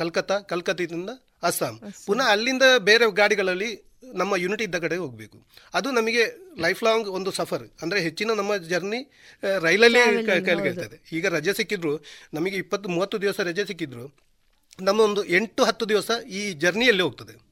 ಕಲ್ಕತ್ತಾ 0.00 0.38
ಕಲ್ಕತ್ತಿಂದ 0.38 1.10
ಅಸ್ಸಾಂ. 1.42 1.80
ಪುನಃ 2.06 2.26
ಅಲ್ಲಿಂದ 2.34 2.62
ಬೇರೆ 2.78 3.10
ಗಾಡಿಗಳಲ್ಲಿ 3.10 3.70
ನಮ್ಮ 4.14 4.34
ಯೂನಿಟ್ 4.36 4.62
ಇದ್ದ 4.62 4.76
ಕಡೆ 4.76 4.96
ಹೋಗಬೇಕು. 4.96 5.38
ಅದು 5.74 5.90
ನಮಗೆ 5.90 6.22
ಲೈಫ್ 6.58 6.82
ಲಾಂಗ್ 6.82 7.08
ಒಂದು 7.08 7.30
ಸಫರ್ 7.30 7.66
ಅಂದರೆ 7.82 8.00
ಹೆಚ್ಚಿನ 8.00 8.34
ನಮ್ಮ 8.34 8.56
ಜರ್ನಿ 8.56 9.00
ರೈಲಲ್ಲಿ 9.42 10.00
ಕೈಗೆಳ್ತದೆ. 10.26 11.00
ಈಗ 11.12 11.26
ರಜೆ 11.26 11.52
ಸಿಕ್ಕಿದ್ರು 11.52 11.92
ನಮಗೆ 12.34 12.56
ಇಪ್ಪತ್ತು 12.56 12.88
ಮೂವತ್ತು 12.88 13.22
ದಿವಸ 13.22 13.40
ರಜೆ 13.40 13.64
ಸಿಕ್ಕಿದ್ರು 13.64 14.06
ನಮ್ಮ 14.82 15.00
ಒಂದು 15.00 15.24
ಎಂಟು 15.24 15.64
ಹತ್ತು 15.64 15.88
ದಿವಸ 15.88 16.10
ಈ 16.28 16.52
ಜರ್ನಿಯಲ್ಲಿ 16.52 17.02
ಹೋಗ್ತದೆ. 17.02 17.47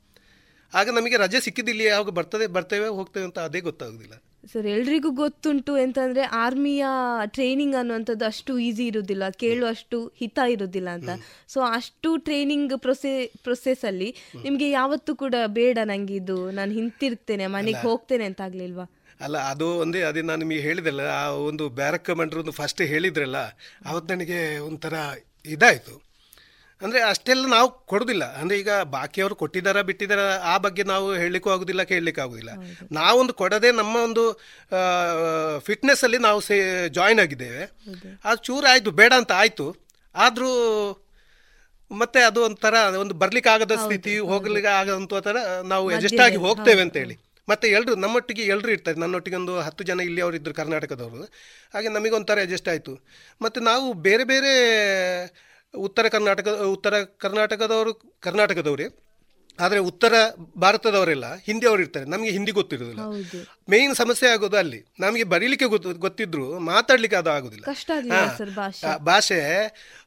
ಆಗ 0.72 0.88
ನಮಗೆ 0.90 1.16
ರಜೆ 1.16 1.40
ಸಿಕ್ಕಿದಿಲ್ಲ 1.40 1.80
ಯಾವಾಗ 1.80 2.08
ಬರ್ತದೆ 2.08 2.46
ಬರ್ತೇವೆ 2.46 2.88
ಹೋಗ್ತೇವೆ 2.88 3.26
ಅಂತ 3.26 3.38
ಅದೇ 3.38 3.60
ಗೊತ್ತಾಗೋದಿಲ್ಲ. 3.60 4.14
ಸರ್ 4.52 4.66
ಎಲ್ರಿಗೂ 4.66 5.10
ಗೊತ್ತುಂಟು 5.10 5.78
ಎಂತಂದ್ರೆ 5.78 6.22
ಆರ್ಮಿಯ 6.22 6.86
ಟ್ರೈನಿಂಗ್ 7.26 7.76
ಅನ್ನುವಂಥದ್ದು 7.76 8.24
ಅಷ್ಟು 8.26 8.58
ಈಸಿ 8.58 8.86
ಇರುವುದಿಲ್ಲ 8.86 9.30
ಕೇಳುವಷ್ಟು 9.30 10.12
ಹಿತ 10.16 10.38
ಇರುವುದಿಲ್ಲ 10.48 10.88
ಅಂತ. 10.88 11.10
ಸೊ 11.48 11.60
ಅಷ್ಟು 11.60 12.16
ಟ್ರೈನಿಂಗ್ 12.16 12.78
ಪ್ರೊಸೆ 12.78 13.26
ಪ್ರೊಸೆಸ್ 13.26 13.84
ಅಲ್ಲಿ 13.84 14.14
ನಿಮ್ಗೆ 14.44 14.70
ಯಾವತ್ತೂ 14.70 15.14
ಕೂಡ 15.14 15.34
ಬೇಡ 15.46 15.78
ನಂಗೆ 15.84 16.14
ಇದು 16.14 16.50
ನಾನು 16.50 16.72
ಹಿಂತಿರ್ತೇನೆ 16.72 17.46
ಮನೆಗೆ 17.46 17.82
ಹೋಗ್ತೇನೆ 17.88 18.24
ಅಂತ 18.24 18.40
ಆಗ್ಲಿಲ್ವಾ? 18.40 18.86
ಅಲ್ಲ 19.20 19.36
ಅದು 19.36 19.78
ಒಂದೇ 19.78 20.02
ಅದೇ 20.02 20.22
ನಾನು 20.22 20.38
ನಿಮಗೆ 20.38 20.60
ಹೇಳಿದಲ್ಲ 20.60 21.00
ಆ 21.00 21.28
ಒಂದು 21.30 21.68
ಬ್ಯಾರಕ್ 21.68 22.04
ಕಮಾಂಡರ್ 22.04 22.38
ಒಂದು 22.38 22.52
ಫಸ್ಟ್ 22.52 22.82
ಹೇಳಿದ್ರಲ್ಲ 22.82 23.38
ಅವತ್ತು 23.86 24.14
ನನಗೆ 24.14 24.58
ಒಂಥರ 24.58 24.94
ಇದಾಯಿತು. 25.44 26.05
ಅಂದರೆ 26.82 27.00
ಅಷ್ಟೆಲ್ಲ 27.10 27.44
ನಾವು 27.54 27.68
ಕೊಡೋದಿಲ್ಲ. 27.90 28.24
ಅಂದರೆ 28.40 28.56
ಈಗ 28.62 28.70
ಬಾಕಿಯವರು 28.94 29.34
ಕೊಟ್ಟಿದ್ದಾರಾ 29.42 29.82
ಬಿಟ್ಟಿದ್ದಾರಾ 29.88 30.24
ಆ 30.52 30.54
ಬಗ್ಗೆ 30.64 30.82
ನಾವು 30.92 31.06
ಹೇಳಲಿಕ್ಕೂ 31.22 31.50
ಆಗೋದಿಲ್ಲ 31.54 31.82
ಕೇಳಲಿಕ್ಕೆ 31.92 32.22
ಆಗೋದಿಲ್ಲ. 32.24 32.52
ನಾವೊಂದು 32.98 33.34
ಕೊಡದೆ 33.40 33.70
ನಮ್ಮ 33.80 33.94
ಒಂದು 34.08 34.24
ಫಿಟ್ನೆಸ್ಸಲ್ಲಿ 35.68 36.18
ನಾವು 36.26 36.40
ಸೇ 36.48 36.56
ಜಾಯ್ನ್ 36.98 37.22
ಆಗಿದ್ದೇವೆ. 37.24 37.62
ಅದು 38.28 38.38
ಚೂರು 38.48 38.68
ಆಯಿತು 38.72 38.92
ಬೇಡ 39.00 39.12
ಅಂತ 39.22 39.32
ಆಯಿತು. 39.42 39.66
ಆದರೂ 40.14 40.50
ಮತ್ತೆ 41.90 42.20
ಅದು 42.28 42.40
ಒಂಥರ 42.48 42.74
ಒಂದು 43.02 43.14
ಬರ್ಲಿಕ್ಕೆ 43.22 43.50
ಆಗದ 43.54 43.74
ಸ್ಥಿತಿ 43.84 44.12
ಹೋಗ್ಲಿಕ್ಕೆ 44.30 44.70
ಆಗದಂತ 44.80 45.20
ಥರ 45.26 45.36
ನಾವು 45.72 45.84
ಅಡ್ಜಸ್ಟ್ 45.96 46.22
ಆಗಿ 46.26 46.38
ಹೋಗ್ತೇವೆ 46.44 46.82
ಅಂತ 46.86 46.96
ಹೇಳಿ 47.02 47.16
ಮತ್ತೆ 47.48 47.66
ಎಲ್ಲರೂ 47.76 47.92
ನಮ್ಮೊಟ್ಟಿಗೆ 48.04 48.44
ಎಲ್ಲರೂ 48.52 48.70
ಇರ್ತಾರೆ. 48.76 48.98
ನನ್ನೊಟ್ಟಿಗೆ 49.02 49.36
ಒಂದು 49.40 49.52
ಹತ್ತು 49.66 49.82
ಜನ 49.88 50.00
ಇಲ್ಲಿ 50.08 50.20
ಅವರು 50.24 50.36
ಇದ್ದರು 50.38 50.54
ಕರ್ನಾಟಕದವರು. 50.60 51.26
ಹಾಗೆ 51.74 51.88
ನಮಗೊಂಥರ 51.96 52.38
ಅಡ್ಜಸ್ಟ್ 52.46 52.70
ಆಯಿತು. 52.72 52.94
ಮತ್ತು 53.40 53.58
ನಾವು 53.70 53.86
ಬೇರೆ 54.06 54.24
ಬೇರೆ 54.32 54.52
ಉತ್ತರ 55.74 56.08
ಕರ್ನಾಟಕ 56.08 56.48
ಉತ್ತರ 56.48 57.02
ಕರ್ನಾಟಕದವರು 57.02 57.94
ಕರ್ನಾಟಕದವರೇ 58.20 58.84
ಆದರೆ 59.60 59.78
ಉತ್ತರ 59.78 60.12
ಭಾರತದವರೆಲ್ಲ 60.58 61.34
ಹಿಂದಿ 61.34 61.66
ಅವರು 61.66 61.82
ಇರ್ತಾರೆ. 61.82 62.06
ನಮಗೆ 62.06 62.30
ಹಿಂದಿ 62.30 62.52
ಗೊತ್ತಿರೋದಿಲ್ಲ. 62.52 63.00
ಮೇನ್ 63.70 63.94
ಸಮಸ್ಯೆ 63.94 64.28
ಆಗೋದು 64.28 64.56
ಅಲ್ಲಿ. 64.56 64.84
ನಮಗೆ 65.00 65.24
ಬರೀಲಿಕ್ಕೆ 65.24 65.66
ಗೊತ್ತು 65.66 65.94
ಗೊತ್ತಿದ್ರು 65.94 66.58
ಮಾತಾಡ್ಲಿಕ್ಕೆ 66.58 67.16
ಅದು 67.16 67.30
ಆಗೋದಿಲ್ಲ. 67.30 67.64
ಭಾಷೆ. 68.96 69.40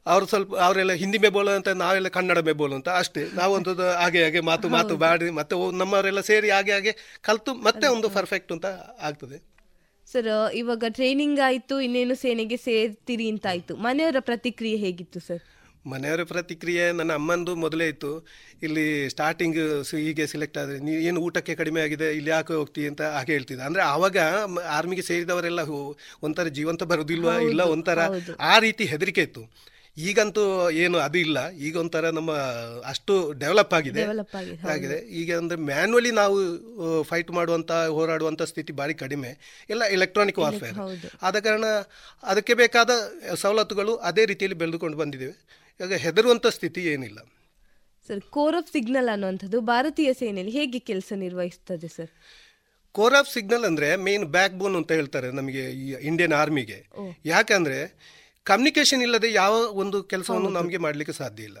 ಅವ್ರು 0.06 0.26
ಸ್ವಲ್ಪ 0.26 0.56
ಅವರೆಲ್ಲ 0.56 0.92
ಹಿಂದಿ 0.92 1.18
ಮೇ 1.18 1.28
ಬೋಲು 1.28 1.50
ಅಂತ 1.50 1.68
ನಾವೆಲ್ಲ 1.68 2.08
ಕನ್ನಡ 2.08 2.38
ಮೇ 2.38 2.52
ಬೋಲು 2.52 2.74
ಅಂತ 2.74 2.88
ಅಷ್ಟೇ. 2.88 3.24
ನಾವೊಂದು 3.34 3.90
ಹಾಗೆ 3.90 4.22
ಹಾಗೆ 4.22 4.40
ಮಾತು 4.40 4.68
ಮಾತು 4.68 4.96
ಮಾಡಿ 4.96 5.30
ಮತ್ತೆ 5.30 5.78
ನಮ್ಮವರೆಲ್ಲ 5.78 6.20
ಸೇರಿ 6.20 6.50
ಹಾಗೆ 6.50 6.72
ಹಾಗೆ 6.72 7.20
ಕಲ್ತು 7.22 7.54
ಮತ್ತೆ 7.54 7.86
ಒಂದು 7.86 8.08
ಪರ್ಫೆಕ್ಟ್ 8.08 8.52
ಅಂತ 8.52 8.66
ಆಗ್ತದೆ. 9.02 9.49
ಸರ್ 10.12 10.28
ಇವಾಗ 10.60 10.84
ಟ್ರೈನಿಂಗ್ 10.98 11.40
ಆಯಿತು 11.48 11.74
ಇನ್ನೇನು 11.86 12.14
ಸೇನೆಗೆ 12.24 12.56
ಸೇರ್ತೀರಿ 12.66 13.26
ಅಂತ 13.32 13.46
ಆಯಿತು 13.52 13.72
ಮನೆಯವರ 13.86 14.20
ಪ್ರತಿಕ್ರಿಯೆ 14.28 14.78
ಹೇಗಿತ್ತು 14.84 15.20
ಸರ್? 15.28 15.42
ಮನೆಯವರ 15.84 16.22
ಪ್ರತಿಕ್ರಿಯೆ 16.32 16.84
ನನ್ನ 16.98 17.12
ಅಮ್ಮಂದು 17.18 17.52
ಮೊದಲೇ 17.64 17.86
ಇತ್ತು. 17.92 18.10
ಇಲ್ಲಿ 18.66 18.84
ಸ್ಟಾರ್ಟಿಂಗ್ 19.14 19.58
ಹೀಗೆ 20.06 20.24
ಸೆಲೆಕ್ಟ್ 20.32 20.58
ಆದರೆ 20.62 20.78
ನೀವು 20.86 20.98
ಏನು 21.10 21.18
ಊಟಕ್ಕೆ 21.26 21.54
ಕಡಿಮೆ 21.60 21.80
ಆಗಿದೆ 21.86 22.08
ಇಲ್ಲಿ 22.18 22.30
ಯಾಕೆ 22.34 22.54
ಹೋಗ್ತೀವಿ 22.60 22.88
ಅಂತ 22.92 23.02
ಹಾಗೆ 23.16 23.32
ಹೇಳ್ತಿದ್ದೆ. 23.36 23.64
ಅಂದರೆ 23.68 23.82
ಆವಾಗ 23.92 24.18
ಆರ್ಮಿಗೆ 24.78 25.04
ಸೇರಿದವರೆಲ್ಲ 25.10 25.62
ಒಂಥರ 26.26 26.48
ಜೀವಂತ 26.58 26.82
ಬರೋದಿಲ್ವಾ 26.92 27.36
ಇಲ್ಲ 27.50 27.64
ಒಂಥರ 27.76 28.00
ಆ 28.52 28.54
ರೀತಿ 28.66 28.86
ಹೆದರಿಕೆ 28.92 29.24
ಇತ್ತು. 29.28 29.44
ಈಗಂತೂ 30.08 30.42
ಏನು 30.82 30.96
ಅದು 31.06 31.18
ಇಲ್ಲ. 31.24 31.38
ಈಗ 31.66 31.74
ಒಂಥರ 31.82 32.10
ನಮ್ಮ 32.18 32.32
ಅಷ್ಟು 32.92 33.14
ಡೆವಲಪ್ 33.42 33.72
ಆಗಿದೆ. 33.78 34.02
ಆಗಿದೆ 34.74 34.98
ಈಗ 35.20 35.30
ಅಂದರೆ 35.40 35.58
ಮ್ಯಾನ್ಯಲಿ 35.70 36.12
ನಾವು 36.20 36.36
ಫೈಟ್ 37.10 37.30
ಮಾಡುವಂಥ 37.38 37.70
ಹೋರಾಡುವಂಥ 37.96 38.42
ಸ್ಥಿತಿ 38.52 38.74
ಭಾರಿ 38.80 38.96
ಕಡಿಮೆ. 39.02 39.30
ಎಲ್ಲ 39.74 39.82
ಎಲೆಕ್ಟ್ರಾನಿಕ್ 39.96 40.40
ವಾರ್ಫೇರ್ 40.44 40.78
ಆದ 41.28 41.36
ಕಾರಣ 41.46 41.64
ಅದಕ್ಕೆ 42.32 42.56
ಬೇಕಾದ 42.62 42.90
ಸವಲತ್ತುಗಳು 43.42 43.94
ಅದೇ 44.10 44.24
ರೀತಿಯಲ್ಲಿ 44.32 44.58
ಬೆಳೆದುಕೊಂಡು 44.62 44.98
ಬಂದಿದ್ದೇವೆ 45.02 45.36
ಈಗ 45.80 46.00
ಹೆದರುವಂಥ 46.04 46.46
ಸ್ಥಿತಿ 46.58 46.80
ಏನಿಲ್ಲ. 46.94 47.18
ಸರ್ 48.08 48.22
ಕೋರ್ 48.36 48.56
ಆಫ್ 48.58 48.70
ಸಿಗ್ನಲ್ 48.76 49.08
ಅನ್ನುವಂಥದ್ದು 49.14 49.58
ಭಾರತೀಯ 49.72 50.10
ಸೇನೆಯಲ್ಲಿ 50.20 50.54
ಹೇಗೆ 50.58 50.78
ಕೆಲಸ 50.90 51.12
ನಿರ್ವಹಿಸ್ತದೆ 51.24 51.88
ಸರ್ 51.96 52.12
ಕೋರ್ 52.94 53.14
ಆಫ್ 53.18 53.28
ಸಿಗ್ನಲ್ 53.34 53.64
ಅಂದರೆ 53.68 53.88
ಮೇನ್ 54.06 54.24
ಬ್ಯಾಕ್ 54.36 54.54
ಬೋನ್ 54.60 54.76
ಅಂತ 54.78 54.90
ಹೇಳ್ತಾರೆ 54.98 55.28
ನಮಗೆ 55.38 55.62
ಈ 55.82 55.86
ಇಂಡಿಯನ್ 56.10 56.34
ಆರ್ಮಿಗೆ 56.38 56.78
ಯಾಕಂದರೆ 57.32 57.78
ಕಮ್ಯುನಿಕೇಷನ್ 58.46 59.02
ಇಲ್ಲದೆ 59.02 59.28
ಯಾವ 59.32 59.54
ಒಂದು 59.82 59.98
ಕೆಲಸವನ್ನು 60.02 60.50
ನಮಗೆ 60.58 60.78
ಮಾಡಲಿಕ್ಕೆ 60.78 61.12
ಸಾಧ್ಯ 61.12 61.42
ಇಲ್ಲ. 61.42 61.58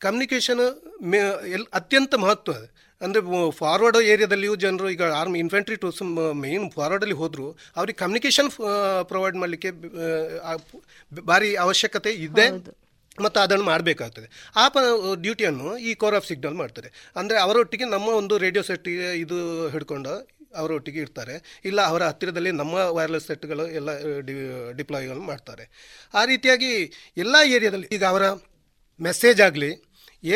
ಕಮ್ಯುನಿಕೇಷನ್ 0.00 0.62
ಮೇ 1.10 1.18
ಎಲ್ 1.56 1.66
ಅತ್ಯಂತ 1.74 2.14
ಮಹತ್ವ 2.24 2.52
ಅಂದರೆ 3.00 3.20
ಫಾರ್ವರ್ಡ್ 3.60 3.98
ಏರಿಯಾದಲ್ಲಿಯೂ 4.12 4.54
ಜನರು 4.56 4.86
ಈಗ 4.90 5.02
ಆರ್ಮಿ 5.20 5.38
ಇನ್ಫೆಂಟ್ರಿ 5.38 5.76
ಟೂಸ್ 5.76 6.00
ಮೇನ್ 6.44 6.66
ಫಾರ್ವರ್ಡಲ್ಲಿ 6.70 7.16
ಹೋದರೂ 7.22 7.46
ಅವ್ರಿಗೆ 7.76 7.98
ಕಮ್ಯುನಿಕೇಷನ್ 7.98 8.50
ಪ್ರೊವೈಡ್ 9.10 9.36
ಮಾಡಲಿಕ್ಕೆ 9.36 9.70
ಭಾರಿ 11.30 11.50
ಅವಶ್ಯಕತೆ 11.64 12.12
ಇದೆ 12.26 12.46
ಮತ್ತು 13.18 13.38
ಅದನ್ನು 13.40 13.64
ಮಾಡಬೇಕಾಗ್ತದೆ. 13.64 14.28
ಆ 14.56 14.62
ಪ 14.68 14.78
ಡ್ಯೂಟಿಯನ್ನು 15.24 15.70
ಈ 15.78 15.90
ಕೋರ್ 15.94 16.14
ಆಫ್ 16.14 16.26
ಸಿಗ್ನಲ್ 16.26 16.54
ಮಾಡ್ತಾರೆ 16.54 16.88
ಅಂದರೆ 17.16 17.38
ಅವರೊಟ್ಟಿಗೆ 17.38 17.86
ನಮ್ಮ 17.94 18.08
ಒಂದು 18.20 18.34
ರೇಡಿಯೋ 18.38 18.62
ಸೆಟ್ 18.62 18.88
ಇದು 19.24 19.38
ಹಿಡ್ಕೊಂಡು 19.68 20.14
ಅವರೊಟ್ಟಿಗೆ 20.60 21.00
ಇರ್ತಾರೆ. 21.04 21.34
ಇಲ್ಲ 21.68 21.80
ಅವರ 21.90 22.02
ಹತ್ತಿರದಲ್ಲಿ 22.10 22.52
ನಮ್ಮ 22.60 22.74
ವೈರ್ಲೆಸ್ 22.98 23.26
ಸೆಟ್ಗಳು 23.30 23.66
ಎಲ್ಲ 23.78 23.90
ಡಿ 24.26 24.34
ಡಿಪ್ಲಾಯ್ಗಳು 24.80 25.22
ಮಾಡ್ತಾರೆ. 25.30 25.64
ಆ 26.18 26.22
ರೀತಿಯಾಗಿ 26.32 26.72
ಎಲ್ಲ 27.24 27.36
ಏರಿಯಾದಲ್ಲಿ 27.56 27.88
ಈಗ 27.98 28.04
ಅವರ 28.12 28.26
ಮೆಸೇಜ್ 29.00 29.40
ಆಗಲಿ 29.48 29.70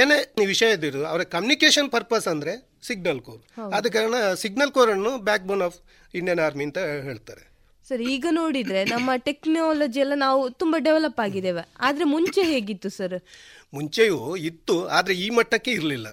ಏನೇ 0.00 0.18
ವಿಷಯ 0.52 0.76
ಇದ್ದಿರು 0.76 1.02
ಅವರ 1.10 1.22
ಕಮ್ಯುನಿಕೇಷನ್ 1.34 1.90
ಪರ್ಪಸ್ 1.96 2.26
ಅಂದರೆ 2.34 2.54
ಸಿಗ್ನಲ್ 2.86 3.20
ಕೋರ್ 3.26 3.42
ಆದ 3.76 3.86
ಕಾರಣ 3.96 4.14
ಸಿಗ್ನಲ್ 4.42 4.72
ಕೋರನ್ನು 4.76 5.12
back 5.28 5.44
bone 5.50 5.64
of 5.68 5.76
Indian 6.14 6.40
army 6.46 6.64
ಅಂತ 6.68 6.80
ಹೇಳ್ತಾರೆ. 7.08 7.44
ಸರ್ 7.86 8.02
ಈಗ 8.12 8.26
ನೋಡಿದರೆ 8.38 8.80
ನಮ್ಮ 8.92 9.10
ಟೆಕ್ನಾಲಜಿ 9.28 10.00
ಎಲ್ಲ 10.04 10.14
ನಾವು 10.26 10.40
ತುಂಬ 10.60 10.74
ಡೆವಲಪ್ 10.86 11.20
ಆಗಿದ್ದೇವೆ. 11.24 11.62
ಆದರೆ 11.86 12.04
ಮುಂಚೆ 12.14 12.42
ಹೇಗಿತ್ತು 12.52 12.88
ಸರ್? 12.96 13.16
ಮುಂಚೆಯೂ 13.76 14.20
ಇತ್ತು 14.48 14.76
ಆದರೆ 14.96 15.14
ಈ 15.24 15.28
ಮಟ್ಟಕ್ಕೆ 15.38 15.72
ಇರಲಿಲ್ಲ. 15.78 16.08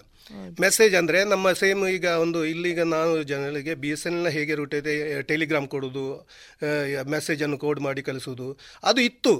ಮೆಸೇಜ್ 0.59 0.93
ಅಂದರೆ 0.95 1.19
ನಮ್ಮ 1.25 1.47
ಸೇಮ್ 1.59 1.81
ಈಗ 1.89 2.07
ಒಂದು 2.21 2.39
ಇಲ್ಲಿಗ 2.45 2.81
ನಾನು 2.91 3.15
ಜನರಿಗೆ 3.31 3.73
ಬಿ 3.81 3.89
ಎಸ್ 3.89 4.05
ಎನ್ 4.07 4.17
ಎಲ್ನ 4.17 4.29
ಹೇಗೆ 4.29 4.53
ರೂಟ್ 4.59 4.75
ಇದೆ 4.79 4.93
ಟೆಲಿಗ್ರಾಮ್ 5.29 5.67
ಕೊಡೋದು 5.67 6.05
ಮೆಸೇಜನ್ನು 7.13 7.57
ಕೋಡ್ 7.57 7.81
ಮಾಡಿ 7.81 8.01
ಕಳಿಸೋದು, 8.01 8.47
ಅದು 8.83 9.01
ಇತ್ತು. 9.01 9.33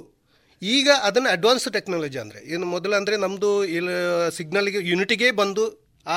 ಈಗ 0.62 0.88
ಅದನ್ನು 1.02 1.30
ಅಡ್ವಾನ್ಸ್ 1.30 1.66
ಟೆಕ್ನಾಲಜಿ 1.76 2.18
ಅಂದರೆ 2.20 2.40
ಏನು 2.48 2.66
ಮೊದಲು 2.66 2.94
ಅಂದರೆ 2.96 3.16
ನಮ್ಮದು 3.24 3.48
ಇಲ್ಲ 3.76 3.88
ಸಿಗ್ನಲ್ಗೆ 4.36 4.82
ಯೂನಿಟಿಗೆ 4.90 5.30
ಬಂದು 5.40 5.64
ಆ, 6.06 6.16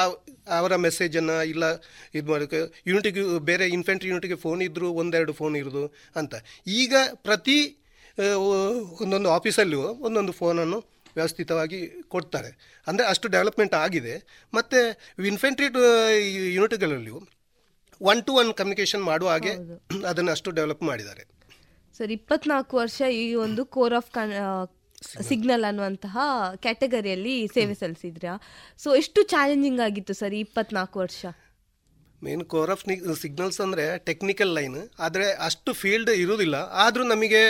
ಅವರ 0.55 0.73
ಮೆಸೇಜನ್ನು 0.83 1.35
ಇಲ್ಲ 1.45 1.65
ಇದು 2.15 2.27
ಮಾಡೋಕ್ಕೆ 2.31 2.59
ಯೂನಿಟಿಗೆ 2.87 3.21
ಬೇರೆ 3.45 3.65
ಇನ್ಫೆಂಟ್ರಿ 3.75 4.09
ಯೂನಿಟಿಗೆ 4.09 4.37
ಫೋನ್ 4.37 4.61
ಇದ್ದರೂ 4.65 4.87
ಒಂದೆರಡು 5.01 5.33
ಫೋನ್ 5.33 5.55
ಇರೋದು 5.55 5.83
ಅಂತ. 6.15 6.33
ಈಗ 6.75 6.93
ಪ್ರತಿ 7.23 7.57
ಒಂದೊಂದು 9.01 9.29
ಆಫೀಸಲ್ಲೂ 9.29 9.79
ಒಂದೊಂದು 10.01 10.33
ಫೋನನ್ನು 10.33 10.79
ವ್ಯವಸ್ಥಿತವಾಗಿ 11.17 11.79
ಕೊಡ್ತಾರೆ. 12.13 12.51
ಅಂದರೆ 12.87 13.05
ಅಷ್ಟು 13.13 13.27
ಡೆವಲಪ್ಮೆಂಟ್ 13.35 13.75
ಆಗಿದೆ. 13.83 14.15
ಮತ್ತು 14.57 14.79
ಇನ್ಫೆಂಟ್ರಿ 15.31 15.67
ಯೂನಿಟ್ಗಳಲ್ಲಿಯೂ 16.57 17.19
ಒನ್ 18.01 18.19
ಟು 18.27 18.33
ಒನ್ 18.41 18.49
ಕಮ್ಯುನಿಕೇಷನ್ 18.59 19.03
ಮಾಡುವ 19.11 19.29
ಹಾಗೆ 19.33 19.53
ಅದನ್ನು 20.11 20.31
ಅಷ್ಟು 20.35 20.49
ಡೆವಲಪ್ 20.59 20.83
ಮಾಡಿದ್ದಾರೆ. 20.89 21.23
ಸರ್ 21.99 22.11
ಇಪ್ಪತ್ನಾಲ್ಕು 22.17 22.75
ವರ್ಷ 22.83 22.99
ಈ 23.21 23.23
ಒಂದು 23.45 23.61
ಕೋರ್ 23.75 23.95
ಆಫ್ 23.99 24.09
ಸಿಗ್ನಲ್ 25.29 25.65
ಅನ್ನುವಂತಹ 25.69 26.15
ಕ್ಯಾಟಗರಿಯಲ್ಲಿ 26.63 27.33
ಸೇವೆ 27.55 27.73
ಸಲ್ಲಿಸಿದ್ರಾ? 27.81 28.33
ಸೊ 28.83 28.87
ಎಷ್ಟು 29.01 29.19
ಚಾಲೆಂಜಿಂಗ್ 29.33 29.81
ಆಗಿತ್ತು 29.87 30.13
ಸರ್ 30.21 30.35
ಇಪ್ಪತ್ನಾಲ್ಕು 30.45 30.97
ವರ್ಷ? 31.03 31.21
ಮೇನ್ 32.21 32.43
ಕೋರ್ 32.53 32.71
ಆಫ್ 32.75 32.83
ಸಿಗ್ನಲ್ಸ್ 33.23 33.59
ಅಂದರೆ 33.65 33.85
ಟೆಕ್ನಿಕಲ್ 34.09 34.51
ಲೈನ್ 34.57 34.79
ಆದರೆ 35.05 35.25
ಅಷ್ಟು 35.47 35.71
ಫೀಲ್ಡ್ 35.81 36.11
ಇರೋದಿಲ್ಲ 36.23 36.59
ಆದರೂ 36.85 37.03
ನಮಗೆ 37.13 37.41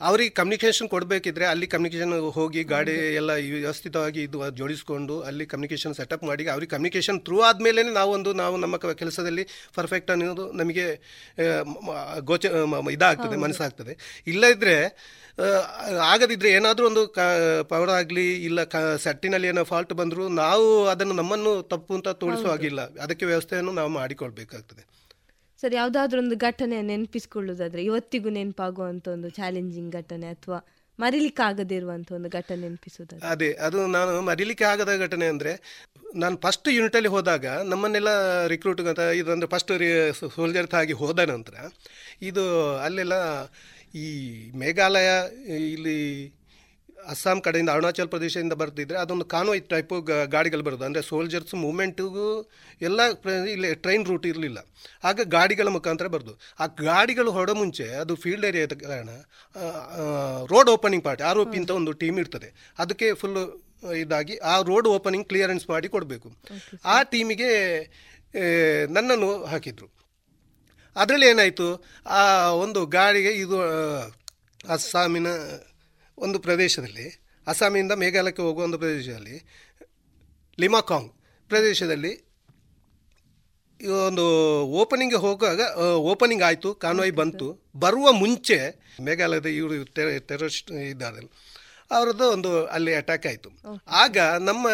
ಅವ್ರಿಗೆ 0.00 0.30
ಕಮ್ಯುನಿಕೇಷನ್ 0.30 0.88
ಕೊಡಬೇಕಿದ್ರೆ 0.88 1.46
ಅಲ್ಲಿ 1.46 1.66
ಕಮ್ಯುನಿಕೇಷನ್ 1.66 2.12
ಹೋಗಿ 2.30 2.62
ಗಾಡಿ 2.64 2.92
ಎಲ್ಲ 3.14 3.30
ವ್ಯವಸ್ಥಿತವಾಗಿ 3.54 4.22
ಇದು 4.22 4.50
ಜೋಡಿಸ್ಕೊಂಡು 4.50 5.20
ಅಲ್ಲಿ 5.20 5.46
ಕಮ್ಯುನಿಕೇಷನ್ 5.46 5.94
ಸೆಟಪ್ 5.94 6.24
ಮಾಡಿ 6.24 6.46
ಅವ್ರಿಗೆ 6.46 6.70
ಕಮ್ಯುನಿಕೇಶನ್ 6.70 7.20
ಥ್ರೂ 7.20 7.40
ಆದಮೇಲೆ 7.40 7.82
ನಾವೊಂದು 7.92 8.32
ನಾವು 8.32 8.56
ನಮ್ಮ 8.56 8.76
ಕ- 8.76 8.94
ಕೆಲಸದಲ್ಲಿ 8.94 9.44
ಪರ್ಫೆಕ್ಟ್ 9.74 10.10
ಅನ್ನೋದು 10.10 10.52
ನಮಗೆ 10.52 10.86
ಗೋಚ 12.20 12.44
ಇದಾಗ್ತದೆ 12.90 13.36
ಮನಸ್ಸಾಗ್ತದೆ. 13.36 13.94
ಇಲ್ಲದಿದ್ದರೆ 14.26 14.76
ಆಗದಿದ್ದರೆ 16.04 16.50
ಏನಾದರೂ 16.50 16.86
ಒಂದು 16.86 17.08
ಕ 17.08 17.20
ಪವರ್ 17.68 17.90
ಆಗಲಿ 17.90 18.42
ಇಲ್ಲ 18.44 18.64
ಕ 18.64 18.76
ಸೆಟ್ಟಿನಲ್ಲಿ 18.98 19.48
ಏನೋ 19.48 19.64
ಫಾಲ್ಟ್ 19.64 19.92
ಬಂದರೂ 19.92 20.28
ನಾವು 20.36 20.66
ಅದನ್ನು 20.86 21.14
ನಮ್ಮನ್ನು 21.14 21.62
ತಪ್ಪು 21.68 21.94
ಅಂತ 21.94 22.08
ತೋರಿಸುವ 22.22 22.50
ಹಾಗಿಲ್ಲ. 22.50 22.80
ಅದಕ್ಕೆ 23.00 23.26
ವ್ಯವಸ್ಥೆಯನ್ನು 23.26 23.72
ನಾವು 23.72 23.88
ಮಾಡಿಕೊಳ್ಬೇಕಾಗ್ತದೆ. 23.90 24.82
ಸರ್ 25.62 25.74
ಯಾವ್ದಾದ್ರು 25.74 26.18
ಒಂದು 26.22 26.36
ಘಟನೆ 26.36 26.82
ನೆನಪಿಸ್ಕೊಳ್ಳೋದಾದ್ರೆ, 26.82 27.84
ಇವತ್ತಿಗೂ 27.84 28.28
ನೆನಪಾಗುವಂತ 28.28 29.08
ಒಂದು 29.08 29.28
ಚಾಲೆಂಜಿಂಗ್ 29.28 29.92
ಘಟನೆ 29.92 30.26
ಅಥವಾ 30.26 30.58
ಮರಿಲಿಕ್ಕಾಗದೇ 30.98 31.76
ಇರುವಂತ 31.76 32.12
ಒಂದು 32.12 32.28
ಘಟನೆ 32.28 32.60
ನೆನಪಿಸೋದಾದ್ರೆ? 32.60 33.28
ಅದೇ, 33.28 33.52
ಅದು 33.52 33.86
ನಾನು 33.86 34.20
ಮರಿಲಿಕ್ಕೆ 34.20 34.64
ಆಗದ 34.64 34.98
ಘಟನೆ 34.98 35.26
ಅಂದರೆ, 35.26 35.52
ನಾನು 36.14 36.36
ಫಸ್ಟ್ 36.36 36.68
ಯೂನಿಟಲ್ಲಿ 36.68 37.08
ಹೋದಾಗ, 37.08 37.46
ನಮ್ಮನ್ನೆಲ್ಲ 37.46 38.08
ರಿಕ್ರೂಟ್ 38.46 38.80
ಅಂತ, 38.80 38.98
ಇದೊಂದು 38.98 39.46
ಫಸ್ಟ್ 39.46 39.72
ಸೋಲ್ಜರ್ 40.36 40.74
ಆಗಿ 40.74 40.92
ಹೋದ 40.92 41.18
ನಂತರ, 41.18 41.54
ಇದು 42.22 42.76
ಅಲ್ಲೆಲ್ಲ 42.76 43.12
ಈ 43.94 44.06
ಮೇಘಾಲಯ, 44.54 45.10
ಇಲ್ಲಿ 45.56 45.98
ಅಸ್ಸಾಂ 47.12 47.38
ಕಡೆಯಿಂದ 47.46 47.70
ಅರುಣಾಚಲ 47.74 48.06
ಪ್ರದೇಶದಿಂದ 48.14 48.54
ಬರ್ತಿದ್ರೆ 48.62 48.98
ಅದೊಂದು 49.02 49.24
ಕಾನ್ವಾಯ್ 49.34 49.62
ಟೈಪು 49.72 49.96
ಗಾಡಿಗಳು 50.34 50.62
ಬರೋದು. 50.66 50.84
ಅಂದರೆ 50.88 51.02
ಸೋಲ್ಜರ್ಸ್ 51.10 51.54
ಮೂಮೆಂಟಿಗೂ 51.64 52.26
ಎಲ್ಲ 52.88 53.00
ಇಲ್ಲಿ 53.54 53.70
ಟ್ರೈನ್ 53.84 54.04
ರೂಟ್ 54.10 54.26
ಇರಲಿಲ್ಲ. 54.32 54.58
ಆಗ 55.08 55.20
ಗಾಡಿಗಳ 55.36 55.68
ಮುಖಾಂತರ 55.76 56.08
ಬರೋದು. 56.14 56.34
ಆ 56.62 56.66
ಗಾಡಿಗಳು 56.82 57.32
ಹೊರಡೋ 57.36 57.54
ಮುಂಚೆ 57.62 57.86
ಅದು 58.02 58.14
ಫೀಲ್ಡ್ 58.24 58.46
ಏರಿಯಾ 58.50 58.66
ಕಾರಣ 58.84 59.10
road 60.52 60.70
opening 60.76 61.04
party 61.08 61.24
R 61.30 61.40
O 61.42 61.46
P 61.52 61.58
ಅಂತ 61.62 61.72
ಒಂದು 61.80 61.94
ಟೀಮ್ 62.02 62.18
ಇರ್ತದೆ. 62.24 62.50
ಅದಕ್ಕೆ 62.84 63.08
ಫುಲ್ಲು 63.22 63.44
ಇದಾಗಿ 64.04 64.34
ಆ 64.52 64.54
ರೋಡ್ 64.70 64.88
ಓಪನಿಂಗ್ 64.96 65.26
ಕ್ಲಿಯರೆನ್ಸ್ 65.28 65.66
ಮಾಡಿ 65.70 65.88
ಕೊಡಬೇಕು. 65.94 66.30
ಆ 66.84 66.96
ಟೀಮಿಗೆ 67.12 67.50
ನನ್ನನ್ನು 68.96 69.30
ಹಾಕಿದರು. 69.52 69.88
ಅದರಲ್ಲಿ 70.96 71.26
ಏನಾಯಿತು? 71.32 71.66
ಆ 72.18 72.22
ಒಂದು 72.64 72.80
ಗಾಡಿಗೆ 72.94 73.32
ಇದು 73.44 73.58
ಅಸ್ಸಾಮಿನ 74.74 75.28
ಒಂದು 76.20 76.38
ಪ್ರದೇಶದಲ್ಲಿ 76.38 77.06
ಅಸ್ಸಾಮಿಂದ 77.46 77.92
ಮೇಘಾಲಯಕ್ಕೆ 77.92 78.42
ಹೋಗುವ 78.42 78.64
ಒಂದು 78.64 78.78
ಪ್ರದೇಶದಲ್ಲಿ 78.78 79.36
ಲಿಮಾಕಾಂಗ್ 80.60 81.10
ಪ್ರದೇಶದಲ್ಲಿ 81.48 82.12
ಒಂದು 84.06 84.24
ಓಪನಿಂಗ್ 84.80 85.14
ಹೋಗುವಾಗ 85.14 85.60
ಓಪನಿಂಗ್ 86.12 86.42
ಆಯಿತು 86.42 86.74
ಕಾನ್ವಾಯ್ 86.74 87.12
ಬಂತು. 87.12 87.46
ಬರುವ 87.76 88.12
ಮುಂಚೆ 88.12 88.58
ಮೇಘಾಲಯದ 89.02 89.46
ಇವರು 89.46 89.84
ಟೆರರಿಸ್ಟ್ 90.28 90.70
ಇದ್ದಾರೆ. 90.70 91.22
ಅವರದ್ದು 91.90 92.24
ಒಂದು 92.30 92.66
ಅಲ್ಲಿ 92.66 92.94
ಅಟ್ಯಾಕ್ 92.94 93.26
ಆಯಿತು. 93.26 93.50
ಆಗ 93.90 94.18
ನಮ್ಮ 94.18 94.66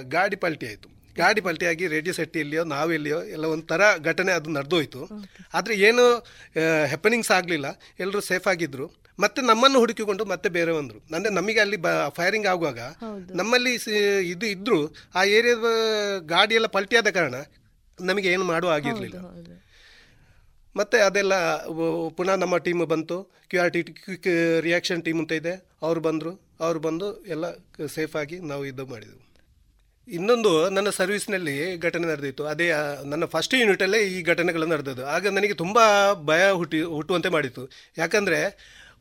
ಗಾಡಿ 0.00 0.36
ಪಲ್ಟಿ 0.36 0.66
ಆಯಿತು. 0.66 0.88
ಗಾಡಿ 1.16 1.40
ಪಲ್ಟಿಯಾಗಿ 1.40 1.86
ರೇಡಿಯೋ 1.86 2.14
ನಾವು 2.18 2.68
ನಾವೆಲ್ಲಿಯೋ 2.68 3.22
ಎಲ್ಲ 3.22 3.44
ಒಂಥರ 3.44 3.82
ಘಟನೆ 3.98 4.32
ಅದು 4.32 4.50
ನಡೆದೋಯ್ತು. 4.50 5.00
ಆದರೆ 5.54 5.74
ಏನು 5.88 6.04
ಹೆಪನಿಂಗ್ಸ್ 6.86 7.30
ಆಗಲಿಲ್ಲ. 7.30 7.66
ಎಲ್ಲರೂ 8.00 8.20
ಸೇಫ್ 8.20 8.46
ಆಗಿದ್ರು. 8.46 9.01
ಮತ್ತೆ 9.18 9.40
ನಮ್ಮನ್ನು 9.42 9.78
ಹುಡುಕಿಕೊಂಡು 9.78 10.24
ಮತ್ತೆ 10.32 10.48
ಬೇರೆ 10.48 10.72
ಬಂದರು. 10.72 10.98
ಅಂದರೆ 11.14 11.32
ನಮಗೆ 11.38 11.60
ಅಲ್ಲಿ 11.64 11.78
ಬ 11.86 11.88
ಫೈರಿಂಗ್ 12.18 12.48
ಆಗುವಾಗ 12.52 12.80
ನಮ್ಮಲ್ಲಿ 13.40 13.72
ಇದು 14.34 14.46
ಇದ್ದರೂ 14.54 14.78
ಆ 15.14 15.22
ಏರಿಯಾದ 15.38 15.72
ಗಾಡಿ 16.34 16.54
ಎಲ್ಲ 16.60 16.70
ಪಲ್ಟಿಯಾದ 16.76 17.10
ಕಾರಣ 17.18 17.36
ನಮಗೆ 17.98 18.28
ಏನು 18.34 18.44
ಮಾಡುವ 18.44 18.70
ಆಗಿರಲಿಲ್ಲ 18.76 19.18
ಮತ್ತೆ 20.76 20.98
ಅದೆಲ್ಲ 20.98 21.34
ಪುನಃ 22.18 22.34
ನಮ್ಮ 22.42 22.56
ಟೀಮ್ 22.66 22.82
ಬಂತು. 22.92 23.16
Q 23.50 23.58
R 23.62 23.72
T 23.72 23.80
quick 24.04 24.28
reaction 24.66 25.02
team 25.06 25.18
ಅಂತ 25.22 25.32
ಇದೆ. 25.40 25.52
ಅವ್ರು 25.86 26.00
ಬಂದರು. 26.06 26.32
ಅವರು 26.64 26.78
ಬಂದು 26.86 27.06
ಎಲ್ಲ 27.34 27.44
ಸೇಫಾಗಿ 27.96 28.36
ನಾವು 28.50 28.62
ಇದು 28.70 28.84
ಮಾಡಿದೆವು. 28.92 29.20
ಇನ್ನೊಂದು 30.08 30.52
ನನ್ನ 30.70 30.90
ಸರ್ವಿಸ್ನಲ್ಲಿ 30.98 31.56
ಘಟನೆ 31.86 32.06
ನಡೆದಿತ್ತು. 32.12 32.44
ಅದೇ 32.52 32.66
ನನ್ನ 33.12 33.24
ಫಸ್ಟ್ 33.34 33.54
ಯೂನಿಟಲ್ಲೇ 33.60 34.00
ಈ 34.14 34.16
ಘಟನೆಗಳು 34.32 34.66
ನಡೆದದ್ದು. 34.72 35.04
ಆಗ 35.14 35.34
ನನಗೆ 35.36 35.56
ತುಂಬ 35.62 35.78
ಭಯ 36.30 36.44
ಹುಟ್ಟಿ 36.60 36.80
ಹುಟ್ಟುವಂತೆ 36.96 37.28
ಮಾಡಿತ್ತು. 37.28 37.64
ಯಾಕಂದರೆ 37.98 38.40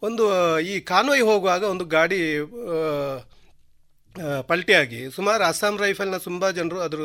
ಒಂದು 0.01 0.23
ಈ 0.71 0.73
ಕಾನ್ವಾಯ್ 0.91 1.23
ಹೋಗುವಾಗ 1.29 1.63
ಒಂದು 1.73 1.85
ಗಾಡಿ 1.97 2.19
ಪಲ್ಟಿಯಾಗಿ, 4.49 5.01
ಸುಮಾರು 5.17 5.43
ಅಸ್ಸಾಂ 5.49 5.75
ರೈಫಲ್ನ 5.83 6.17
ತುಂಬ 6.29 6.43
ಜನರು 6.57 6.79
ಅದ್ರ 6.85 6.99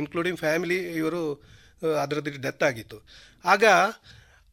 ಇನ್ಕ್ಲೂಡಿಂಗ್ 0.00 0.40
ಫ್ಯಾಮಿಲಿ 0.42 0.78
ಇವರು 1.00 1.20
ಅದರದ್ದು 2.02 2.42
ಡೆತ್ 2.46 2.64
ಆಗಿತ್ತು. 2.68 2.98
ಆಗ 3.44 3.64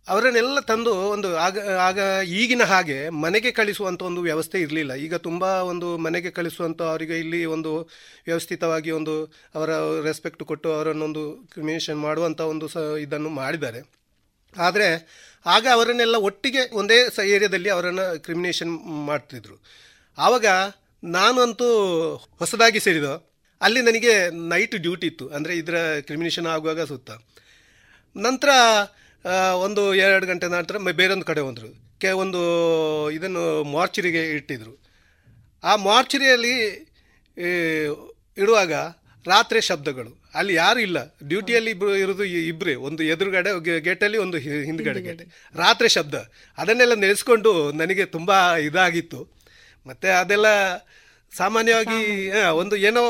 ಅವರನ್ನೆಲ್ಲ 0.07 0.59
ತಂದು 0.69 0.91
ಒಂದು, 1.15 1.29
ಆಗ 1.45 1.57
ಆಗ 1.87 1.99
ಈಗಿನ 2.39 2.63
ಹಾಗೆ 2.71 2.97
ಮನೆಗೆ 3.25 3.51
ಕಳಿಸುವಂಥ 3.59 4.01
ಒಂದು 4.09 4.21
ವ್ಯವಸ್ಥೆ 4.27 4.57
ಇರಲಿಲ್ಲ. 4.65 4.93
ಈಗ 5.05 5.15
ತುಂಬ 5.27 5.43
ಒಂದು 5.71 5.87
ಮನೆಗೆ 6.05 6.31
ಕಳಿಸುವಂಥ 6.37 6.81
ಅವರಿಗೆ 6.93 7.17
ಇಲ್ಲಿ 7.23 7.41
ಒಂದು 7.55 7.71
ವ್ಯವಸ್ಥಿತವಾಗಿ 8.29 8.91
ಒಂದು 8.99 9.13
ಅವರ 9.57 9.69
ರೆಸ್ಪೆಕ್ಟ್ 10.09 10.43
ಕೊಟ್ಟು 10.51 10.69
ಅವರನ್ನೊಂದು 10.77 11.23
ಕ್ರಿಮಿನೇಷನ್ 11.53 11.99
ಮಾಡುವಂಥ 12.07 12.41
ಒಂದು 12.53 12.67
ಸ, 12.75 12.77
ಇದನ್ನು 13.05 13.31
ಮಾಡಿದ್ದಾರೆ. 13.41 13.81
ಆದರೆ 14.53 14.87
ಆಗ 15.45 15.65
ಅವರನ್ನೆಲ್ಲ 15.75 16.17
ಒಟ್ಟಿಗೆ 16.27 16.63
ಒಂದೇ 16.79 16.97
ಸ 17.15 17.25
ಏರಿಯಾದಲ್ಲಿ 17.35 17.69
ಅವರನ್ನು 17.75 18.05
ಕ್ರಿಮಿನೇಷನ್ 18.25 18.73
ಮಾಡ್ತಿದ್ರು. 19.09 19.55
ಆವಾಗ 20.17 20.45
ನಾನಂತೂ 21.03 21.67
ಹೊಸದಾಗಿ 22.39 22.79
ಸೇರಿದ, 22.85 23.09
ಅಲ್ಲಿ 23.61 23.81
ನನಗೆ 23.87 24.13
ನೈಟ್ 24.51 24.75
ಡ್ಯೂಟಿ 24.85 25.05
ಇತ್ತು, 25.11 25.25
ಅಂದರೆ 25.35 25.53
ಇದರ 25.61 25.77
ಕ್ರಿಮಿನೇಷನ್ 26.07 26.49
ಆಗುವಾಗ 26.55 26.83
ಸುತ್ತ. 26.91 27.11
ನಂತರ 28.15 28.49
ಒಂದು 29.65 29.81
ಎರಡು 30.05 30.25
ಗಂಟೆ 30.31 30.47
ನಂತರ 30.57 30.77
ಬೇರೊಂದು 31.01 31.25
ಕಡೆ 31.31 31.41
ಹೊಂದರು. 31.47 31.69
ಕೆ, 32.01 32.11
ಒಂದು 32.23 32.41
ಇದನ್ನು 33.17 33.43
ಮಾರ್ಚರಿಗೆ 33.75 34.23
ಇಟ್ಟಿದ್ರು. 34.37 34.73
ಆ 35.63 35.73
ಮಾರ್ಚರಿಯಲ್ಲಿ 35.89 36.55
ಇಡುವಾಗ 38.37 38.73
ರಾತ್ರಿ 39.25 39.59
ಶಬ್ದಗಳು. 39.69 40.11
ಅಲ್ಲಿ 40.35 40.53
ಯಾರು 40.53 40.79
ಇಲ್ಲ. 40.79 41.15
ಡ್ಯೂಟಿಯಲ್ಲಿ 41.23 41.71
ಇಬ್ರು 41.71 41.95
ಇರೋದು 41.95 42.23
ಇಬ್ರೇ. 42.23 42.75
ಒಂದು 42.75 43.03
ಎದುರುಗಡೆ 43.03 43.79
ಗೇಟಲ್ಲಿ 43.79 44.17
ಒಂದು 44.17 44.37
ಹಿಂದ್ಗಡೆ 44.37 45.01
ಗೇಟ್. 45.01 45.21
ರಾತ್ರಿ 45.55 45.89
ಶಬ್ದ. 45.89 46.15
ಅದನ್ನೆಲ್ಲ 46.57 46.93
ನೆನೆಸ್ಕೊಂಡು 46.93 47.71
ನನಗೆ 47.71 48.05
ತುಂಬ 48.05 48.55
ಇದಾಗಿತ್ತು. 48.55 49.27
ಮತ್ತೆ 49.85 50.07
ಅದೆಲ್ಲ 50.07 50.77
ಸಾಮಾನ್ಯವಾಗಿ 51.37 52.31
ಒಂದು 52.49 52.75
ಏನೋ 52.75 53.03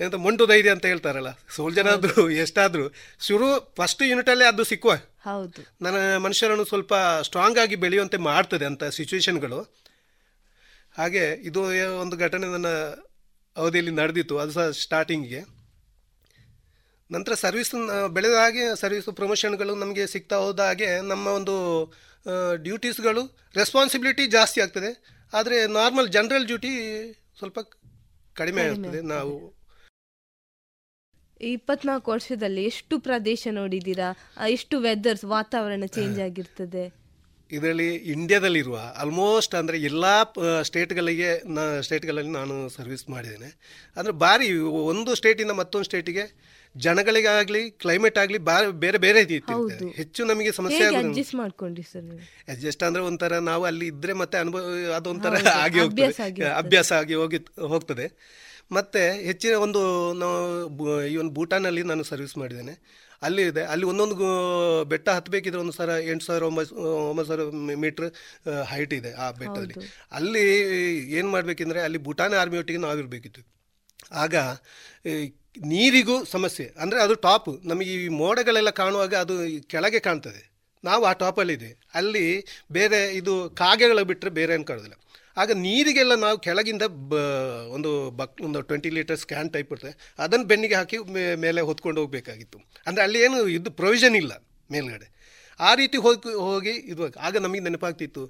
ಎಂತ 0.00 0.14
ಮೊಂಟು 0.14 0.46
ಧೈರ್ಯ 0.46 0.70
ಅಂತ 0.70 0.86
ಹೇಳ್ತಾರಲ್ಲ. 0.86 1.30
ಸೋಲ್ಜರ್ 1.56 1.88
ಆದ್ರು 1.88 2.30
ಎಷ್ಟಾದ್ರು. 2.30 2.94
ಶುರು 3.26 3.74
ಫಸ್ಟ್ 3.76 4.02
ಯೂನಿಟಲ್ಲೇ 4.02 4.44
ಅದು 4.44 4.64
ಸಿಕ್ಕುವ. 4.64 4.94
ಹೌದು. 5.24 5.74
ನನ್ನ 5.82 6.16
ಮನುಷ್ಯರನ್ನು 6.16 6.64
ಸ್ವಲ್ಪ 6.64 6.94
ಸ್ಟ್ರಾಂಗ್ 7.22 7.58
ಆಗಿ 7.58 7.76
ಬೆಳೆಯುವಂತೆ 7.76 8.16
ಮಾಡ್ತದೆ 8.16 8.64
ಅಂತ 8.64 8.84
ಸಿಚುವೇಶನ್ಗಳು 8.84 9.60
ಹಾಗೆ 10.98 11.24
ಇದು 11.32 11.62
ಒಂದು 12.00 12.16
ಘಟನೆ 12.16 12.46
ನನ್ನ 12.46 12.66
ಅವಧಿಯಲ್ಲಿ 13.56 13.92
ನಡೆದಿತ್ತು. 13.92 14.38
ಅದು 14.38 14.52
ಸಹ 14.52 14.70
ಸ್ಟಾರ್ಟಿಂಗಿಗೆ 14.70 15.63
ನಂತರ 17.10 17.32
ಸರ್ವಿಸ್ 17.44 17.70
ಬೆಳೆದ 18.16 18.36
ಹಾಗೆ 18.42 18.64
ಸರ್ವಿಸ್ 18.82 19.08
ಪ್ರಮೋಷನ್ಗಳು 19.20 19.72
ನಮಗೆ 19.82 20.04
ಸಿಗ್ತಾ 20.12 20.36
ಹೋದ 20.44 20.60
ಹಾಗೆ 20.68 20.88
ನಮ್ಮ 21.10 21.26
ಒಂದು 21.38 21.56
ಡ್ಯೂಟೀಸ್ಗಳು 22.66 23.22
ರೆಸ್ಪಾನ್ಸಿಬಿಲಿಟಿ 23.60 24.24
ಜಾಸ್ತಿ 24.36 24.58
ಆಗ್ತದೆ. 24.64 24.90
ಆದರೆ 25.32 25.56
ನಾರ್ಮಲ್ 25.78 26.08
ಜನರಲ್ 26.16 26.46
ಡ್ಯೂಟಿ 26.50 26.72
ಸ್ವಲ್ಪ 27.38 27.58
ಕಡಿಮೆ 28.40 28.62
ಆಗ್ತದೆ 28.70 29.00
ನಾವು. 29.14 29.34
ಇಪ್ಪತ್ನಾಲ್ಕು 31.40 32.08
ವರ್ಷದಲ್ಲಿ 32.14 32.62
ಎಷ್ಟು 32.70 32.94
ಪ್ರದೇಶ 33.06 33.48
ನೋಡಿದ್ದೀರಾ? 33.60 34.08
ಎಷ್ಟು 34.56 34.76
ವೆದರ್ಸ್ 34.86 35.24
ವಾತಾವರಣ 35.36 35.86
ಚೇಂಜ್ 35.96 36.18
ಆಗಿರ್ತದೆ? 36.26 36.84
ಇದರಲ್ಲಿ 37.50 37.88
ಇಂಡಿಯಾದಲ್ಲಿರುವ 38.14 38.76
ಆಲ್ಮೋಸ್ಟ್ 39.02 39.54
ಅಂದರೆ 39.60 39.78
ಎಲ್ಲ 39.88 40.04
ಸ್ಟೇಟ್ಗಳಿಗೆ 40.68 41.30
ನಾ 41.56 41.64
ಸ್ಟೇಟ್ಗಳಲ್ಲಿ 41.86 42.32
ನಾನು 42.40 42.54
ಸರ್ವಿಸ್ 42.76 43.04
ಮಾಡಿದ್ದೇನೆ. 43.14 43.50
ಅಂದರೆ 43.96 44.14
ಭಾರಿ 44.24 44.48
ಒಂದು 44.92 45.10
ಸ್ಟೇಟಿಂದ 45.20 45.54
ಮತ್ತೊಂದು 45.60 45.88
ಸ್ಟೇಟಿಗೆ 45.90 46.24
ಜನಗಳಿಗಾಗಲಿ 46.76 47.70
ಕ್ಲೈಮೇಟ್ 47.70 48.18
ಆಗಲಿ 48.18 48.38
ಬಾರಿ 48.38 48.98
ಬೇರೆ 48.98 49.20
ಇರ್ತದೆ. 49.20 49.90
ಹೆಚ್ಚು 49.96 50.24
ನಮಗೆ 50.24 50.52
ಸಮಸ್ಯೆ 50.52 50.96
ಅಡ್ಜಸ್ಟ್ 50.96 51.34
ಮಾಡ್ಕೊಂಡ್ರಿ 51.34 51.82
ಸರ್ 51.82 52.04
ನೀವು? 52.04 52.18
ಅಡ್ಜಸ್ಟ್ 52.48 52.82
ಅಂದ್ರೆ 52.82 53.02
ಒಂಥರ 53.02 53.38
ನಾವು 53.38 53.64
ಅಲ್ಲಿ 53.64 53.86
ಇದ್ರೆ 53.86 54.12
ಮತ್ತೆ 54.12 54.38
ಅನುಭವ 54.38 54.92
ಅದೊಂಥರ 54.96 55.34
ಆಗಿ 55.48 55.80
ಅಭ್ಯಾಸ 55.80 56.20
ಹೋಗ್ತದೆ. 56.20 56.48
ಅಭ್ಯಾಸ 56.48 56.92
ಆಗಿ 56.92 57.14
ಹೋಗಿ 57.14 57.36
ಹೋಗ್ತದೆ. 57.66 58.06
ಮತ್ತೆ 58.72 59.24
ಹೆಚ್ಚಿನ 59.24 59.54
ಒಂದು 59.54 59.80
ನಾವು 60.14 61.04
ಈ 61.06 61.16
ಒಂದು 61.16 61.32
ಭೂಟಾನಲ್ಲಿ 61.32 61.82
ನಾನು 61.82 62.02
ಸರ್ವಿಸ್ 62.02 62.38
ಮಾಡಿದ್ದೇನೆ. 62.38 63.04
ಅಲ್ಲಿ 63.22 63.42
ಇದೆ. 63.42 63.62
ಅಲ್ಲಿ 63.62 63.86
ಒಂದೊಂದು 63.86 64.16
ಬೆಟ್ಟ 64.84 65.08
ಹತ್ತಬೇಕಿದ್ರೆ 65.08 65.60
ಒಂದು 65.60 65.72
ಸಾವಿರ 65.72 66.08
ಎಂಟು 66.10 66.24
ಸಾವಿರ 66.24 66.42
ಒಂಬತ್ತು 66.42 66.76
ಒಂಬತ್ತು 67.10 67.36
ಸಾವಿರ 67.36 67.74
ಮೀಟ್ರ್ 67.76 68.06
ಹೈಟ್ 68.64 68.94
ಇದೆ 68.94 69.12
ಆ 69.12 69.30
ಬೆಟ್ಟದಲ್ಲಿ. 69.30 69.74
ಅಲ್ಲಿ 70.12 70.44
ಏನು 71.12 71.28
ಮಾಡಬೇಕೆಂದ್ರೆ 71.28 71.80
ಅಲ್ಲಿ 71.80 71.98
ಭೂಟಾನ್ 71.98 72.34
ಆರ್ಮಿ 72.34 72.58
ಒಟ್ಟಿಗೆ 72.58 72.78
ನಾವಿರಬೇಕಿತ್ತು. 72.78 73.42
ಆಗ 74.12 74.34
ನೀರಿಗೂ 75.56 76.24
ಸಮಸ್ಯೆ. 76.24 76.66
ಅಂದರೆ 76.80 76.98
ಅದು 77.00 77.14
ಟಾಪ್. 77.26 77.50
ನಮಗೆ 77.64 77.90
ಈ 77.94 78.08
ಮೋಡಗಳೆಲ್ಲ 78.08 78.70
ಕಾಣುವಾಗ 78.70 79.14
ಅದು 79.14 79.34
ಕೆಳಗೆ 79.72 80.00
ಕಾಣ್ತದೆ. 80.00 80.42
ನಾವು 80.84 81.02
ಆ 81.04 81.12
ಟಾಪಲ್ಲಿದೆ. 81.12 81.70
ಅಲ್ಲಿ 81.94 82.26
ಬೇರೆ 82.72 82.98
ಇದು 83.16 83.34
ಕಾಗೆಗಳು 83.50 84.04
ಬಿಟ್ಟರೆ 84.04 84.30
ಬೇರೆ 84.30 84.54
ಏನು 84.54 84.64
ಕಾಣೋದಿಲ್ಲ 84.64 84.98
ಆಗ 85.36 85.52
ನೀರಿಗೆಲ್ಲ 85.52 86.14
ನಾವು 86.14 86.36
ಕೆಳಗಿಂದ 86.38 86.84
ಬ, 87.10 87.20
ಒಂದು 87.76 87.90
ಬಕ್, 88.10 88.34
ಒಂದು 88.42 88.58
ಟ್ವೆಂಟಿ 88.62 88.90
ಲೀಟರ್ 88.90 89.18
ಸ್ಕ್ಯಾನ್ 89.18 89.50
ಟೈಪ್ 89.52 89.70
ಇರ್ತದೆ. 89.72 89.94
ಅದನ್ನು 90.18 90.46
ಬೆನ್ನಿಗೆ 90.46 90.74
ಹಾಕಿ 90.74 90.98
ಮೇಲೆ 91.44 91.60
ಹೊತ್ಕೊಂಡು 91.60 92.00
ಹೋಗಬೇಕಾಗಿತ್ತು. 92.00 92.58
ಅಂದರೆ 92.86 93.02
ಅಲ್ಲಿ 93.02 93.20
ಏನು 93.20 93.38
ಇದು 93.48 93.70
ಪ್ರೊವಿಷನ್ 93.70 94.16
ಇಲ್ಲ 94.16 94.32
ಮೇಲ್ಗಡೆ. 94.70 95.08
ಆ 95.60 95.74
ರೀತಿ 95.74 95.96
ಹೋಗಿ 95.96 96.34
ಹೋಗಿ 96.48 96.74
ಇದು 96.92 97.02
ಆಗ 97.20 97.36
ನಮಗೆ 97.36 97.60
ನೆನಪಾಗ್ತಿತ್ತು 97.60 98.22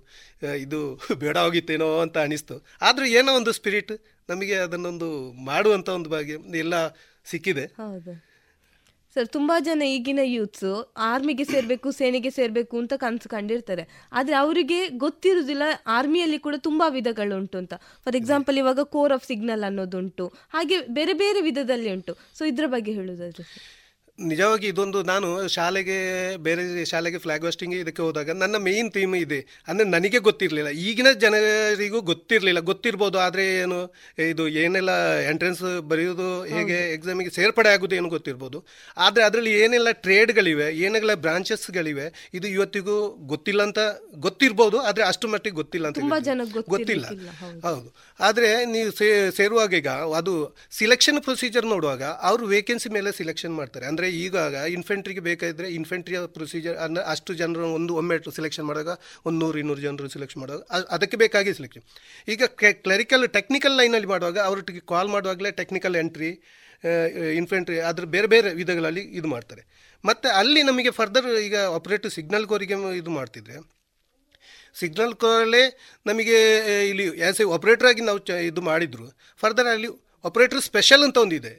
ಇದು 0.58 1.00
ಬೇಡ 1.14 1.36
ಹೋಗಿತ್ತೇನೋ 1.38 2.00
ಅಂತ 2.00 2.16
ಅನಿಸ್ತು. 2.18 2.56
ಆದರೂ 2.82 3.04
ಏನೋ 3.18 3.32
ಒಂದು 3.34 3.52
ಸ್ಪಿರಿಟ್ 3.52 3.92
ನಮಗೆ 4.28 4.56
ಅದನ್ನೊಂದು 4.56 5.08
ಮಾಡುವಂಥ 5.32 5.88
ಒಂದು 5.88 6.10
ಭಾಗ್ಯ. 6.10 6.36
ಎಲ್ಲ 6.58 6.74
ಸಿಕ್ಕಿದೆ. 7.24 7.66
ಸರ್, 9.14 9.28
ತುಂಬಾ 9.28 9.60
ಜನ 9.60 9.82
ಈಗಿನ 9.82 10.18
ಯೂತ್ಸ್ 10.22 10.92
ಆರ್ಮಿಗೆ 10.96 11.44
ಸೇರ್ಬೇಕು, 11.44 11.90
ಸೇನೆಗೆ 11.90 12.30
ಸೇರ್ಬೇಕು 12.30 12.78
ಅಂತ 12.78 12.92
ಕನ್ಸು 12.92 13.28
ಕಂಡಿರ್ತಾರೆ. 13.28 13.88
ಆದ್ರೆ 14.12 14.36
ಅವರಿಗೆ 14.36 14.88
ಗೊತ್ತಿರುವುದಿಲ್ಲ 14.88 15.62
ಆರ್ಮಿಯಲ್ಲಿ 15.86 16.38
ಕೂಡ 16.38 16.54
ತುಂಬಾ 16.58 16.88
ವಿಧಗಳುಂಟು 16.88 17.58
ಅಂತ. 17.58 17.74
ಫಾರ್ 17.74 18.16
ಎಕ್ಸಾಂಪಲ್ 18.16 18.58
ಇವಾಗ 18.58 18.80
ಕೋರ್ 18.80 19.12
ಆಫ್ 19.12 19.26
ಸಿಗ್ನಲ್ 19.26 19.64
ಅನ್ನೋದುಂಟು. 19.64 20.26
ಹಾಗೆ 20.26 20.80
ಬೇರೆ 20.80 21.12
ಬೇರೆ 21.12 21.40
ವಿಧದಲ್ಲಿ 21.40 21.92
ಉಂಟು. 21.92 22.16
ಸೊ 22.38 22.44
ಇದ್ರ 22.44 22.66
ಬಗ್ಗೆ 22.66 22.92
ಹೇಳುದಾದ್ರೆ. 22.92 23.83
ನಿಜವಾಗಿ 24.18 24.66
ಇದೊಂದು 24.72 24.98
ನಾನು 25.10 25.28
ಶಾಲೆಗೆ 25.54 25.96
ಬೇರೆ 26.46 26.62
ಶಾಲೆಗೆ 26.90 27.18
ಫ್ಲಾಗ್ 27.22 27.44
ಹೋಸ್ಟಿಂಗ್ 27.46 27.74
ಇದಕ್ಕೆ 27.80 28.02
ಹೋದಾಗ 28.02 28.36
ನನ್ನ 28.42 28.56
ಮೇಯ್ನ್ 28.66 28.90
ಥೀಮ್ 28.96 29.14
ಇದೆ. 29.22 29.38
ಅಂದರೆ 29.68 29.86
ನನಗೆ 29.94 30.18
ಗೊತ್ತಿರಲಿಲ್ಲ. 30.28 30.70
ಈಗಿನ 30.86 31.10
ಜನರಿಗೂ 31.24 32.00
ಗೊತ್ತಿರಲಿಲ್ಲ. 32.10 32.60
ಗೊತ್ತಿರ್ಬೋದು 32.70 33.18
ಆದರೆ 33.24 33.44
ಏನು 33.62 33.78
ಇದು 34.32 34.44
ಏನೆಲ್ಲ 34.62 34.92
ಎಂಟ್ರೆನ್ಸ್ 35.30 35.64
ಬರೆಯೋದು 35.92 36.28
ಹೇಗೆ 36.52 36.76
ಎಕ್ಸಾಮಿಗೆ 36.96 37.32
ಸೇರ್ಪಡೆ 37.38 37.70
ಆಗೋದು 37.72 37.96
ಏನು 38.00 38.10
ಗೊತ್ತಿರ್ಬೋದು. 38.16 38.60
ಆದರೆ 39.06 39.24
ಅದರಲ್ಲಿ 39.28 39.54
ಏನೆಲ್ಲ 39.64 39.92
ಟ್ರೇಡ್ಗಳಿವೆ 40.06 40.68
ಏನೆಲ್ಲ 40.84 41.14
ಬ್ರಾಂಚಸ್ಗಳಿವೆ 41.24 42.06
ಇದು 42.38 42.46
ಇವತ್ತಿಗೂ 42.56 42.96
ಗೊತ್ತಿಲ್ಲ 43.34 43.62
ಅಂತ 43.68 43.80
ಗೊತ್ತಿರ್ಬೋದು 44.28 44.78
ಆದರೆ 44.88 45.04
ಅಷ್ಟು 45.10 45.28
ಮಟ್ಟಿಗೆ 45.34 45.58
ಗೊತ್ತಿಲ್ಲ 45.62 45.86
ಅಂತ 45.90 45.98
ಗೊತ್ತಿಲ್ಲ. 46.76 47.06
ಹೌದು. 47.42 47.60
ಹೌದು. 47.66 47.88
ಆದರೆ 48.20 48.52
ನೀವು 48.76 48.90
ಸೇ 49.00 49.10
ಸೇರುವಾಗ 49.40 49.74
ಈಗ 49.82 49.90
ಅದು 50.22 50.32
ಸಿಲೆಕ್ಷನ್ 50.80 51.20
ಪ್ರೊಸೀಜರ್ 51.28 51.68
ನೋಡುವಾಗ 51.74 52.02
ಅವರು 52.30 52.44
ವೇಕೆನ್ಸಿ 52.56 52.88
ಮೇಲೆ 52.98 53.12
ಸಿಲೆಕ್ಷನ್ 53.20 53.54
ಮಾಡ್ತಾರೆ. 53.60 53.86
ಅಂದರೆ 53.90 54.03
ಅಂದರೆ 54.04 54.18
ಈಗಾಗ 54.24 54.54
ಇನ್ಫೆಂಟ್ರಿಗೆ 54.76 55.22
ಬೇಕಾದರೆ 55.28 55.66
ಇನ್ಫೆಂಟ್ರಿಯ 55.78 56.18
ಪ್ರೊಸೀಜರ್ 56.36 56.76
ಅನ್ನ 56.84 56.98
ಅಷ್ಟು 57.12 57.32
ಜನರು 57.40 57.66
ಒಂದು 57.78 57.92
ಒಮ್ಮೆ 58.00 58.16
ಸೆಲೆಕ್ಷನ್ 58.38 58.66
ಮಾಡಿದಾಗ 58.70 58.92
ಒಂದು 59.26 59.38
ನೂರು, 59.42 59.56
ಇನ್ನೂರು 59.62 59.82
ಜನರು 59.86 60.08
ಸೆಲೆಕ್ಷನ್ 60.16 60.40
ಮಾಡುವಾಗ 60.42 60.62
ಅದಕ್ಕೆ 60.96 61.16
ಬೇಕಾಗಿ 61.22 61.52
ಸೆಲೆಕ್ಷನ್ 61.58 61.84
ಈಗ 62.34 62.42
ಕ್ಲರಿಕಲ್ 62.86 63.24
ಟೆಕ್ನಿಕಲ್ 63.38 63.76
ಲೈನಲ್ಲಿ 63.80 64.10
ಮಾಡುವಾಗ 64.14 64.38
ಅವ್ರಿಗೆ 64.48 64.82
ಕಾಲ್ 64.92 65.10
ಮಾಡುವಾಗಲೇ 65.14 65.52
ಟೆಕ್ನಿಕಲ್ 65.60 65.96
ಎಂಟ್ರಿ 66.02 66.30
ಇನ್ಫೆಂಟ್ರಿ 67.40 67.76
ಅದ್ರ 67.90 68.04
ಬೇರೆ 68.14 68.28
ಬೇರೆ 68.32 68.48
ವಿಧಗಳಲ್ಲಿ 68.60 69.02
ಇದು 69.18 69.28
ಮಾಡ್ತಾರೆ. 69.34 69.62
ಮತ್ತು 70.04 70.28
ಅಲ್ಲಿ 70.40 70.62
ನಮಗೆ 70.70 70.90
ಫರ್ದರ್ 70.98 71.28
ಈಗ 71.46 71.56
ಆಪರೇಟಿವ್ 71.78 72.12
ಸಿಗ್ನಲ್ 72.18 72.46
ಕೋರಿಗೆ 72.50 72.76
ಇದು 73.00 73.12
ಮಾಡ್ತಿದ್ರೆ 73.18 73.56
ಸಿಗ್ನಲ್ 74.80 75.14
ಕೋರಲ್ಲೇ 75.22 75.64
ನಮಗೆ, 76.06 76.38
ಇಲ್ಲಿ 76.90 77.04
ಆ್ಯಸ್ 77.10 77.40
ಎ 77.42 77.44
ಆಪ್ರೇಟರ್ 77.56 77.88
ಆಗಿ 77.90 78.02
ನಾವು 78.08 78.20
ಚ, 78.28 78.38
ಇದು 78.50 78.62
ಮಾಡಿದ್ರು. 78.70 79.06
ಫರ್ದರ್ 79.42 79.68
ಅಲ್ಲಿ 79.74 79.88
ಆಪರೇಟರ್ 80.24 80.62
ಸ್ಪೆಷಲ್ 80.68 81.02
ಅಂತ 81.06 81.16
ಒಂದಿದೆ 81.24 81.54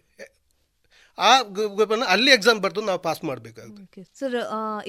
ಆ 1.18 1.30
ಗ್ರೂಪನ್ನು 1.58 2.06
ಅಲ್ಲಿ 2.14 2.32
ಎಕ್ಸಾಮ್ 2.36 2.58
ಬರೆದು 2.64 2.82
ನಾವು 2.88 3.00
ಪಾಸ್ 3.06 3.22
ಮಾಡಬೇಕಾಗುತ್ತೆ. 3.30 4.02
ಸರ್ 4.20 4.36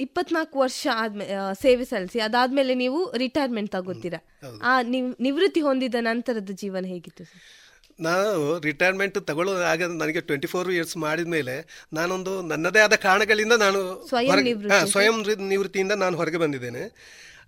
ಇಪ್ಪತ್ನಾಲ್ಕು 0.05 0.57
ವರ್ಷ 0.63 0.87
ಆದ್ಮೇಲೆ 1.01 1.35
ಸೇವೆ 1.61 1.85
ಸಲ್ಲಿಸಿ 1.91 2.19
ಅದಾದ್ಮೇಲೆ 2.27 2.73
ನೀವು 2.83 2.99
ರಿಟೈರ್ಮೆಂಟ್ 3.23 3.71
ತಗೋತೀರಾ? 3.75 4.19
ಆ 4.69 4.73
ನಿವ್ 4.93 5.07
ನಿವೃತ್ತಿ 5.27 5.61
ಹೊಂದಿದ 5.67 6.01
ನಂತರದ 6.09 6.53
ಜೀವನ 6.63 6.85
ಹೇಗಿತ್ತು 6.93 7.25
ನಾನು 7.99 8.41
ರಿಟೈರ್ಮೆಂಟ್ 8.65 9.15
ತಗೊಳ್ಳೋ 9.29 9.53
ಆಗ 9.69 9.83
ನನಗೆ 10.01 10.21
ಟ್ವೆಂಟಿ 10.27 10.47
ಫೋರ್ 10.51 10.67
ಇಯರ್ಸ್ 10.73 10.95
ಮಾಡಿದ 11.05 11.29
ಮೇಲೆ 11.35 11.55
ನಾನೊಂದು 11.97 12.33
ನನ್ನದೇ 12.51 12.81
ಆದ 12.87 12.95
ಕಾರಣಗಳಿಂದ 13.05 13.55
ನಾನು 13.63 13.79
ಸ್ವಯಂ 14.91 15.17
ನಿವೃತ್ತಿಯಿಂದ 15.53 15.95
ನಾನು 16.03 16.15
ಹೊರಗೆ 16.21 16.41
ಬಂದಿದ್ದೇನೆ. 16.43 16.83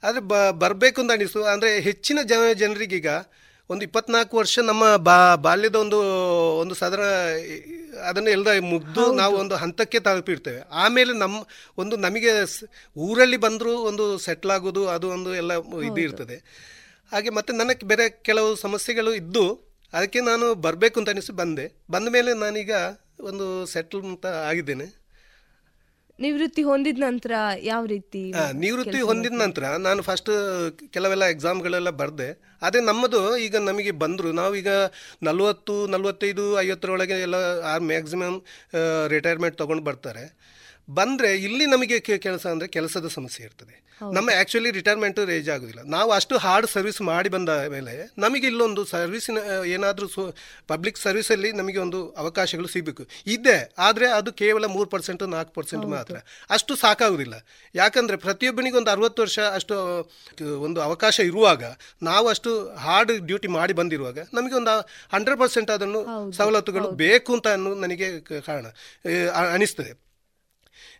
ಆದರೆ 0.05 0.21
ಬರಬೇಕು 0.63 0.97
ಅಂತ 1.01 1.11
ಅನಿಸ್ತು. 1.17 1.43
ಅಂದರೆ 1.53 1.69
ಹೆಚ್ಚಿನ 1.89 2.19
ಜನ 2.31 2.41
ಜನರಿಗೀಗ 2.63 3.09
ಒಂದು 3.69 3.83
ಇಪ್ಪತ್ನಾಲ್ಕು 3.83 4.37
ವರ್ಷ 4.37 4.59
ನಮ್ಮ 4.59 4.95
ಬಾ 4.95 5.35
ಬಾಲ್ಯದ 5.35 5.75
ಒಂದು 5.75 5.97
ಒಂದು 6.59 6.75
ಸಾಧಾರಣ 6.75 7.03
ಅದನ್ನು 7.99 8.29
ಎಲ್ಲ 8.29 8.59
ಮುಗ್ದು 8.59 9.13
ನಾವು 9.13 9.37
ಒಂದು 9.37 9.55
ಹಂತಕ್ಕೆ 9.55 9.99
ತಲುಪಿರ್ತೇವೆ. 9.99 10.61
ಆಮೇಲೆ 10.71 11.13
ನಮ್ಮ 11.13 11.35
ಒಂದು 11.77 11.97
ನಮಗೆ 11.97 12.31
ಊರಲ್ಲಿ 12.97 13.37
ಬಂದರೂ 13.37 13.77
ಒಂದು 13.77 14.17
ಸೆಟ್ಲ್ 14.17 14.51
ಆಗೋದು 14.51 14.87
ಅದು 14.87 15.09
ಒಂದು 15.09 15.35
ಎಲ್ಲ 15.35 15.53
ಇದು 15.59 15.97
ಇರ್ತದೆ. 15.97 16.37
ಹಾಗೆ 17.11 17.29
ಮತ್ತೆ 17.29 17.53
ನನಗೆ 17.53 17.85
ಬೇರೆ 17.85 18.09
ಕೆಲವು 18.09 18.55
ಸಮಸ್ಯೆಗಳು 18.55 19.13
ಇದ್ದು 19.13 19.45
ಅದಕ್ಕೆ 19.93 20.19
ನಾನು 20.21 20.55
ಬರಬೇಕು 20.55 20.99
ಅಂತ 20.99 21.09
ಅನಿಸಿ 21.09 21.31
ಬಂದೆ. 21.31 21.73
ಬಂದ 21.91 22.07
ಮೇಲೆ 22.07 22.33
ನಾನೀಗ 22.33 22.71
ಒಂದು 23.19 23.65
ಸೆಟ್ಲ್ 23.65 24.03
ಅಂತ 24.03 24.25
ಆಗಿದ್ದೇನೆ. 24.25 24.98
ನಿವೃತ್ತಿ 26.23 26.63
ಹೊಂದಿದ 26.69 26.99
ನಂತರ 27.05 27.31
ಯಾವ 27.63 27.83
ರೀತಿ 27.85 28.21
ನಿವೃತ್ತಿ 28.63 28.99
ಹೊಂದಿದ 29.09 29.37
ನಂತರ 29.41 29.63
ನಾನು 29.87 30.01
ಫಸ್ಟ್ 30.07 30.31
ಕೆಲವೆಲ್ಲ 30.95 31.25
ಎಕ್ಸಾಮ್ಗಳೆಲ್ಲ 31.35 31.91
ಬರೆದೆ. 32.01 32.29
ಅದೇ 32.61 32.79
ನಮ್ಮದು 32.89 33.21
ಈಗ 33.37 33.55
ನಮಗೆ 33.69 33.91
ಬಂದರು. 34.03 34.31
ನಾವೀಗ 34.41 34.71
ನಲವತ್ತು 35.23 35.75
ನಲವತ್ತೈದು 35.87 36.45
ಐವತ್ತರೊಳಗೆ 36.61 37.17
ಎಲ್ಲ 37.27 37.35
ಆ 37.71 37.75
ಮ್ಯಾಕ್ಸಿಮಮ್ 37.91 38.37
ರಿಟೈರ್ಮೆಂಟ್ 39.15 39.57
ತೊಗೊಂಡು 39.57 39.83
ಬರ್ತಾರೆ. 39.83 40.25
ಬಂದರೆ 40.99 41.31
ಇಲ್ಲಿ 41.47 41.65
ನಮಗೆ 41.65 41.99
ಕೆಲಸ 42.25 42.45
ಅಂದರೆ 42.47 42.67
ಕೆಲಸದ 42.77 43.07
ಸಮಸ್ಯೆ 43.17 43.45
ಇರ್ತದೆ. 43.45 43.75
ನಮ್ಮ 44.15 44.29
ಆಕ್ಚುಲಿ 44.41 44.69
ರಿಟೈರ್ಮೆಂಟ್ 44.77 45.19
ರೇಜ್ 45.31 45.49
ಆಗೋದಿಲ್ಲ. 45.53 45.81
ನಾವು 45.95 46.09
ಅಷ್ಟು 46.17 46.35
ಹಾರ್ಡ್ 46.45 46.67
ಸರ್ವಿಸ್ 46.73 46.99
ಮಾಡಿ 47.09 47.29
ಬಂದ 47.35 47.49
ಮೇಲೆ 47.75 47.93
ನಮಗೆ 48.23 48.45
ಇಲ್ಲೊಂದು 48.51 48.81
ಸರ್ವಿಸಿನ 48.93 49.37
ಏನಾದರೂ 49.75 50.07
ಸೊ 50.15 50.23
ಪಬ್ಲಿಕ್ 50.71 50.99
ಸರ್ವಿಸಲ್ಲಿ 51.05 51.51
ನಮಗೆ 51.59 51.79
ಒಂದು 51.85 51.99
ಅವಕಾಶಗಳು 52.23 52.69
ಸಿಗಬೇಕು. 52.75 53.03
ಇದೆ 53.35 53.57
ಆದರೆ 53.87 54.07
ಅದು 54.19 54.31
ಕೇವಲ 54.41 54.65
ಮೂರು 54.75 54.89
ಪರ್ಸೆಂಟ್ 54.95 55.23
ನಾಲ್ಕು 55.35 55.53
ಪರ್ಸೆಂಟ್ 55.59 55.85
ಮಾತ್ರ. 55.95 56.15
ಅಷ್ಟು 56.57 56.75
ಸಾಕಾಗೋದಿಲ್ಲ. 56.83 57.35
ಯಾಕಂದರೆ 57.75 58.17
ಪ್ರತಿಯೊಬ್ಬನಿಗೆ 58.25 58.77
ಒಂದು 58.81 58.91
ಅರವತ್ತು 58.95 59.21
ವರ್ಷ 59.25 59.39
ಅಷ್ಟು 59.59 59.75
ಒಂದು 60.67 60.81
ಅವಕಾಶ 60.87 61.19
ಇರುವಾಗ 61.29 61.63
ನಾವು 62.09 62.27
ಅಷ್ಟು 62.33 62.51
ಹಾರ್ಡ್ 62.85 63.13
ಡ್ಯೂಟಿ 63.29 63.51
ಮಾಡಿ 63.59 63.73
ಬಂದಿರುವಾಗ 63.79 64.19
ನಮಗೆ 64.39 64.55
ಒಂದು 64.61 64.75
ಹಂಡ್ರೆಡ್ 65.15 65.39
ಪರ್ಸೆಂಟ್ 65.39 65.71
ಅದನ್ನು 65.77 66.01
ಸವಲತ್ತುಗಳು 66.39 66.89
ಬೇಕು 67.05 67.33
ಅಂತ 67.37 67.47
ಅನ್ನೋ 67.57 67.73
ನನಗೆ 67.85 68.09
ಕಾರಣ 68.49 68.65
ಅನಿಸ್ತದೆ. 69.55 69.91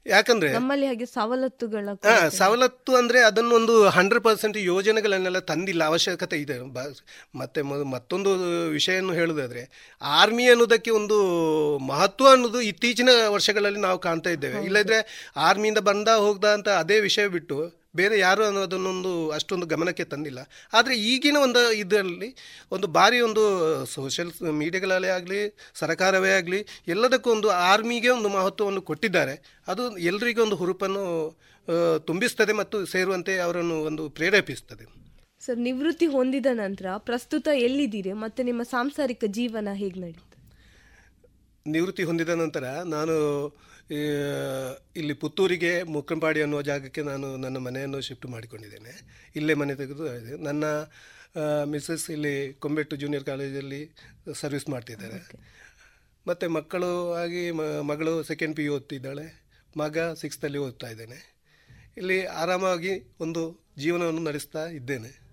ಯಾಕಂದ್ರೆ 0.06 0.54
ನಮ್ಮಲ್ಲಿ 0.54 0.86
ಹಾಗೆ 0.86 1.06
ಸವಲತ್ತುಗಳ 1.06 1.90
ಸವಲತ್ತು 2.30 2.96
ಅಂದ್ರೆ 2.96 3.20
ಅದನ್ನೊಂದು 3.20 3.90
ಹಂಡ್ರೆಡ್ 3.90 4.24
ಪರ್ಸೆಂಟ್ 4.24 4.58
ಯೋಜನೆಗಳನ್ನೆಲ್ಲ 4.58 5.40
ತಂದಿಲ್ಲ 5.40 5.84
ಅವಶ್ಯಕತೆ 5.84 6.38
ಇದೆ. 6.38 6.60
ಮತ್ತೆ 7.36 7.62
ಮತ್ತೊಂದು 7.62 8.30
ವಿಷಯವನ್ನು 8.70 9.14
ಹೇಳುವುದಾದ್ರೆ 9.14 9.96
ಆರ್ಮಿ 10.02 10.50
ಅನ್ನೋದಕ್ಕೆ 10.50 10.92
ಒಂದು 10.92 11.18
ಮಹತ್ವ 11.78 12.30
ಅನ್ನೋದು 12.30 12.62
ಇತ್ತೀಚಿನ 12.62 13.10
ವರ್ಷಗಳಲ್ಲಿ 13.28 13.80
ನಾವು 13.80 14.00
ಕಾಣ್ತಾ 14.00 14.30
ಇದ್ದೇವೆ. 14.30 14.66
ಇಲ್ಲದ್ರೆ 14.66 15.32
ಆರ್ಮಿಯಿಂದ 15.36 15.78
ಬಂದ 15.78 16.08
ಹೋಗ್ದ 16.08 16.46
ಅಂತ 16.46 16.70
ಅದೇ 16.70 17.00
ವಿಷಯ 17.00 17.28
ಬಿಟ್ಟು 17.28 17.79
ಬೇರೆ 17.95 18.16
ಯಾರು 18.20 18.41
ಅನ್ನೋದನ್ನೊಂದು 18.48 19.11
ಅಷ್ಟೊಂದು 19.38 19.66
ಗಮನಕ್ಕೆ 19.74 20.06
ತಂದಿಲ್ಲ. 20.14 20.40
ಆದರೆ 20.74 20.95
ಈಗಿನ 21.11 21.38
ಒಂದು 21.48 21.61
ಇದರಲ್ಲಿ 21.84 22.30
ಒಂದು 22.76 22.88
ಭಾರಿ 22.98 23.20
ಒಂದು 23.28 23.44
ಸೋಷಿಯಲ್ 23.95 24.32
ಮೀಡಿಯಾಗಳಲ್ಲೇ 24.61 25.10
ಆಗಲಿ 25.18 25.41
ಸರ್ಕಾರವೇ 25.82 26.32
ಆಗಲಿ 26.40 26.60
ಎಲ್ಲದಕ್ಕೂ 26.95 27.30
ಒಂದು 27.38 27.49
ಆರ್ಮಿಗೆ 27.72 28.11
ಒಂದು 28.18 28.32
ಮಹತ್ವವನ್ನು 28.38 28.84
ಕೊಟ್ಟಿದ್ದಾರೆ. 28.91 29.36
ಅದು 29.72 29.84
ಎಲ್ರಿಗೂ 30.11 30.44
ಒಂದು 30.48 30.60
ಹುರುಪನ್ನು 30.61 31.03
ತುಂಬಿಸ್ತದೆ 32.10 32.53
ಮತ್ತು 32.61 32.78
ಸೇರುವಂತೆ 32.94 33.34
ಅವರನ್ನು 33.48 33.76
ಒಂದು 33.90 34.03
ಪ್ರೇರೇಪಿಸ್ತದೆ. 34.18 34.86
ಸರ್ 35.45 35.60
ನಿವೃತ್ತಿ 35.68 36.07
ಹೊಂದಿದ 36.16 36.49
ನಂತರ 36.64 36.88
ಪ್ರಸ್ತುತ 37.10 37.48
ಎಲ್ಲಿದ್ದೀರಿ 37.68 38.14
ಮತ್ತು 38.24 38.44
ನಿಮ್ಮ 38.49 38.61
ಸಾಂಸಾರಿಕ 38.72 39.24
ಜೀವನ 39.38 39.74
ಹೇಗೆ 39.82 39.99
ನಡೀತು 40.03 40.26
ನಿವೃತ್ತಿ 41.66 42.03
ಹೊಂದಿದ 42.10 42.34
ನಂತರ 42.41 42.66
ನಾನು 42.94 43.16
ಇಲ್ಲಿ 44.95 45.14
ಪುತ್ತೂರಿಗೆ 45.14 45.84
ಮುಕ್ಕಂಪಾಡಿ 45.84 46.41
ಅನ್ನೋ 46.41 46.61
ಜಾಗಕ್ಕೆ 46.61 47.02
ನಾನು 47.02 47.38
ನನ್ನ 47.38 47.57
ಮನೆಯನ್ನು 47.57 48.02
ಶಿಫ್ಟ್ 48.02 48.26
ಮಾಡಿಕೊಂಡಿದ್ದೇನೆ. 48.26 49.24
ಇಲ್ಲೇ 49.36 49.53
ಮನೆ 49.53 49.76
ತೆಗೆದು 49.76 50.16
ಇದೆ. 50.16 50.44
ನನ್ನ 50.44 50.64
ಮಿಸ್ಸಸ್ 51.66 52.11
ಇಲ್ಲಿ 52.11 52.53
ಕೊಂಬೆಟ್ಟು 52.53 52.95
ಜೂನಿಯರ್ 52.95 53.24
ಕಾಲೇಜಲ್ಲಿ 53.24 53.95
ಸರ್ವಿಸ್ 54.34 54.70
ಮಾಡ್ತಿದ್ದಾರೆ. 54.70 55.32
ಮತ್ತು 56.28 56.49
ಮಕ್ಕಳು 56.49 57.14
ಆಗಿ 57.14 57.52
ಮ- 57.52 57.61
ಮಗಳು 57.61 58.24
ಸೆಕೆಂಡ್ 58.24 58.56
ಪಿ 58.56 58.64
ಯು 58.64 58.76
ಓದ್ತಿದ್ದಾಳೆ. 58.76 59.44
ಮಗ 59.78 59.98
ಸಿಕ್ಸ್ತಲ್ಲಿ 60.14 60.57
ಓದ್ತಾ 60.57 60.88
ಇದ್ದೇನೆ. 60.88 61.36
ಇಲ್ಲಿ 61.98 62.26
ಆರಾಮಾಗಿ 62.26 63.16
ಒಂದು 63.20 63.68
ಜೀವನವನ್ನು 63.78 64.24
ನಡೆಸ್ತಾ 64.24 64.68
ಇದ್ದೇನೆ. 64.68 65.30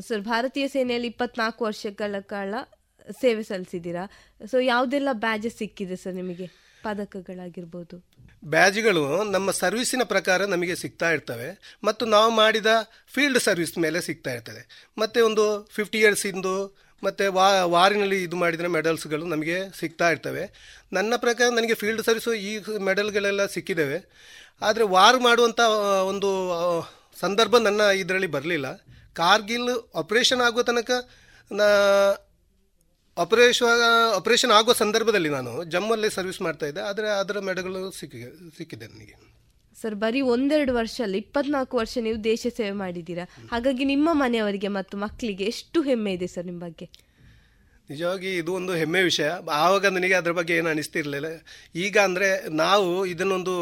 ಸರ್ 0.00 0.20
ಭಾರತೀಯ 0.20 0.68
ಸೇನೆಯಲ್ಲಿ 0.68 1.08
ಇಪ್ಪತ್ನಾಲ್ಕು 1.08 1.64
ವರ್ಷಗಳ 1.64 2.14
ಕಾಲ 2.20 2.54
ಸೇವೆ 3.20 3.42
ಸಲ್ಲಿಸಿದ್ದೀರಾ? 3.42 4.10
ಸೊ 4.46 4.58
ಯಾವುದೆಲ್ಲ 4.58 5.08
ಬ್ಯಾಜಸ್ 5.12 5.56
ಸಿಕ್ಕಿದೆ 5.56 5.96
ಸರ್ 5.96 6.14
ನಿಮಗೆ? 6.14 6.63
ಪದಕಗಳಾಗಿರ್ಬೋದು 6.86 7.96
ಬ್ಯಾಜ್ಗಳು 8.44 9.02
ನಮ್ಮ 9.34 9.50
ಸರ್ವಿಸಿನ 9.60 10.02
ಪ್ರಕಾರ 10.04 10.40
ನಮಗೆ 10.44 10.74
ಸಿಗ್ತಾ 10.82 11.08
ಇರ್ತವೆ 11.10 11.48
ಮತ್ತು 11.84 12.04
ನಾವು 12.14 12.30
ಮಾಡಿದ 12.40 12.70
ಫೀಲ್ಡ್ 13.14 13.40
ಸರ್ವಿಸ್ 13.46 13.74
ಮೇಲೆ 13.84 14.00
ಸಿಗ್ತಾ 14.08 14.32
ಇರ್ತದೆ. 14.36 14.62
ಮತ್ತು 14.98 15.18
ಒಂದು 15.28 15.44
ಫಿಫ್ಟಿ 15.76 15.98
ಇಯರ್ಸಿಂದು 15.98 16.54
ಮತ್ತು 17.02 17.24
ವಾ, 17.32 17.46
ವಾರಿನಲ್ಲಿ 17.74 18.18
ಇದು 18.22 18.36
ಮಾಡಿದರೆ 18.36 18.68
ಮೆಡಲ್ಸ್ಗಳು 18.76 19.24
ನಮಗೆ 19.26 19.56
ಸಿಗ್ತಾ 19.80 20.08
ಇರ್ತವೆ. 20.10 20.44
ನನ್ನ 20.92 21.14
ಪ್ರಕಾರ 21.16 21.46
ನನಗೆ 21.48 21.74
ಫೀಲ್ಡ್ 21.74 22.02
ಸರ್ವಿಸು 22.08 22.32
ಈ 22.48 22.52
ಮೆಡಲ್ಗಳೆಲ್ಲ 22.88 23.42
ಸಿಕ್ಕಿದ್ದಾವೆ 23.46 23.98
ಆದರೆ 24.62 24.84
ವಾರ್ 24.94 25.18
ಮಾಡುವಂಥ 25.20 25.60
ಒಂದು 26.10 26.30
ಸಂದರ್ಭ 27.20 27.56
ನನ್ನ 27.66 27.82
ಇದರಲ್ಲಿ 28.02 28.30
ಬರಲಿಲ್ಲ. 28.36 28.68
ಕಾರ್ಗಿಲ್ 29.20 29.70
ಆಪರೇಷನ್ 29.96 30.40
ಆಗುವ 30.40 30.62
ತನಕ 30.62 30.90
ನಾ 31.50 31.66
ಆಪರೇಷನ್ 33.16 33.68
ಆಪರೇಷನ್ 34.16 34.50
ಆಗುವ 34.50 34.72
ಸಂದರ್ಭದಲ್ಲಿ 34.72 35.28
ನಾನು 35.28 35.64
ಜಮ್ಮಲ್ಲಿ 35.64 36.08
ಸರ್ವಿಸ್ 36.10 36.40
ಮಾಡ್ತಾ 36.42 36.66
ಇದ್ದೆ. 36.66 36.80
ಆದರೆ 36.80 37.08
ಅದರ 37.08 37.38
ಮೆಡಗಳು 37.38 37.90
ಸಿಕ್ಕಿ 37.90 38.20
ಸಿಕ್ಕಿದೆ 38.58 38.86
ನನಗೆ. 38.86 39.14
ಸರ್ 39.82 39.94
ಬರೀ 39.94 40.20
ಒಂದೆರಡು 40.20 40.74
ವರ್ಷ 40.74 41.00
ಅಲ್ಲಿ 41.04 41.18
ಇಪ್ಪತ್ನಾಲ್ಕು 41.18 41.76
ವರ್ಷ 41.76 41.98
ನೀವು 42.00 42.24
ದೇಶ 42.24 42.46
ಸೇವೆ 42.56 42.70
ಮಾಡಿದ್ದೀರಾ? 42.70 43.24
ಹಾಗಾಗಿ 43.50 43.84
ನಿಮ್ಮ 43.84 44.08
ಮನೆಯವರಿಗೆ 44.12 44.68
ಮತ್ತು 44.68 44.96
ಮಕ್ಕಳಿಗೆ 44.96 45.44
ಎಷ್ಟು 45.44 45.82
ಹೆಮ್ಮೆ 45.82 46.12
ಇದೆ 46.12 46.26
ಸರ್ 46.26 46.46
ನಿಮ್ಮ 46.46 46.60
ಬಗ್ಗೆ? 46.64 46.86
ನಿಜವಾಗಿ 47.90 48.36
ಇದು 48.36 48.54
ಒಂದು 48.54 48.72
ಹೆಮ್ಮೆ 48.72 49.02
ವಿಷಯ. 49.02 49.28
ಆವಾಗ 49.52 49.86
ನನಗೆ 49.86 50.14
ಅದರ 50.14 50.30
ಬಗ್ಗೆ 50.30 50.56
ಏನು 50.56 50.68
ಅನಿಸ್ತಿರ್ಲಿಲ್ಲ. 50.68 51.26
ಈಗ 51.74 51.98
ಅಂದರೆ 51.98 52.28
ನಾವು 52.48 53.06
ಇದನ್ನೊಂದು 53.06 53.54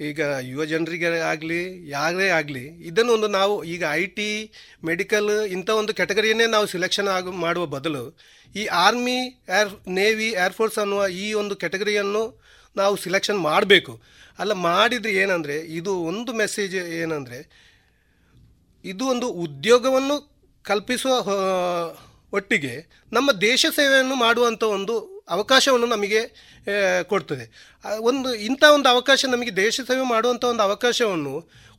ಈಗ 0.00 0.20
ಯುವ 0.20 0.64
ಜನರಿಗೆ 0.64 1.20
ಆಗಲಿ, 1.20 1.88
ಯಾರೇ 1.88 2.28
ಆಗಲಿ, 2.28 2.84
ಇದನ್ನು 2.84 3.12
ಒಂದು 3.12 3.28
ನಾವು 3.28 3.64
ಈಗ 3.64 3.84
ಐ 3.90 4.06
ಟಿ, 4.06 4.52
ಮೆಡಿಕಲ್ 4.84 5.48
ಇಂಥ 5.48 5.70
ಒಂದು 5.70 5.94
ಕೆಟಗರಿಯನ್ನೇ 5.94 6.46
ನಾವು 6.46 6.66
ಸಿಲೆಕ್ಷನ್ 6.66 7.08
ಆಗ, 7.08 7.28
ಮಾಡುವ 7.28 7.66
ಬದಲು 7.66 8.16
ಈ 8.54 8.66
ಆರ್ಮಿ, 8.66 9.18
ಏರ್, 9.48 9.88
ನೇವಿ 9.88 10.28
ಏರ್ಫೋರ್ಸ್ 10.28 10.78
ಅನ್ನುವ 10.78 11.08
ಈ 11.08 11.32
ಒಂದು 11.32 11.56
ಕೆಟಗರಿಯನ್ನು 11.56 12.40
ನಾವು 12.76 12.96
ಸಿಲೆಕ್ಷನ್ 12.96 13.38
ಮಾಡಬೇಕು. 13.38 14.00
ಅಲ್ಲ, 14.38 14.52
ಮಾಡಿದರೆ 14.52 15.12
ಏನಂದರೆ, 15.12 15.60
ಇದು 15.60 16.02
ಒಂದು 16.02 16.32
ಮೆಸೇಜ್ 16.32 16.74
ಏನಂದರೆ, 16.74 17.38
ಇದು 18.84 19.06
ಒಂದು 19.06 19.28
ಉದ್ಯೋಗವನ್ನು 19.28 20.38
ಕಲ್ಪಿಸುವ 20.64 21.12
ಒಟ್ಟಿಗೆ 22.32 22.90
ನಮ್ಮ 23.12 23.32
ದೇಶ 23.32 23.66
ಸೇವೆಯನ್ನು 23.76 24.14
ಮಾಡುವಂಥ 24.14 24.62
ಒಂದು 24.62 25.17
ಅವಕಾಶವನ್ನು 25.28 25.86
ನಮಗೆ 25.86 26.20
ಕೊಡ್ತದೆ. 27.02 27.44
ಒಂದು 28.10 28.28
ಇಂಥ 28.48 28.62
ಒಂದು 28.76 28.88
ಅವಕಾಶ 28.88 29.24
ನಮಗೆ 29.34 29.52
ದೇಶ 29.56 29.76
ಸೇವೆ 29.80 30.04
ಮಾಡುವಂಥ 30.08 30.44
ಒಂದು 30.44 30.62
ಅವಕಾಶವನ್ನು 30.62 31.34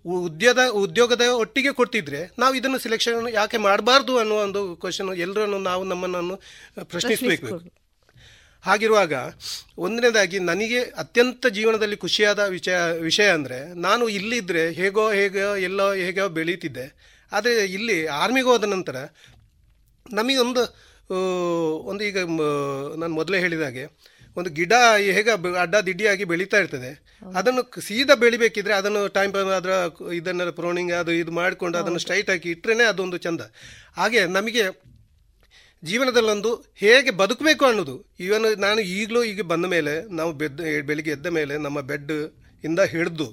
ಉದ್ಯೋಗ 0.06 0.60
ಉದ್ಯೋಗದ 0.82 1.24
ಒಟ್ಟಿಗೆ 1.44 1.72
ಕೊಡ್ತಿದ್ರೆ 1.72 2.22
ನಾವು 2.40 2.54
ಇದನ್ನು 2.56 2.80
ಸಿಲೆಕ್ಷನ್ 2.80 3.28
ಯಾಕೆ 3.34 3.58
ಮಾಡಬಾರ್ದು 3.58 4.14
ಅನ್ನೋ 4.18 4.36
ಒಂದು 4.46 4.62
ಕ್ವಶನ್ 4.76 5.12
ಎಲ್ಲರನ್ನು 5.26 5.60
ನಾವು 5.70 5.84
ನಮ್ಮನ್ನು 5.84 6.36
ಪ್ರಶ್ನಿಸಬೇಕು. 6.84 7.58
ಹಾಗಿರುವಾಗ 8.64 9.14
ಒಂದನೇದಾಗಿ 9.78 10.38
ನನಗೆ 10.50 10.80
ಅತ್ಯಂತ 11.02 11.48
ಜೀವನದಲ್ಲಿ 11.58 11.98
ಖುಷಿಯಾದ 11.98 12.42
ವಿಷಯ 12.48 12.78
ವಿಷಯ 13.02 13.28
ಅಂದರೆ 13.30 13.60
ನಾನು 13.82 14.04
ಇಲ್ಲಿದ್ದರೆ 14.10 14.64
ಹೇಗೋ 14.72 15.06
ಹೇಗೋ 15.12 15.56
ಎಲ್ಲೋ 15.68 15.88
ಹೇಗೋ 15.94 16.26
ಬೆಳೀತಿದ್ದೆ. 16.38 16.86
ಆದರೆ 17.32 17.54
ಇಲ್ಲಿ 17.78 17.98
ಆರ್ಮಿಗೆ 18.22 18.48
ಹೋದ 18.48 18.68
ನಂತರ 18.74 18.98
ನಮಗೊಂದು 20.06 20.64
ಒಂದು 21.84 22.04
ಈಗ 22.04 22.18
ನಾನು 22.98 23.14
ಮೊದಲೇ 23.14 23.40
ಹೇಳಿದ 23.40 23.62
ಹಾಗೆ 23.62 23.86
ಒಂದು 24.38 24.50
ಗಿಡ 24.50 24.74
ಹೇಗೆ 25.12 25.32
ಅಡ್ಡ 25.62 25.76
ದಿಡ್ಡಿಯಾಗಿ 25.76 26.24
ಬೆಳೀತಾ 26.24 26.58
ಇರ್ತದೆ 26.58 26.92
ಅದನ್ನು 27.32 27.82
ಸೀದಾ 27.82 28.16
ಬೆಳಿಬೇಕಿದ್ರೆ 28.16 28.74
ಅದನ್ನು 28.74 29.08
ಟೈಮ್ 29.08 29.36
ಅದರ 29.36 29.72
ಇದನ್ನೆಲ್ಲ 30.14 30.52
ಪ್ರೋಣಿಂಗ್ 30.52 30.92
ಅದು 30.92 31.12
ಇದು 31.12 31.32
ಮಾಡಿಕೊಂಡು 31.32 31.78
ಅದನ್ನು 31.78 32.00
ಸ್ಟ್ರೈಟ್ 32.00 32.30
ಹಾಕಿ 32.30 32.52
ಇಟ್ಟರೆ 32.52 32.86
ಅದೊಂದು 32.86 33.18
ಚಂದ. 33.18 33.42
ಹಾಗೆ 33.96 34.26
ನಮಗೆ 34.26 34.64
ಜೀವನದಲ್ಲೊಂದು 35.84 36.74
ಹೇಗೆ 36.76 37.12
ಬದುಕಬೇಕು 37.12 37.66
ಅನ್ನೋದು 37.66 38.10
ಈವನ್ 38.20 38.60
ನಾನು 38.60 38.82
ಈಗಲೂ 38.82 39.24
ಈಗ 39.24 39.42
ಬಂದ 39.42 39.66
ಮೇಲೆ 39.66 40.16
ನಾವು 40.16 40.34
ಬೆದ್ದ 40.34 40.62
ಬೆಳಿಗ್ಗೆ 40.82 41.12
ಎದ್ದ 41.12 41.28
ಮೇಲೆ 41.28 41.58
ನಮ್ಮ 41.58 41.82
ಬೆಡ್ 41.82 42.12
ಇಂದ 42.64 42.80
ಹಿಡಿದು 42.80 43.28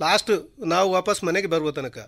ಲಾಸ್ಟ್ 0.00 0.32
ನಾವು 0.66 0.92
ವಾಪಸ್ 0.92 1.24
ಮನೆಗೆ 1.24 1.46
ಬರುವ 1.46 1.70
ತನಕ 1.70 1.98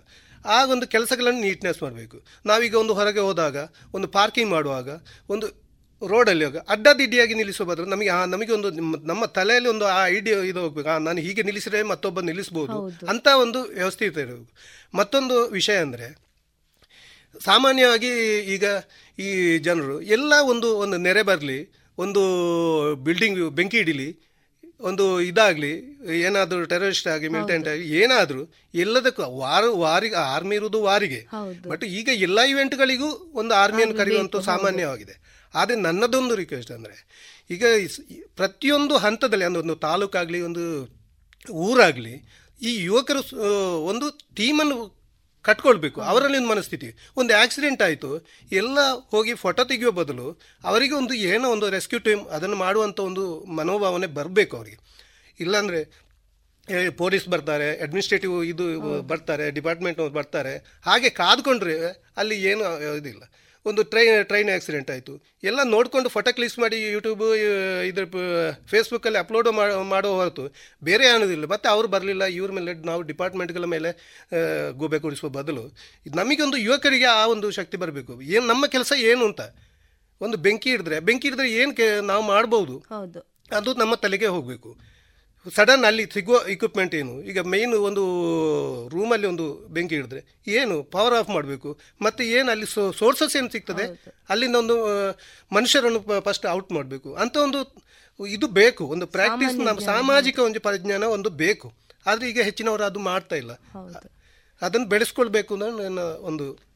ಆ 0.45 0.65
ಒಂದು 0.65 0.87
ಕೆಲಸಗಳನ್ನು 0.87 1.41
ನೀಟ್ನೆಸ್ 1.41 1.83
ಮಾಡಬೇಕು. 1.83 2.17
ನಾವೀಗ 2.45 2.75
ಒಂದು 2.75 2.93
ಹೊರಗೆ 2.93 3.19
ಹೋದಾಗ 3.19 3.57
ಒಂದು 3.93 4.07
ಪಾರ್ಕಿಂಗ್ 4.07 4.51
ಮಾಡುವಾಗ 4.51 4.89
ಒಂದು 5.29 5.69
ರೋಡಲ್ಲಿ 6.01 6.45
ಹೋಗ 6.45 6.57
ಅಡ್ಡದಿಡ್ಡಿಯಾಗಿ 6.57 7.33
ನಿಲ್ಲಿಸುವ 7.33 7.65
ಬದಲು 7.65 7.85
ನಮಗೆ 7.85 8.09
ಆ 8.09 8.25
ನಮಗೆ 8.25 8.51
ಒಂದು 8.51 8.69
ನಮ್ಮ 9.07 9.25
ತಲೆಯಲ್ಲಿ 9.25 9.69
ಒಂದು 9.69 9.85
ಆ 9.85 10.07
ಐಡಿಯಾ 10.07 10.37
ಇದು 10.39 10.59
ಹೋಗ್ಬೇಕು. 10.59 10.99
ನಾನು 10.99 11.19
ಹೀಗೆ 11.19 11.43
ನಿಲ್ಲಿಸಿದ್ರೆ 11.43 11.83
ಮತ್ತೊಬ್ಬ 11.83 12.19
ನಿಲ್ಲಿಸ್ಬೋದು 12.19 13.07
ಅಂತ 13.07 13.27
ಒಂದು 13.27 13.63
ವ್ಯವಸ್ಥೆ 13.63 14.05
ಇರಬೇಕು. 14.05 14.53
ಮತ್ತೊಂದು 14.95 15.47
ವಿಷಯ 15.47 15.77
ಅಂದರೆ 15.77 16.29
ಸಾಮಾನ್ಯವಾಗಿ 17.45 18.11
ಈಗ 18.39 18.65
ಈ 19.19 19.57
ಜನರು 19.57 20.01
ಎಲ್ಲ 20.01 20.33
ಒಂದು 20.43 20.77
ಒಂದು 20.77 20.97
ನೆರೆ 20.97 21.23
ಬರಲಿ 21.23 21.59
ಒಂದು 21.97 22.21
ಬಿಲ್ಡಿಂಗ್ 22.95 23.49
ಬೆಂಕಿ 23.49 23.77
ಹಿಡಿಲಿ 23.77 24.28
ಒಂದು 24.87 25.05
ಇದಾಗಲಿ 25.29 25.71
ಏನಾದರೂ 26.27 26.59
ಟೆರರಿಸ್ಟ್ 26.73 27.07
ಆಗಿ 27.13 27.27
ಮಿಲಿಟೆಂಟ್ 27.35 27.67
ಆಗಿ 27.71 27.85
ಏನಾದರೂ 28.01 28.41
ಎಲ್ಲದಕ್ಕೂ 28.83 29.23
ವಾರ 29.41 29.63
ವಾರಿಗೆ 29.83 30.17
ಆರ್ಮಿ 30.35 30.55
ಇರುವುದು 30.59 30.79
ವಾರಿಗೆ. 30.89 31.21
ಬಟ್ 31.71 31.83
ಈಗ 31.99 32.09
ಎಲ್ಲ 32.27 32.39
ಇವೆಂಟ್ಗಳಿಗೂ 32.51 33.09
ಒಂದು 33.41 33.53
ಆರ್ಮಿಯನ್ನು 33.63 33.95
ಕರೆಯುವಂಥ 34.01 34.37
ಸಾಮಾನ್ಯವಾಗಿದೆ. 34.51 35.15
ಆದರೆ 35.53 35.77
ನನ್ನದೊಂದು 35.87 36.33
ರಿಕ್ವೆಸ್ಟ್ 36.41 36.71
ಅಂದರೆ 36.77 36.95
ಈಗ 37.55 37.65
ಪ್ರತಿಯೊಂದು 38.39 38.95
ಹಂತದಲ್ಲಿ 39.05 39.45
ಅಂದರೆ 39.47 39.61
ಒಂದು 39.65 39.75
ತಾಲೂಕಾಗಲಿ 39.87 40.41
ಒಂದು 40.49 40.63
ಊರಾಗಲಿ 41.67 42.15
ಈ 42.61 42.71
ಯುವಕರು 42.87 43.21
ಒಂದು 43.91 44.07
ಟೀಮನ್ನು 44.39 44.77
ಕಟ್ಕೊಳ್ಬೇಕು 45.47 45.99
ಅವರಲ್ಲಿ 46.01 46.37
ಒಂದು 46.37 46.49
ಮನಸ್ಥಿತಿ. 46.49 46.87
ಒಂದು 47.17 47.31
ಆಕ್ಸಿಡೆಂಟ್ 47.41 47.81
ಆಯಿತು 47.81 48.09
ಎಲ್ಲ 48.51 48.79
ಹೋಗಿ 49.11 49.33
ಫೋಟೋ 49.43 49.63
ತೆಗೆಯೋ 49.63 49.91
ಬದಲು 50.01 50.27
ಅವರಿಗೆ 50.63 50.95
ಒಂದು 50.95 51.13
ಏನೋ 51.31 51.49
ಒಂದು 51.55 51.69
ರೆಸ್ಕ್ಯೂ 51.69 51.99
ಟೀಮ್ 52.07 52.23
ಅದನ್ನು 52.37 52.57
ಮಾಡುವಂಥ 52.65 52.99
ಒಂದು 53.09 53.23
ಮನೋಭಾವನೆ 53.59 54.07
ಬರಬೇಕು 54.19 54.57
ಅವರಿಗೆ. 54.57 54.79
ಇಲ್ಲಾಂದರೆ 55.39 55.81
ಪೊಲೀಸ್ 56.97 57.27
ಬರ್ತಾರೆ 57.33 57.67
ಅಡ್ಮಿನಿಸ್ಟ್ರೇಟಿವ್ 57.83 58.33
ಇದು 58.45 58.65
ಬರ್ತಾರೆ 59.11 59.45
ಡಿಪಾರ್ಟ್ಮೆಂಟ್ 59.51 59.99
ಬರ್ತಾರೆ 60.17 60.53
ಹಾಗೆ 60.85 61.09
ಕಾದ್ಕೊಂಡ್ರೆ 61.21 61.75
ಅಲ್ಲಿ 62.17 62.35
ಏನು 62.51 62.63
ಇದಿಲ್ಲ. 62.97 63.23
ಒಂದು 63.65 63.81
ಟ್ರೈನ್ 63.91 64.25
ಟ್ರೈನ್ 64.29 64.49
ಆಕ್ಸಿಡೆಂಟ್ 64.55 64.89
ಆಯಿತು. 64.93 65.13
ಎಲ್ಲ 65.49 65.59
ನೋಡಿಕೊಂಡು 65.73 66.09
ಫೋಟೋ 66.09 66.31
ಕ್ಲಿಕ್ಸ್ 66.37 66.57
ಮಾಡಿ 66.63 66.77
ಯೂಟ್ಯೂಬ್ 66.95 67.23
ಇದ್ರ 67.89 68.03
ಫೇಸ್ಬುಕ್ಕಲ್ಲಿ 68.71 69.19
ಅಪ್ಲೋಡ್ 69.23 69.47
ಮಾಡೋ 69.93 70.11
ಹೊರತು 70.19 70.45
ಬೇರೆ 70.89 71.07
ಅನ್ನೋದಿಲ್ಲ 71.13 71.47
ಮತ್ತು 71.53 71.69
ಅವರು 71.73 71.87
ಬರಲಿಲ್ಲ 71.95 72.25
ಇವ್ರ 72.39 72.51
ಮೇಲೆ 72.57 72.73
ನಾವು 72.89 73.01
ಡಿಪಾರ್ಟ್ಮೆಂಟ್ಗಳ 73.11 73.67
ಮೇಲೆ 73.75 73.91
ಗೂಬೆ 74.81 74.99
ಕೂಡಿಸುವ 75.05 75.29
ಬದಲು. 75.39 75.65
ನಮಗೊಂದು 76.19 76.59
ಯುವಕರಿಗೆ 76.67 77.09
ಆ 77.21 77.23
ಒಂದು 77.33 77.49
ಶಕ್ತಿ 77.59 77.79
ಬರಬೇಕು. 77.83 78.15
ಏನು 78.35 78.45
ನಮ್ಮ 78.51 78.65
ಕೆಲಸ 78.75 78.93
ಏನು 79.11 79.23
ಅಂತ. 79.29 79.41
ಒಂದು 80.21 80.37
ಬೆಂಕಿ 80.45 80.69
ಹಿಡಿದ್ರೆ 80.69 80.99
ಬೆಂಕಿ 81.07 81.27
ಹಿಡಿದ್ರೆ 81.27 81.49
ಏನು 81.61 82.05
ನಾವು 82.11 82.23
ಮಾಡ್ಬೋದು. 82.33 82.77
ಅದು 83.59 83.73
ನಮ್ಮ 83.81 83.93
ತಲೆಗೆ 84.05 84.29
ಹೋಗಬೇಕು. 84.37 84.71
ಸಡನ್ 85.55 85.85
ಅಲ್ಲಿ 85.85 86.11
ಸಿಗುವ 86.13 86.37
ಇಕ್ವಿಪ್ಮೆಂಟ್ 86.49 86.95
ಏನು? 86.95 87.21
ಈಗ 87.21 87.39
ಮೇಯ್ನ್ 87.39 87.73
ಒಂದು 87.73 88.03
ರೂಮಲ್ಲಿ 88.87 89.27
ಒಂದು 89.27 89.67
ಬೆಂಕಿ 89.67 89.95
ಹಿಡಿದ್ರೆ 89.95 90.43
ಏನು? 90.47 90.83
ಪವರ್ 90.83 91.13
ಆಫ್ 91.13 91.29
ಮಾಡಬೇಕು. 91.29 91.79
ಮತ್ತು 92.01 92.23
ಏನು 92.23 92.51
ಅಲ್ಲಿ 92.51 92.65
ಸೋರ್ಸಸ್ 92.97 93.35
ಏನು 93.35 93.49
ಸಿಗ್ತದೆ? 93.49 93.85
ಅಲ್ಲಿಂದ 94.29 94.55
ಒಂದು 94.55 94.75
ಮನುಷ್ಯರನ್ನು 95.51 96.21
ಫಸ್ಟ್ 96.21 96.45
ಔಟ್ 96.45 96.71
ಮಾಡಬೇಕು. 96.71 97.13
ಅಂತ 97.13 97.37
ಒಂದು 97.37 97.59
ಇದು 98.27 98.47
ಬೇಕು. 98.47 98.85
ಒಂದು 98.85 99.07
ಪ್ರಾಕ್ಟೀಸ್ 99.07 99.55
ನಮ್ಮ 99.55 99.79
ಸಾಮಾಜಿಕ 99.79 100.39
ಒಂದು 100.39 100.59
ಪರಿಜ್ಞಾನ 100.59 101.03
ಒಂದು 101.03 101.29
ಬೇಕು. 101.29 101.73
ಆದರೆ 102.05 102.29
ಈಗ 102.29 102.41
ಹೆಚ್ಚಿನವರು 102.41 102.83
ಅದು 102.83 102.99
ಮಾಡ್ತಾ 102.99 103.35
ಇಲ್ಲ. 103.35 103.51
ಅದನ್ನು 104.61 104.87
ಬೆಳೆಸ್ಕೊಳ್ಬೇಕು 104.87 105.53
ಅನ್ನೋ 105.53 105.69
ನನ್ನ 105.83 105.99
ಒಂದು 105.99 106.68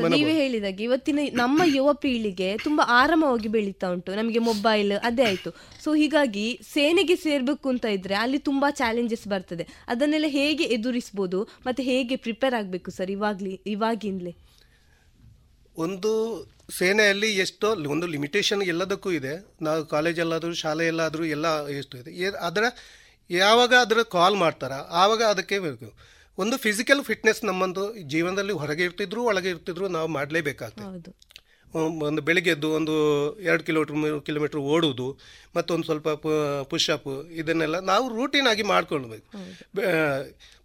ನೀವೇ 0.00 0.32
ಹೇಳಿದಾಗ 0.32 0.80
ಇವತ್ತಿನ 0.80 1.18
ನಮ್ಮ 1.32 1.62
ಯುವ 1.66 1.92
ಪೀಳಿಗೆ 1.92 2.58
ತುಂಬಾ 2.58 2.84
ಆರಾಮವಾಗಿ 2.88 3.48
ಬೆಳೀತಾ 3.48 3.88
ಉಂಟು. 3.88 4.14
ನಮಗೆ 4.14 4.38
ಮೊಬೈಲ್ 4.38 4.92
ಅದೇ 5.02 5.24
ಆಯ್ತು. 5.24 5.50
ಸೊ 5.84 5.94
ಹೀಗಾಗಿ 5.94 6.60
ಸೇನೆಗೆ 6.72 7.16
ಸೇರ್ಬೇಕು 7.16 7.68
ಅಂತ 7.68 7.84
ಇದ್ರೆ 7.84 8.14
ಅಲ್ಲಿ 8.14 8.38
ತುಂಬಾ 8.38 8.70
ಚಾಲೆಂಜಸ್ 8.70 9.28
ಬರ್ತದೆ. 9.28 9.68
ಅದನ್ನೆಲ್ಲ 9.88 10.24
ಹೇಗೆ 10.28 10.64
ಎದುರಿಸಬಹುದು 10.64 11.42
ಮತ್ತೆ 11.42 11.82
ಹೇಗೆ 11.82 12.16
ಪ್ರಿಪೇರ್ 12.16 12.54
ಆಗಬೇಕು 12.54 12.90
ಸರ್ 12.90 13.10
ಇವಾಗ್ಲಿ 13.10 13.60
ಇವಾಗಿಂದಲೇ? 13.66 14.36
ಒಂದು 15.76 16.10
ಸೇನೆಯಲ್ಲಿ 16.78 17.36
ಎಷ್ಟೋ 17.36 17.68
ಒಂದು 17.76 18.06
ಲಿಮಿಟೇಷನ್ 18.06 18.62
ಎಲ್ಲದಕ್ಕೂ 18.62 19.10
ಇದೆ. 19.10 19.54
ನಾವು 19.62 19.86
ಕಾಲೇಜಲ್ಲಾದರೂ 19.86 20.54
ಶಾಲೆಯಲ್ಲಾದರೂ 20.54 21.24
ಎಲ್ಲ 21.24 21.68
ಎಷ್ಟು 21.68 21.98
ಇದೆ. 21.98 22.24
ಅದರ 22.26 22.62
ಯಾವಾಗ 23.30 23.74
ಅದರ 23.74 24.02
ಕಾಲ್ 24.02 24.36
ಮಾಡ್ತಾರ 24.36 24.72
ಆವಾಗ 24.72 25.22
ಅದಕ್ಕೆ 25.22 25.58
ಬೇಕು. 25.58 26.13
ಒಂದು 26.38 26.56
ಫಿಸಿಕಲ್ 26.56 27.02
ಫಿಟ್ನೆಸ್ 27.04 27.40
ನಮ್ಮೊಂದು 27.44 27.82
ಜೀವನದಲ್ಲಿ 28.12 28.54
ಹೊರಗೆ 28.62 28.84
ಇರ್ತಿದ್ರು 28.88 29.20
ಒಳಗೆ 29.30 29.48
ಇರ್ತಿದ್ರು 29.48 29.88
ನಾವು 29.96 30.08
ಮಾಡಲೇಬೇಕಾಗ್ತದೆ. 30.08 31.12
ಒಂದು 32.06 32.22
ಬೆಳಿಗ್ಗೆ 32.22 32.50
ಎದ್ದು 32.50 32.68
ಒಂದು 32.70 32.94
ಎರಡು 33.48 33.62
ಕಿಲೋಮೀಟ್ರ್ 33.64 33.96
ಮೂರು 33.96 34.20
ಕಿಲೋಮೀಟ್ರ್ 34.20 34.60
ಓಡುವುದು 34.74 35.06
ಮತ್ತೊಂದು 35.56 35.84
ಸ್ವಲ್ಪ 35.84 36.08
ಪುಷಪ್ 36.72 37.08
ಇದನ್ನೆಲ್ಲ 37.40 37.78
ನಾವು 37.90 38.04
ರೂಟೀನ್ 38.16 38.48
ಆಗಿ 38.52 38.64
ಮಾಡ್ಕೊಳ್ಬೇಕು. 38.72 39.26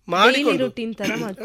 ಮಾಡಿಕೊಂಡು 0.07 0.67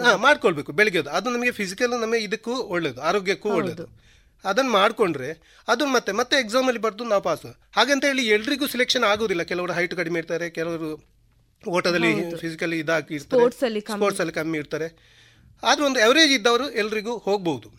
ಹಾಂ 0.05 0.19
ಮಾಡ್ಕೊಳ್ಬೇಕು 0.27 0.73
ಬೆಳಿಗ್ಗೆ 0.73 1.01
ಅದು 1.19 1.31
ನಮಗೆ 1.37 1.53
ಫಿಸಿಕಲ್ 1.61 1.95
ನಮಗೆ 2.05 2.23
ಇದಕ್ಕೂ 2.29 2.55
ಒಳ್ಳೇದು 2.77 3.01
ಆರೋಗ್ಯಕ್ಕೂ 3.11 3.51
ಒಳ್ಳೇದು. 3.59 3.87
ಅದನ್ನು 4.45 4.71
ಮಾಡಿಕೊಂಡ್ರೆ 4.71 5.31
ಅದು 5.69 5.85
ಮತ್ತೆ 5.87 6.13
ಮತ್ತೆ 6.13 6.37
ಎಕ್ಸಾಮಲ್ಲಿ 6.45 6.81
ಬರೆದು 6.81 7.05
ನಾವು 7.05 7.23
ಪಾಸ್ 7.23 7.47
ಹಾಗಂತ 7.77 8.05
ಹೇಳಿ 8.05 8.23
ಎಲ್ರಿಗೂ 8.29 8.67
ಸೆಲೆಕ್ಷನ್ 8.67 9.05
ಆಗೋದಿಲ್ಲ 9.13 9.43
ಕೆಲವರು 9.51 9.73
ಹೈಟ್ 9.73 9.95
ಕಡಿಮೆ 9.95 10.19
ಇರ್ತಾರೆ 10.19 10.47
ಕೆಲವರು 10.51 10.89
ಓಟದಲ್ಲಿ 11.71 12.37
ಫಿಸಿಕಲಿ 12.37 12.79
ಇದಾಗಿ 12.79 13.19
ಸ್ಪೋರ್ಟ್ಸ್ 13.19 13.65
ಅಲ್ಲಿ 13.65 14.33
ಕಮ್ಮಿ. 14.33 14.59
ಇರ್ತಾರೆ. 14.59 14.89
ಆದ್ರೆ 15.63 15.85
ಒಂದು 15.87 16.01
ಅವರೇಜ್ 16.05 16.33
ಇದ್ದವರು 16.33 16.71
ಎಲ್ರಿಗೂ 16.71 17.17
ಹೋಗ್ಬಹುದು 17.19 17.71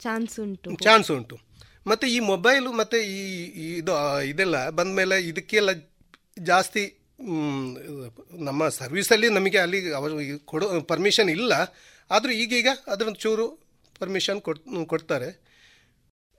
ಚಾನ್ಸ್ 0.00 0.40
ಉಂಟು. 0.40 0.76
ಚಾನ್ಸ್ 0.82 1.10
ಉಂಟು. 1.10 1.38
ಮತ್ತೆ 1.86 2.06
ಈ 2.06 2.18
ಮೊಬೈಲು 2.20 2.72
ಮತ್ತೆ 2.72 2.98
ಈ 2.98 3.44
ಇದು 3.78 4.22
ಇದೆಲ್ಲ 4.22 4.70
ಬಂದ 4.70 4.96
ಮೇಲೆ 4.96 5.20
ಇದಕ್ಕೆಲ್ಲ 5.28 5.70
ಜಾಸ್ತಿ 6.38 6.84
ನಮ್ಮ 8.38 8.68
ಸರ್ವಿಸ್ 8.68 9.12
ಅಲ್ಲಿ 9.12 9.28
ನಮಗೆ 9.28 9.58
ಅಲ್ಲಿ 9.58 9.92
ಅವರು 9.92 10.46
ಕೊಡೋ 10.46 10.80
ಪರ್ಮಿಷನ್ 10.80 11.30
ಇಲ್ಲ. 11.30 11.52
ಆದ್ರೂ 12.10 12.32
ಈಗೀಗ 12.32 12.68
ಅದರೊಂದು 12.86 13.18
ಚೂರು 13.18 13.46
ಪರ್ಮಿಷನ್ 13.98 14.40
ಕೊಡ್ 14.40 14.60
ಕೊಡ್ತಾರೆ. 14.86 15.47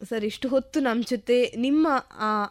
ಸರ್, 0.02 0.26
ಇಷ್ಟು 0.26 0.50
ಹೊತ್ತು 0.50 0.80
ನಮ್ಮ 0.80 1.04
ಜೊತೆ 1.10 1.54
ನಿಮ್ಮ 1.58 1.88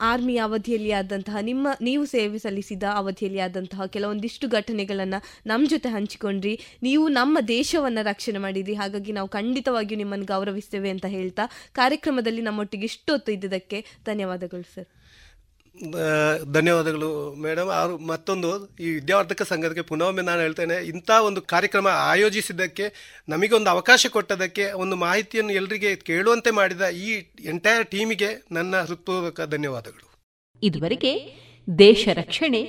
ಆರ್ಮಿ 0.01 0.37
ಅವಧಿಯಲ್ಲಿ 0.37 0.93
ಆದಂತಹ, 0.93 1.37
ನಿಮ್ಮ, 1.41 1.69
ನೀವು 1.81 2.05
ಸೇವೆ 2.05 2.39
ಸಲ್ಲಿಸಿದ 2.39 2.83
ಅವಧಿಯಲ್ಲಿ 2.95 3.41
ಆದಂತಹ 3.41 3.87
ಕೆಲವೊಂದಿಷ್ಟು 3.87 4.49
ಘಟನೆಗಳನ್ನು 4.49 5.25
ನಮ್ಮ 5.47 5.69
ಜೊತೆ 5.69 5.89
ಹಂಚಿಕೊಂಡ್ರಿ. 5.89 6.61
ನೀವು 6.83 7.09
ನಮ್ಮ 7.09 7.39
ದೇಶವನ್ನು 7.49 8.05
ರಕ್ಷಣೆ 8.05 8.39
ಮಾಡಿದ್ರಿ. 8.39 8.75
ಹಾಗಾಗಿ 8.75 9.13
ನಾವು 9.13 9.29
ಖಂಡಿತವಾಗಿಯೂ 9.29 9.99
ನಿಮ್ಮನ್ನು 9.99 10.27
ಗೌರವಿಸ್ತೇವೆ 10.27 10.91
ಅಂತ 10.91 11.07
ಹೇಳ್ತಾ 11.07 11.47
ಕಾರ್ಯಕ್ರಮದಲ್ಲಿ 11.73 12.43
ನಮ್ಮೊಟ್ಟಿಗೆ 12.43 12.85
ಇಷ್ಟು 12.85 13.13
ಹೊತ್ತು 13.13 13.33
ಇದ್ದದಕ್ಕೆ 13.33 13.85
ಧನ್ಯವಾದಗಳು 14.07 14.75
ಸರ್. 14.75 14.89
ಧನ್ಯವಾದಗಳು 16.53 17.35
ಮೇಡಮ್. 17.35 17.69
ಅವರು 17.69 17.99
ಮತ್ತೊಂದು, 17.99 18.77
ಈ 18.77 18.89
ವಿದ್ಯಾವರ್ಧಕ 18.91 19.43
ಸಂಘದಕ್ಕೆ 19.43 19.83
ಪುನಃ 19.83 20.11
ನಾನು 20.11 20.41
ಹೇಳ್ತೇನೆ, 20.41 20.75
ಇಂಥ 20.87 21.11
ಒಂದು 21.11 21.43
ಕಾರ್ಯಕ್ರಮ 21.43 21.87
ಆಯೋಜಿಸಿದ್ದಕ್ಕೆ 21.87 22.93
ನಮಗೆ 23.29 23.55
ಒಂದು 23.55 23.71
ಅವಕಾಶ 23.71 24.07
ಕೊಟ್ಟದಕ್ಕೆ, 24.11 24.73
ಒಂದು 24.73 24.97
ಮಾಹಿತಿಯನ್ನು 24.97 25.53
ಎಲ್ಲರಿಗೆ 25.53 25.97
ಕೇಳುವಂತೆ 25.97 26.51
ಮಾಡಿದ 26.51 26.89
ಈ 26.89 27.13
ಎಂಟೈರ್ 27.45 27.87
ಟೀಮಿಗೆ 27.87 28.45
ನನ್ನ 28.53 28.81
ಹೃತ್ಪೂರ್ವಕ 28.81 29.41
ಧನ್ಯವಾದಗಳು. 29.41 30.19
ಇದುವರೆಗೆ 30.63 31.13
ದೇಶ 31.79 32.09
ರಕ್ಷಣೆ, 32.13 32.63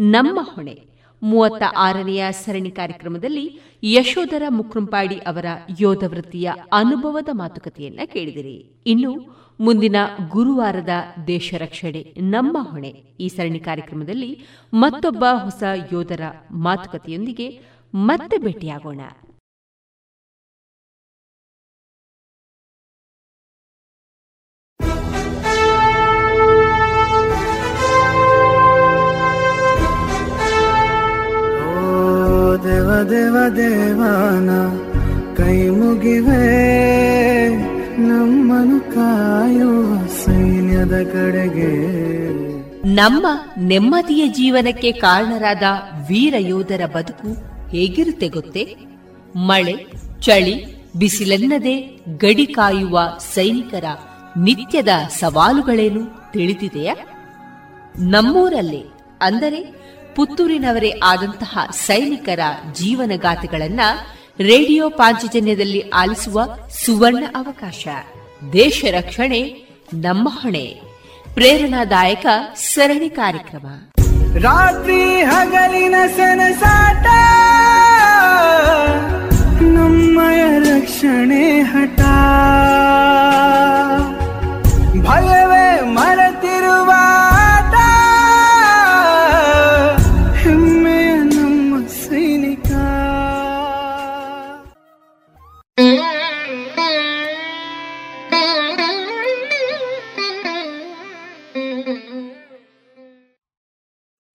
ನಮ್ಮ 0.00 0.38
ಹೊಣೆ. 0.42 0.96
ಮೂವತ್ತ 1.22 1.62
ಆರನೆಯ 1.76 2.24
ಸರಣಿ 2.30 2.70
ಕಾರ್ಯಕ್ರಮದಲ್ಲಿ 2.70 3.60
ಯಶೋಧರ 3.82 4.42
ಮುಕ್ರಂಪಾಡಿ 4.48 5.14
ಅವರ 5.14 5.44
ಯೋಧ 5.80 6.04
ವೃತ್ತಿಯ 6.06 6.52
ಅನುಭವದ 6.72 7.28
ಮಾತುಕತೆಯನ್ನ 7.32 8.00
ಕೇಳಿದಿರಿ. 8.06 8.82
ಇನ್ನು 8.86 9.12
ಮುಂದಿನ 9.60 9.96
ಗುರುವಾರದ 10.28 10.88
ದೇಶ 11.26 11.54
ರಕ್ಷಣೆ 11.58 12.14
ನಮ್ಮ 12.18 12.58
ಹೊಣೆ. 12.70 12.88
ಈ 13.20 13.28
ಸರಣಿ 13.28 13.60
ಕಾರ್ಯಕ್ರಮದಲ್ಲಿ 13.60 14.46
ಮತ್ತೊಬ್ಬ 14.74 15.24
ಹೊಸ 15.32 15.62
ಯೋಧರ 15.92 16.20
ಮಾತುಕತೆಯೊಂದಿಗೆ 16.50 17.60
ಮತ್ತೆ 17.94 18.38
ಭೇಟಿಯಾಗೋಣ. 18.38 19.00
ದೇವ 32.64 33.02
ದೇವ 33.02 33.36
ದೇವಾನ, 33.56 34.50
ಕೈ 35.36 35.68
ಮುಗಿವೆ. 35.68 36.95
ನಮ್ಮನು 37.98 38.80
ಕಾಯುವ 38.80 40.06
ಸೈನ್ಯದ 40.06 41.02
ಕಡೆಗೆ. 41.12 41.86
ನಮ್ಮ 42.94 43.26
ನೆಮ್ಮದಿಯ 43.58 44.28
ಜೀವನಕ್ಕೆ 44.28 44.92
ಕಾರಣರಾದ 44.92 45.62
ವೀರ 46.08 46.34
ಯೋಧರ 46.38 46.86
ಬದುಕು 46.86 47.28
ಹೇಗಿರುತ್ತೆ 47.70 48.28
ಗೊತ್ತೇ? 48.28 48.76
ಮಳೆ, 49.36 49.74
ಚಳಿ, 50.20 50.82
ಬಿಸಿಲೆನ್ನದೆ 50.98 51.80
ಗಡಿ 52.18 52.46
ಕಾಯುವ 52.46 53.00
ಸೈನಿಕರ 53.34 53.84
ನಿತ್ಯದ 54.36 54.88
ಸವಾಲುಗಳೇನು 55.08 56.32
ತಿಳಿದಿದೆಯಾ? 56.32 56.94
ನಮ್ಮೂರಲ್ಲೇ, 57.98 58.82
ಅಂದರೆ 59.20 59.74
ಪುತ್ತೂರಿನವರೇ 60.16 61.00
ಆದಂತಹ 61.04 61.58
ಸೈನಿಕರ 61.72 62.40
ಜೀವನಗಾಥೆಗಳನ್ನ 62.72 63.80
ರೇಡಿಯೋ 64.40 64.88
ಪಾಂಚಜನ್ಯದಲ್ಲಿ 64.88 65.88
ಆಲಿಸುವ 65.88 66.44
ಸುವರ್ಣ 66.86 67.24
ಅವಕಾಶ. 67.36 67.88
ದೇಶ 68.52 68.84
ರಕ್ಷಣೆ, 68.90 69.42
ನಮ್ಮ 69.94 70.28
ಹೊಣೆ. 70.42 70.80
ಪ್ರೇರಣಾದಾಯಕ 71.34 72.26
ಸರಣಿ 72.56 73.10
ಕಾರ್ಯಕ್ರಮ. 73.10 73.66
ರಾತ್ರಿ 74.38 75.22
ಹಗಲಿನ 75.22 75.94
ಸನಸಾಟ, 76.16 77.06
ನಮ್ಮಯ 79.62 80.58
ರಕ್ಷಣೆ 80.58 81.60
ಹಠ. 81.60 82.00
ಭಯವೇ 85.06 85.80
ಮರೆತಿರುವ 85.80 86.25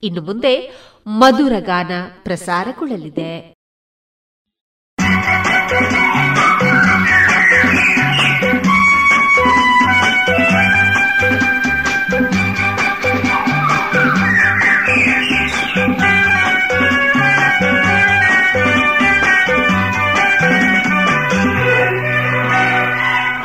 ಇನ್ನು 0.04 0.22
ಮುಂದೆ 0.22 0.72
ಮಧುರ 1.08 1.54
ಗಾನ 1.60 1.92
ಪ್ರಸಾರಗೊಳ್ಳಲಿದೆ. 2.24 3.62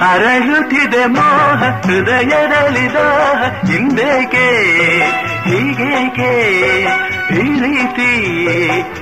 ಅರಳುತ್ತಿದೆ 0.01 1.07
ಮೋಹ 1.07 1.63
ಹೃದಯದಲ್ಲಿದ 1.63 2.97
ಹಿಂದೇಕೆ? 3.69 4.47
ಹೀಗೇಕೆ? 5.47 6.31
ಈ 7.31 7.47
ರೀತಿ 7.61 8.11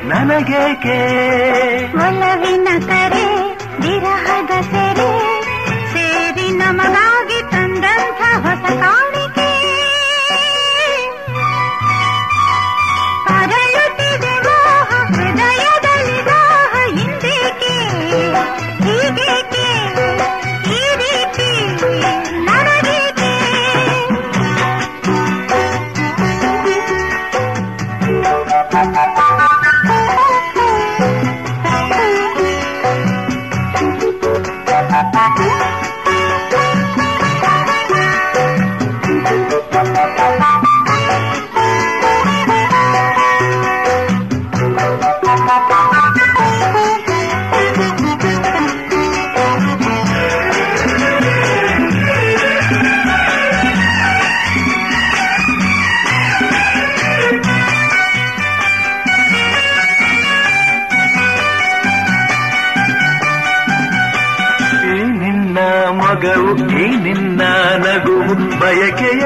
ನನಗೇಕೆ? 0.05 0.99
ಒಲವಿನ 1.97 2.69
ಕರೆ 2.87 3.27
ವಿರಹದ 3.81 4.51
ಸೆರೆ 4.73 4.94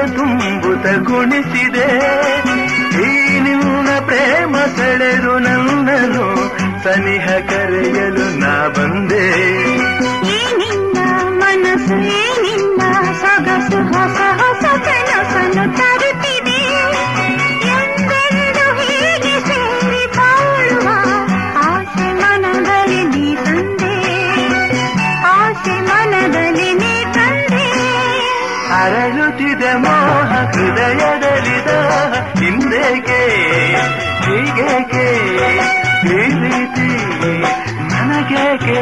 ತುಂಬುತ 0.07 1.09
ಗುಣಿಸಿದೆ. 1.09 1.87
ಈ 3.01 3.39
ನಿನ್ನ 3.39 3.89
ಪ್ರೇಮ 4.05 4.55
ಸೆಳೆದು 4.57 5.39
ನನ್ನನು 5.39 6.25
ಸನಿಹ 6.83 7.25
ಕರೆಯಲು 7.25 8.39
ನಾ 8.39 8.67
ಬಂದೆ. 8.67 9.29
ಮನಸ್ಸು 11.39 11.95
ನಿನ್ನ 12.41 12.81
ಸೊಗಸು, 13.21 13.77
ಹೊಸ 13.77 14.19
ಹೊಸ 14.41 14.65
ಕನಸನ್ನು 14.65 15.77
ತರುತ್ತಿದೆ 15.77 16.08
ಅರಳುತ್ತಿದೆ 29.29 29.71
ಮೋಹ 29.77 30.31
ಹೃದಯದಲ್ಲಿದ 30.53 31.71
ಹಿಂದೇಕೆ 32.39 33.19
ಹೀಗೇಕೆ 34.25 35.05
ಈ 36.07 36.17
ನನಗೆ 36.33 36.97
ನನಗೇಕೆ 37.91 38.79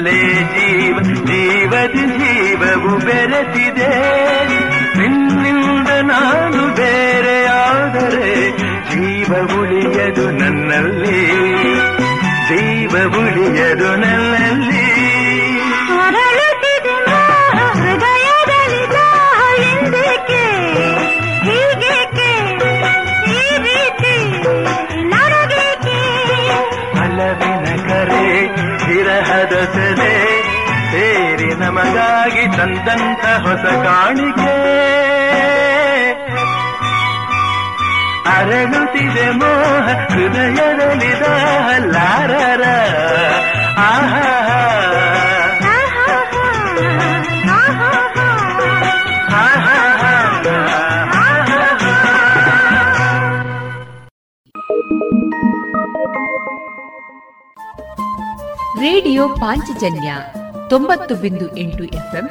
ನಿನ್ನಲ್ಲೇ 0.00 0.59
ತಂದಂತ 32.86 33.48
ಹೊಸ 33.48 33.84
ಕಾಣಿಕೆ. 33.84 34.80
ಅರಳುತ್ತಿದೆ 38.38 39.30
ಹೃದಯದಲ್ಲಿದ 40.08 41.22
ಲಾರರ 41.92 42.62
ಆಹಾ 43.78 44.26
ರೇಡಿಯೋ 58.80 59.28
ಪಾಂಚಜನ್ಯ 59.28 60.14
ತೊಂಬತ್ತು 60.68 61.14
ಬಿಂದು 61.14 61.56
ಎಂಟು 61.56 61.84
ಎಫ್ಎಂ 61.84 62.30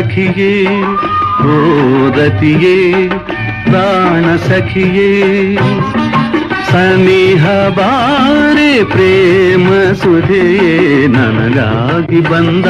ಸಖಿಯೇ 0.00 0.52
ಓ 1.44 1.54
ರತಿಯೇ 2.08 3.08
ಪ್ರಾಣ 3.64 4.36
ಸಖಿಯೇ. 4.36 5.10
ಸನಿಹ 6.70 7.44
ಬಾರೆ 7.68 8.84
ಪ್ರೇಮ 8.84 9.68
ಸುಧೆಯೇ, 9.92 11.06
ನನಗಾಗಿ 11.06 12.20
ಬಂದ 12.20 12.66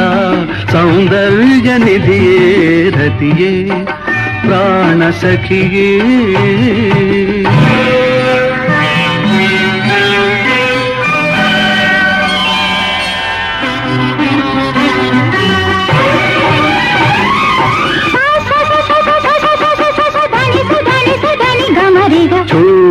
ಸೌಂದರ್ಯ 0.73 1.70
ನಿಧಿಯೇ, 1.78 2.90
ರತಿಯೇ, 2.90 3.85
ಪ್ರಾಣ 4.47 5.11
ಸಖಿಯೇ. 5.11 5.89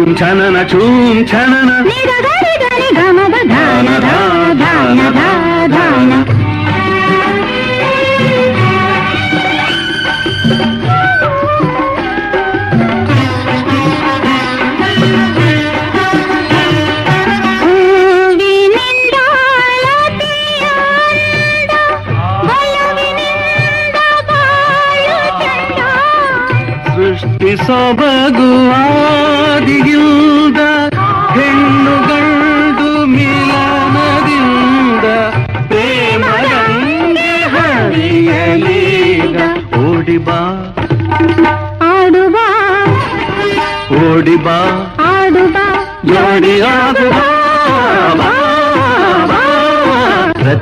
ಚೂಂ 0.10 0.15
ಛನನ 0.19 0.57
ಚೂಂ 0.64 0.95
ಛನನ 1.30 1.72
ಗಮದ 2.98 3.38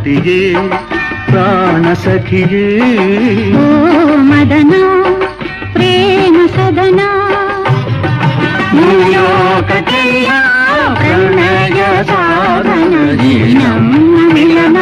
ರತಿಯೇ 0.09 0.41
ಪ್ರಾಣ 1.29 1.85
ಸಖಿಯೇ 2.01 2.61
ಓ 3.53 3.63
ಮದನ 4.27 4.73
ಪ್ರೇಮ 5.73 6.37
ಸದನ 6.53 7.01
ಮೂಲೋಕಕ್ಕೆಲ್ಲ 8.75 10.29
ಪ್ರಣಯ 10.99 11.81
ಸಾಧನ 12.11 12.93
ಈ 13.25 13.33
ನಮ್ಮ 13.55 14.15
ಮಿಲನ 14.33 14.79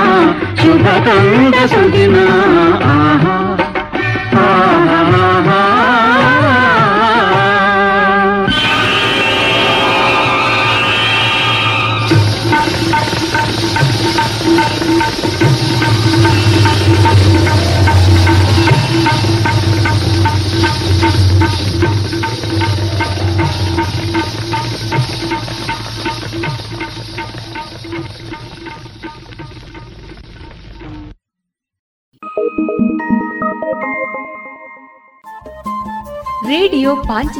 ಶುಭ 0.61 0.85
ತಂದ 1.07 1.56
ಸುದಿನ 1.73 2.18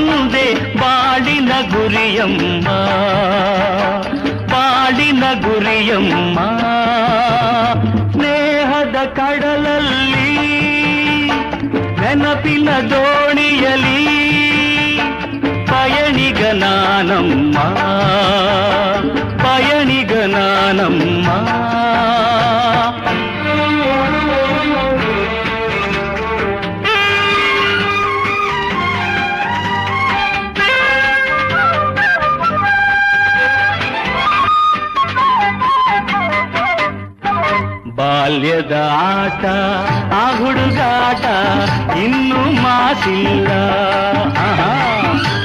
ತಂದೆ 0.00 0.44
ಬಾಳಿನ 0.80 1.52
ಗುರಿಯಮ್ಮ 1.72 2.68
ಬಾಳಿನ 4.52 5.24
ಗುರಿಯಮ್ಮ 5.44 6.38
ಸ್ನೇಹದ 8.14 8.96
ಕಡಲಲ್ಲಿ 9.18 10.30
ನೆನಪಿನ 12.00 12.70
ದೋಣಿಯಲಿ 12.92 13.98
ಪಯಣಿಗ 15.70 16.42
ನಾನಮ್ಮ 16.62 17.58
ಪಯಣಿಗ 19.44 20.12
ನಾನಮ್ಮ 20.36 21.28
ಬಾಲ್ಯದ 38.30 38.72
ಆಟ, 38.92 39.44
ಆ 40.14 40.26
ಹುಡುಗಾಟ 40.38 41.24
ಇನ್ನು 41.96 42.62
ಮಾತಿಲ್ಲ. 42.62 43.48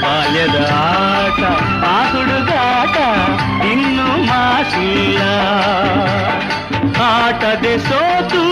ಬಾಲ್ಯದ 0.01 0.57
ಆಟ, 0.73 1.41
ಆ 1.85 1.97
ಹುಡುಗಾಟ 2.11 2.97
ಇನ್ನು 3.65 4.07
ಮಾತಿಲ್ಲ. 4.25 5.21
ಆಟದೆ 7.01 7.73
ಸೋತು, 7.77 8.43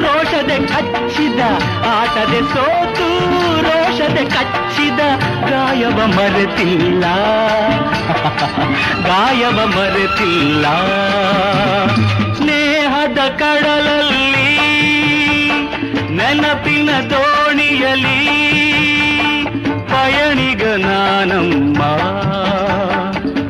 ರೋಷದೆ 0.00 0.58
ಕಚ್ಚಿದ, 0.66 1.40
ಆಟದೆ 1.86 2.40
ಸೋತು, 2.54 3.08
ರೋಷದೆ 3.62 4.24
ಕಚ್ಚಿದ, 4.24 5.00
ಗಾಯವ 5.50 6.06
ಮರೆತಿಲ್ಲ. 6.06 7.04
ಗಾಯವ 9.04 9.66
ಮರೆತಿಲ್ಲ. 9.66 10.66
ಕಡಲಲ್ಲಿ 13.38 14.46
ನೆನಪಿನ 16.16 16.90
ದೋಣಿಯಲಿ 17.10 18.18
ಪಯಣಿಗ 19.88 20.64
ನಾನಮ್ಮ 20.86 21.82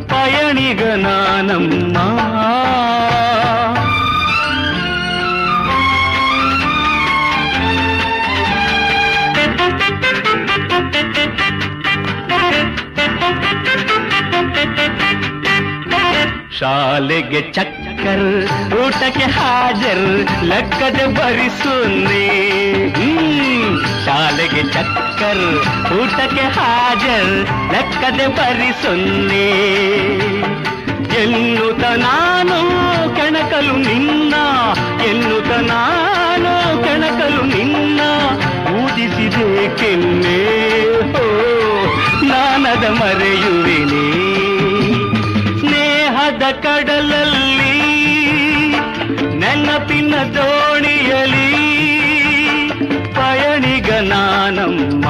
ಪಯಣಿಗ 0.09 0.83
ನಾನಮ್ಮ 0.99 1.97
ಶಾಲೆಗೆ 16.53 17.41
ಚಕ್ಕ 17.53 17.80
ಚಕ್ಕರ್ 18.01 18.79
ಊಟಕ್ಕೆ 18.81 19.25
ಹಾಜರ್, 19.25 20.29
ಲೆಕ್ಕದೆ 20.45 21.07
ಬರಿಸುನ್ನಿ. 21.07 22.29
ಶಾಲೆಗೆ 24.05 24.63
ಚಕ್ಕರ್, 24.73 25.65
ಊಟಕ್ಕೆ 25.93 26.41
ಹಾಜರ್, 26.41 27.47
ಲೆಕ್ಕದೆ 27.73 28.27
ಬರಿಸುನ್ನಿ 28.27 29.51
ಎನ್ನುತ್ತ 31.23 31.85
ನಾನು 31.85 32.59
ಕೆಣಕಲು 33.17 33.77
ನಿನ್ನ, 33.77 34.35
ಎನ್ನುತ್ತ 35.05 35.51
ನಾನು 35.51 36.85
ಕೆಣಕಲು 36.85 37.43
ನಿನ್ನ, 37.43 38.01
ಊದಿಸಿದೆ 38.77 39.77
ಕೆನ್ನೆ. 39.79 40.41
ನಾನದ 42.29 42.85
ಮರೆಯುವೆನೆ. 42.85 44.30
ದೋಣಿಯಲಿ 50.20 51.50
ಪಯಣಿಗ 53.14 53.90
ನಾನಮ್ಮ 54.02 55.06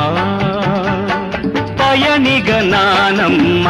ಪಯಣಿಗ 1.77 2.49
ನಾನಮ್ಮ 2.65 3.67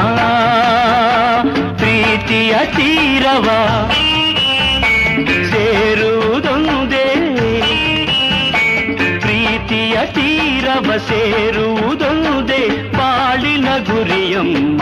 ಪ್ರೀತಿಯ 1.77 2.53
ತೀರವ 2.75 3.47
ಸೇರುವುದೊಂದೇ 5.51 7.07
ಪ್ರೀತಿಯ 9.19 9.97
ತೀರವ 10.13 10.97
ಸೇರುವುದೊಂದೇ 11.09 12.61
ಬಾಳಿನ 12.97 13.67
ಗುರಿಯಮ್ಮ 13.83 14.81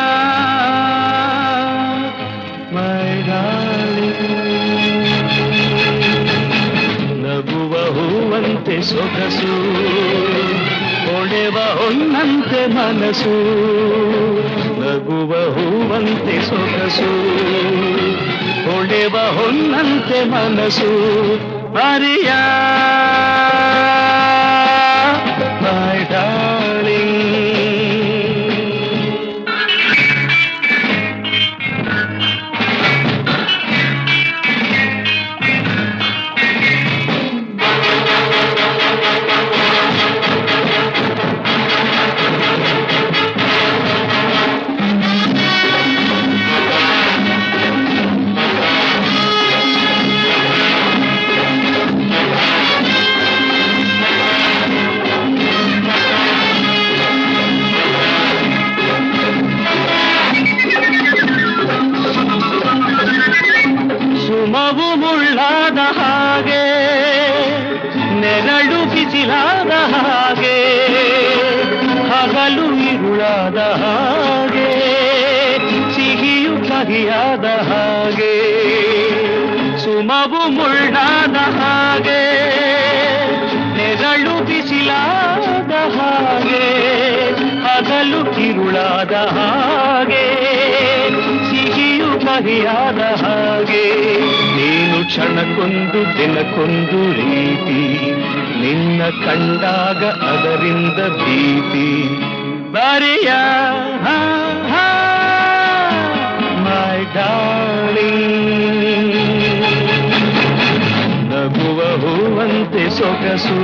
ಸೊಗಸು 8.81 9.53
ಹೊಳೆವ 11.05 11.57
ಹೊನ್ನಂತೆ 11.79 12.61
ಮನಸ್ಸು 12.67 13.35
ನಗುವ 14.79 15.31
ಹೂವಂತೆ 15.55 16.37
ಸೊಗಸು 16.41 17.09
ಹೊಳೆವ 18.65 19.15
ಹೊನ್ನಂತೆ 19.37 20.19
ಮನಸ್ಸು 20.25 20.91
ಮರಿಯ 21.73 22.31
ಕಿರುಳಾದ 89.01 89.13
ಹಾಗೆ, 89.35 90.25
ಸಿಹಿಯು 91.49 92.09
ಮಹಿಯಾದ 92.25 93.01
ಹಾಗೆ. 93.21 93.85
ನೀನು 94.57 94.97
ಕ್ಷಣಕ್ಕೊಂದು, 95.05 95.99
ದಿನಕ್ಕೊಂದು 96.17 97.01
ರೀತಿ, 97.19 97.81
ನಿನ್ನ 98.61 99.01
ಕಂಡಾಗ 99.25 100.03
ಅದರಿಂದ 100.29 100.99
ಭೀತಿ. 101.17 101.89
ಬರಿಯ 102.71 103.31
ಮೈ 106.65 106.97
ಡಾಳಿ 107.15 108.13
ನಗುವ 111.31 111.79
ಹೂವಂತೆ 112.01 112.83
ಸೊಗಸು 112.97 113.59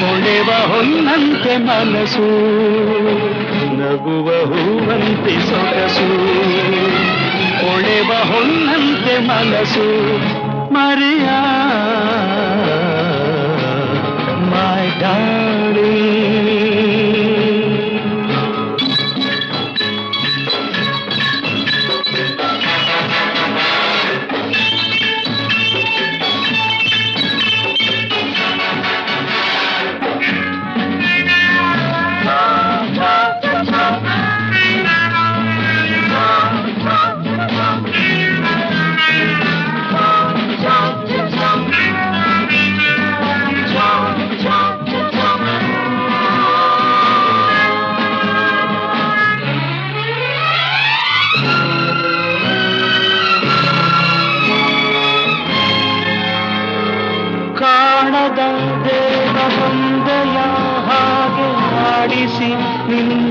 ಹೊಳೆವ 0.00 0.50
ಹೊನ್ನಂತೆ 0.72 1.54
ಮನಸ್ಸು 1.66 2.28
ನಗುವ 3.80 4.28
ಹೂವಂತೆ 4.50 5.34
ಸೊಗಸು 5.48 6.08
ಹೊಳೆವ 7.60 8.10
ಹೊನ್ನಂತೆ 8.30 9.14
ಮನಸ್ಸು 9.26 9.86
ಮರೆಯ 10.74 11.28
ಮೈ 14.50 14.84
ಡಾರ್ಲಿಂಗ್ 15.02 16.69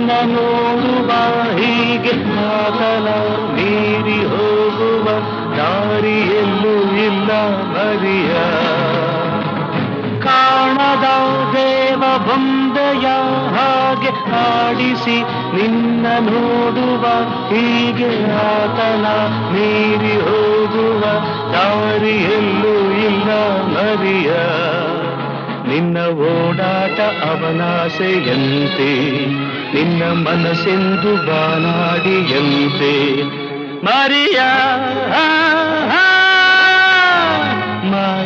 ನಿನ್ನ 0.09 0.39
ನೋಡುವ 0.39 1.11
ಹೀಗೆ 1.55 2.09
ಕಾತಲ 2.09 3.07
ಮೀರಿ 3.53 4.25
ಹೋಗುವ 4.25 5.05
ದಾರಿಯಲ್ಲೂ 5.57 6.97
ಇಲ್ಲ 7.05 7.31
ಮರಿಯ. 7.47 8.33
ಕಾಣದ 10.19 11.03
ದೇವ 11.53 11.99
ಬಂದೆಯ 11.99 13.07
ಹಾಗೆ 13.49 14.09
ಆಡಿಸಿ 14.31 15.21
ನಿನ್ನ 15.55 16.05
ನೋಡುವ 16.19 17.05
ಹೀಗೆ 17.47 18.31
ಆತನ 18.31 19.05
ಮೀರಿ 19.53 20.21
ಹೋಗುವ 20.21 21.01
ದಾರಿಯಲ್ಲೂ 21.51 22.91
ಇಲ್ಲ 22.91 23.29
ಮರಿಯ. 23.63 24.31
ನಿನ್ನ 25.69 25.97
ಓಡಾಟ 26.07 26.99
ಅವನಾಸೆಯಂತೆ. 27.23 28.89
ನಿನ್ನ 29.73 30.03
ಮನಸ್ಸೆಂದು 30.25 31.11
ಬಾನಾಡಿಯಂತೆ 31.27 32.93
ಮರಿಯ 33.85 34.39
ಮೈ 37.91 38.25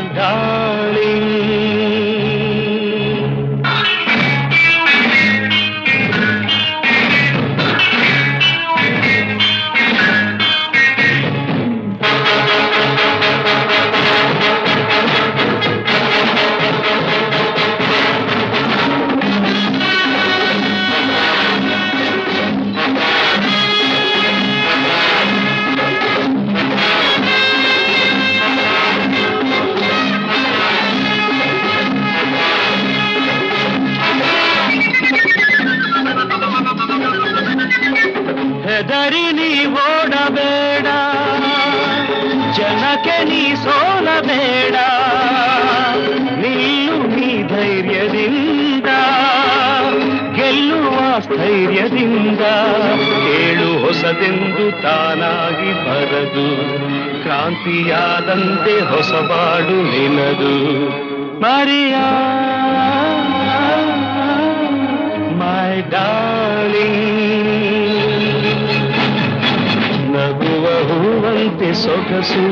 ಹೊಸದೆಂದು 54.14 54.82
ತಾನಾಗಿ 54.82 55.72
ಬರದು, 55.86 56.48
ಕ್ರಾಂತಿಯಾದಂತೆ 57.24 58.80
ಹೊಸಬಾಡು 58.80 59.78
ನಿನದು. 59.84 60.56
Maria, 61.40 62.10
my 65.32 65.82
darling. 65.90 66.94
ನಗುವ 70.12 70.66
ಹೂವಂತೆ 70.88 71.74
ಸೊಗಸು, 71.74 72.46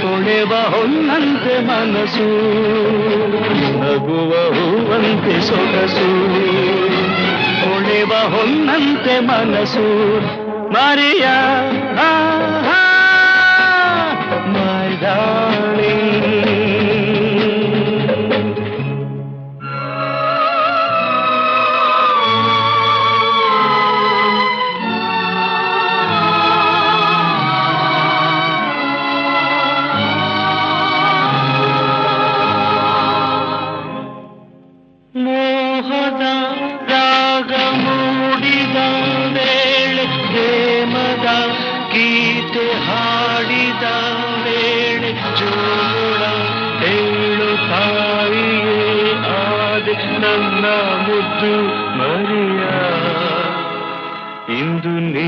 ತೊಳೆವ 0.00 0.52
ಹೊನ್ನಂತೆ 0.76 1.54
ಮನಸ್ಸು 1.60 2.28
ನಗುವ 3.80 4.32
ಹೂವಂತೆ 4.54 5.40
ಸೊಗಸು. 5.40 6.36
ತೊಳೆವ 7.66 8.12
ಹೊನ್ನಂತೆ 8.34 9.14
ಮನಸ್ಸು 9.20 9.86
ಮರಿಯ 10.72 11.26
ಮೈ 14.54 14.90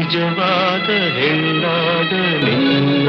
ನಿಜವಾದ 0.09 0.91
ಹೆಣ್ಣಾದ 0.91 2.13
ನಿನ್ನ. 2.45 3.09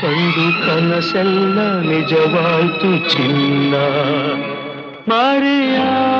ಕಂಡು 0.00 0.66
ಕನಸೆಲ್ಲ 0.66 1.58
ನಿಜವಾಯ್ತು 1.80 3.10
ಚಿನ್ನ. 3.10 3.74
Maria, 5.08 6.19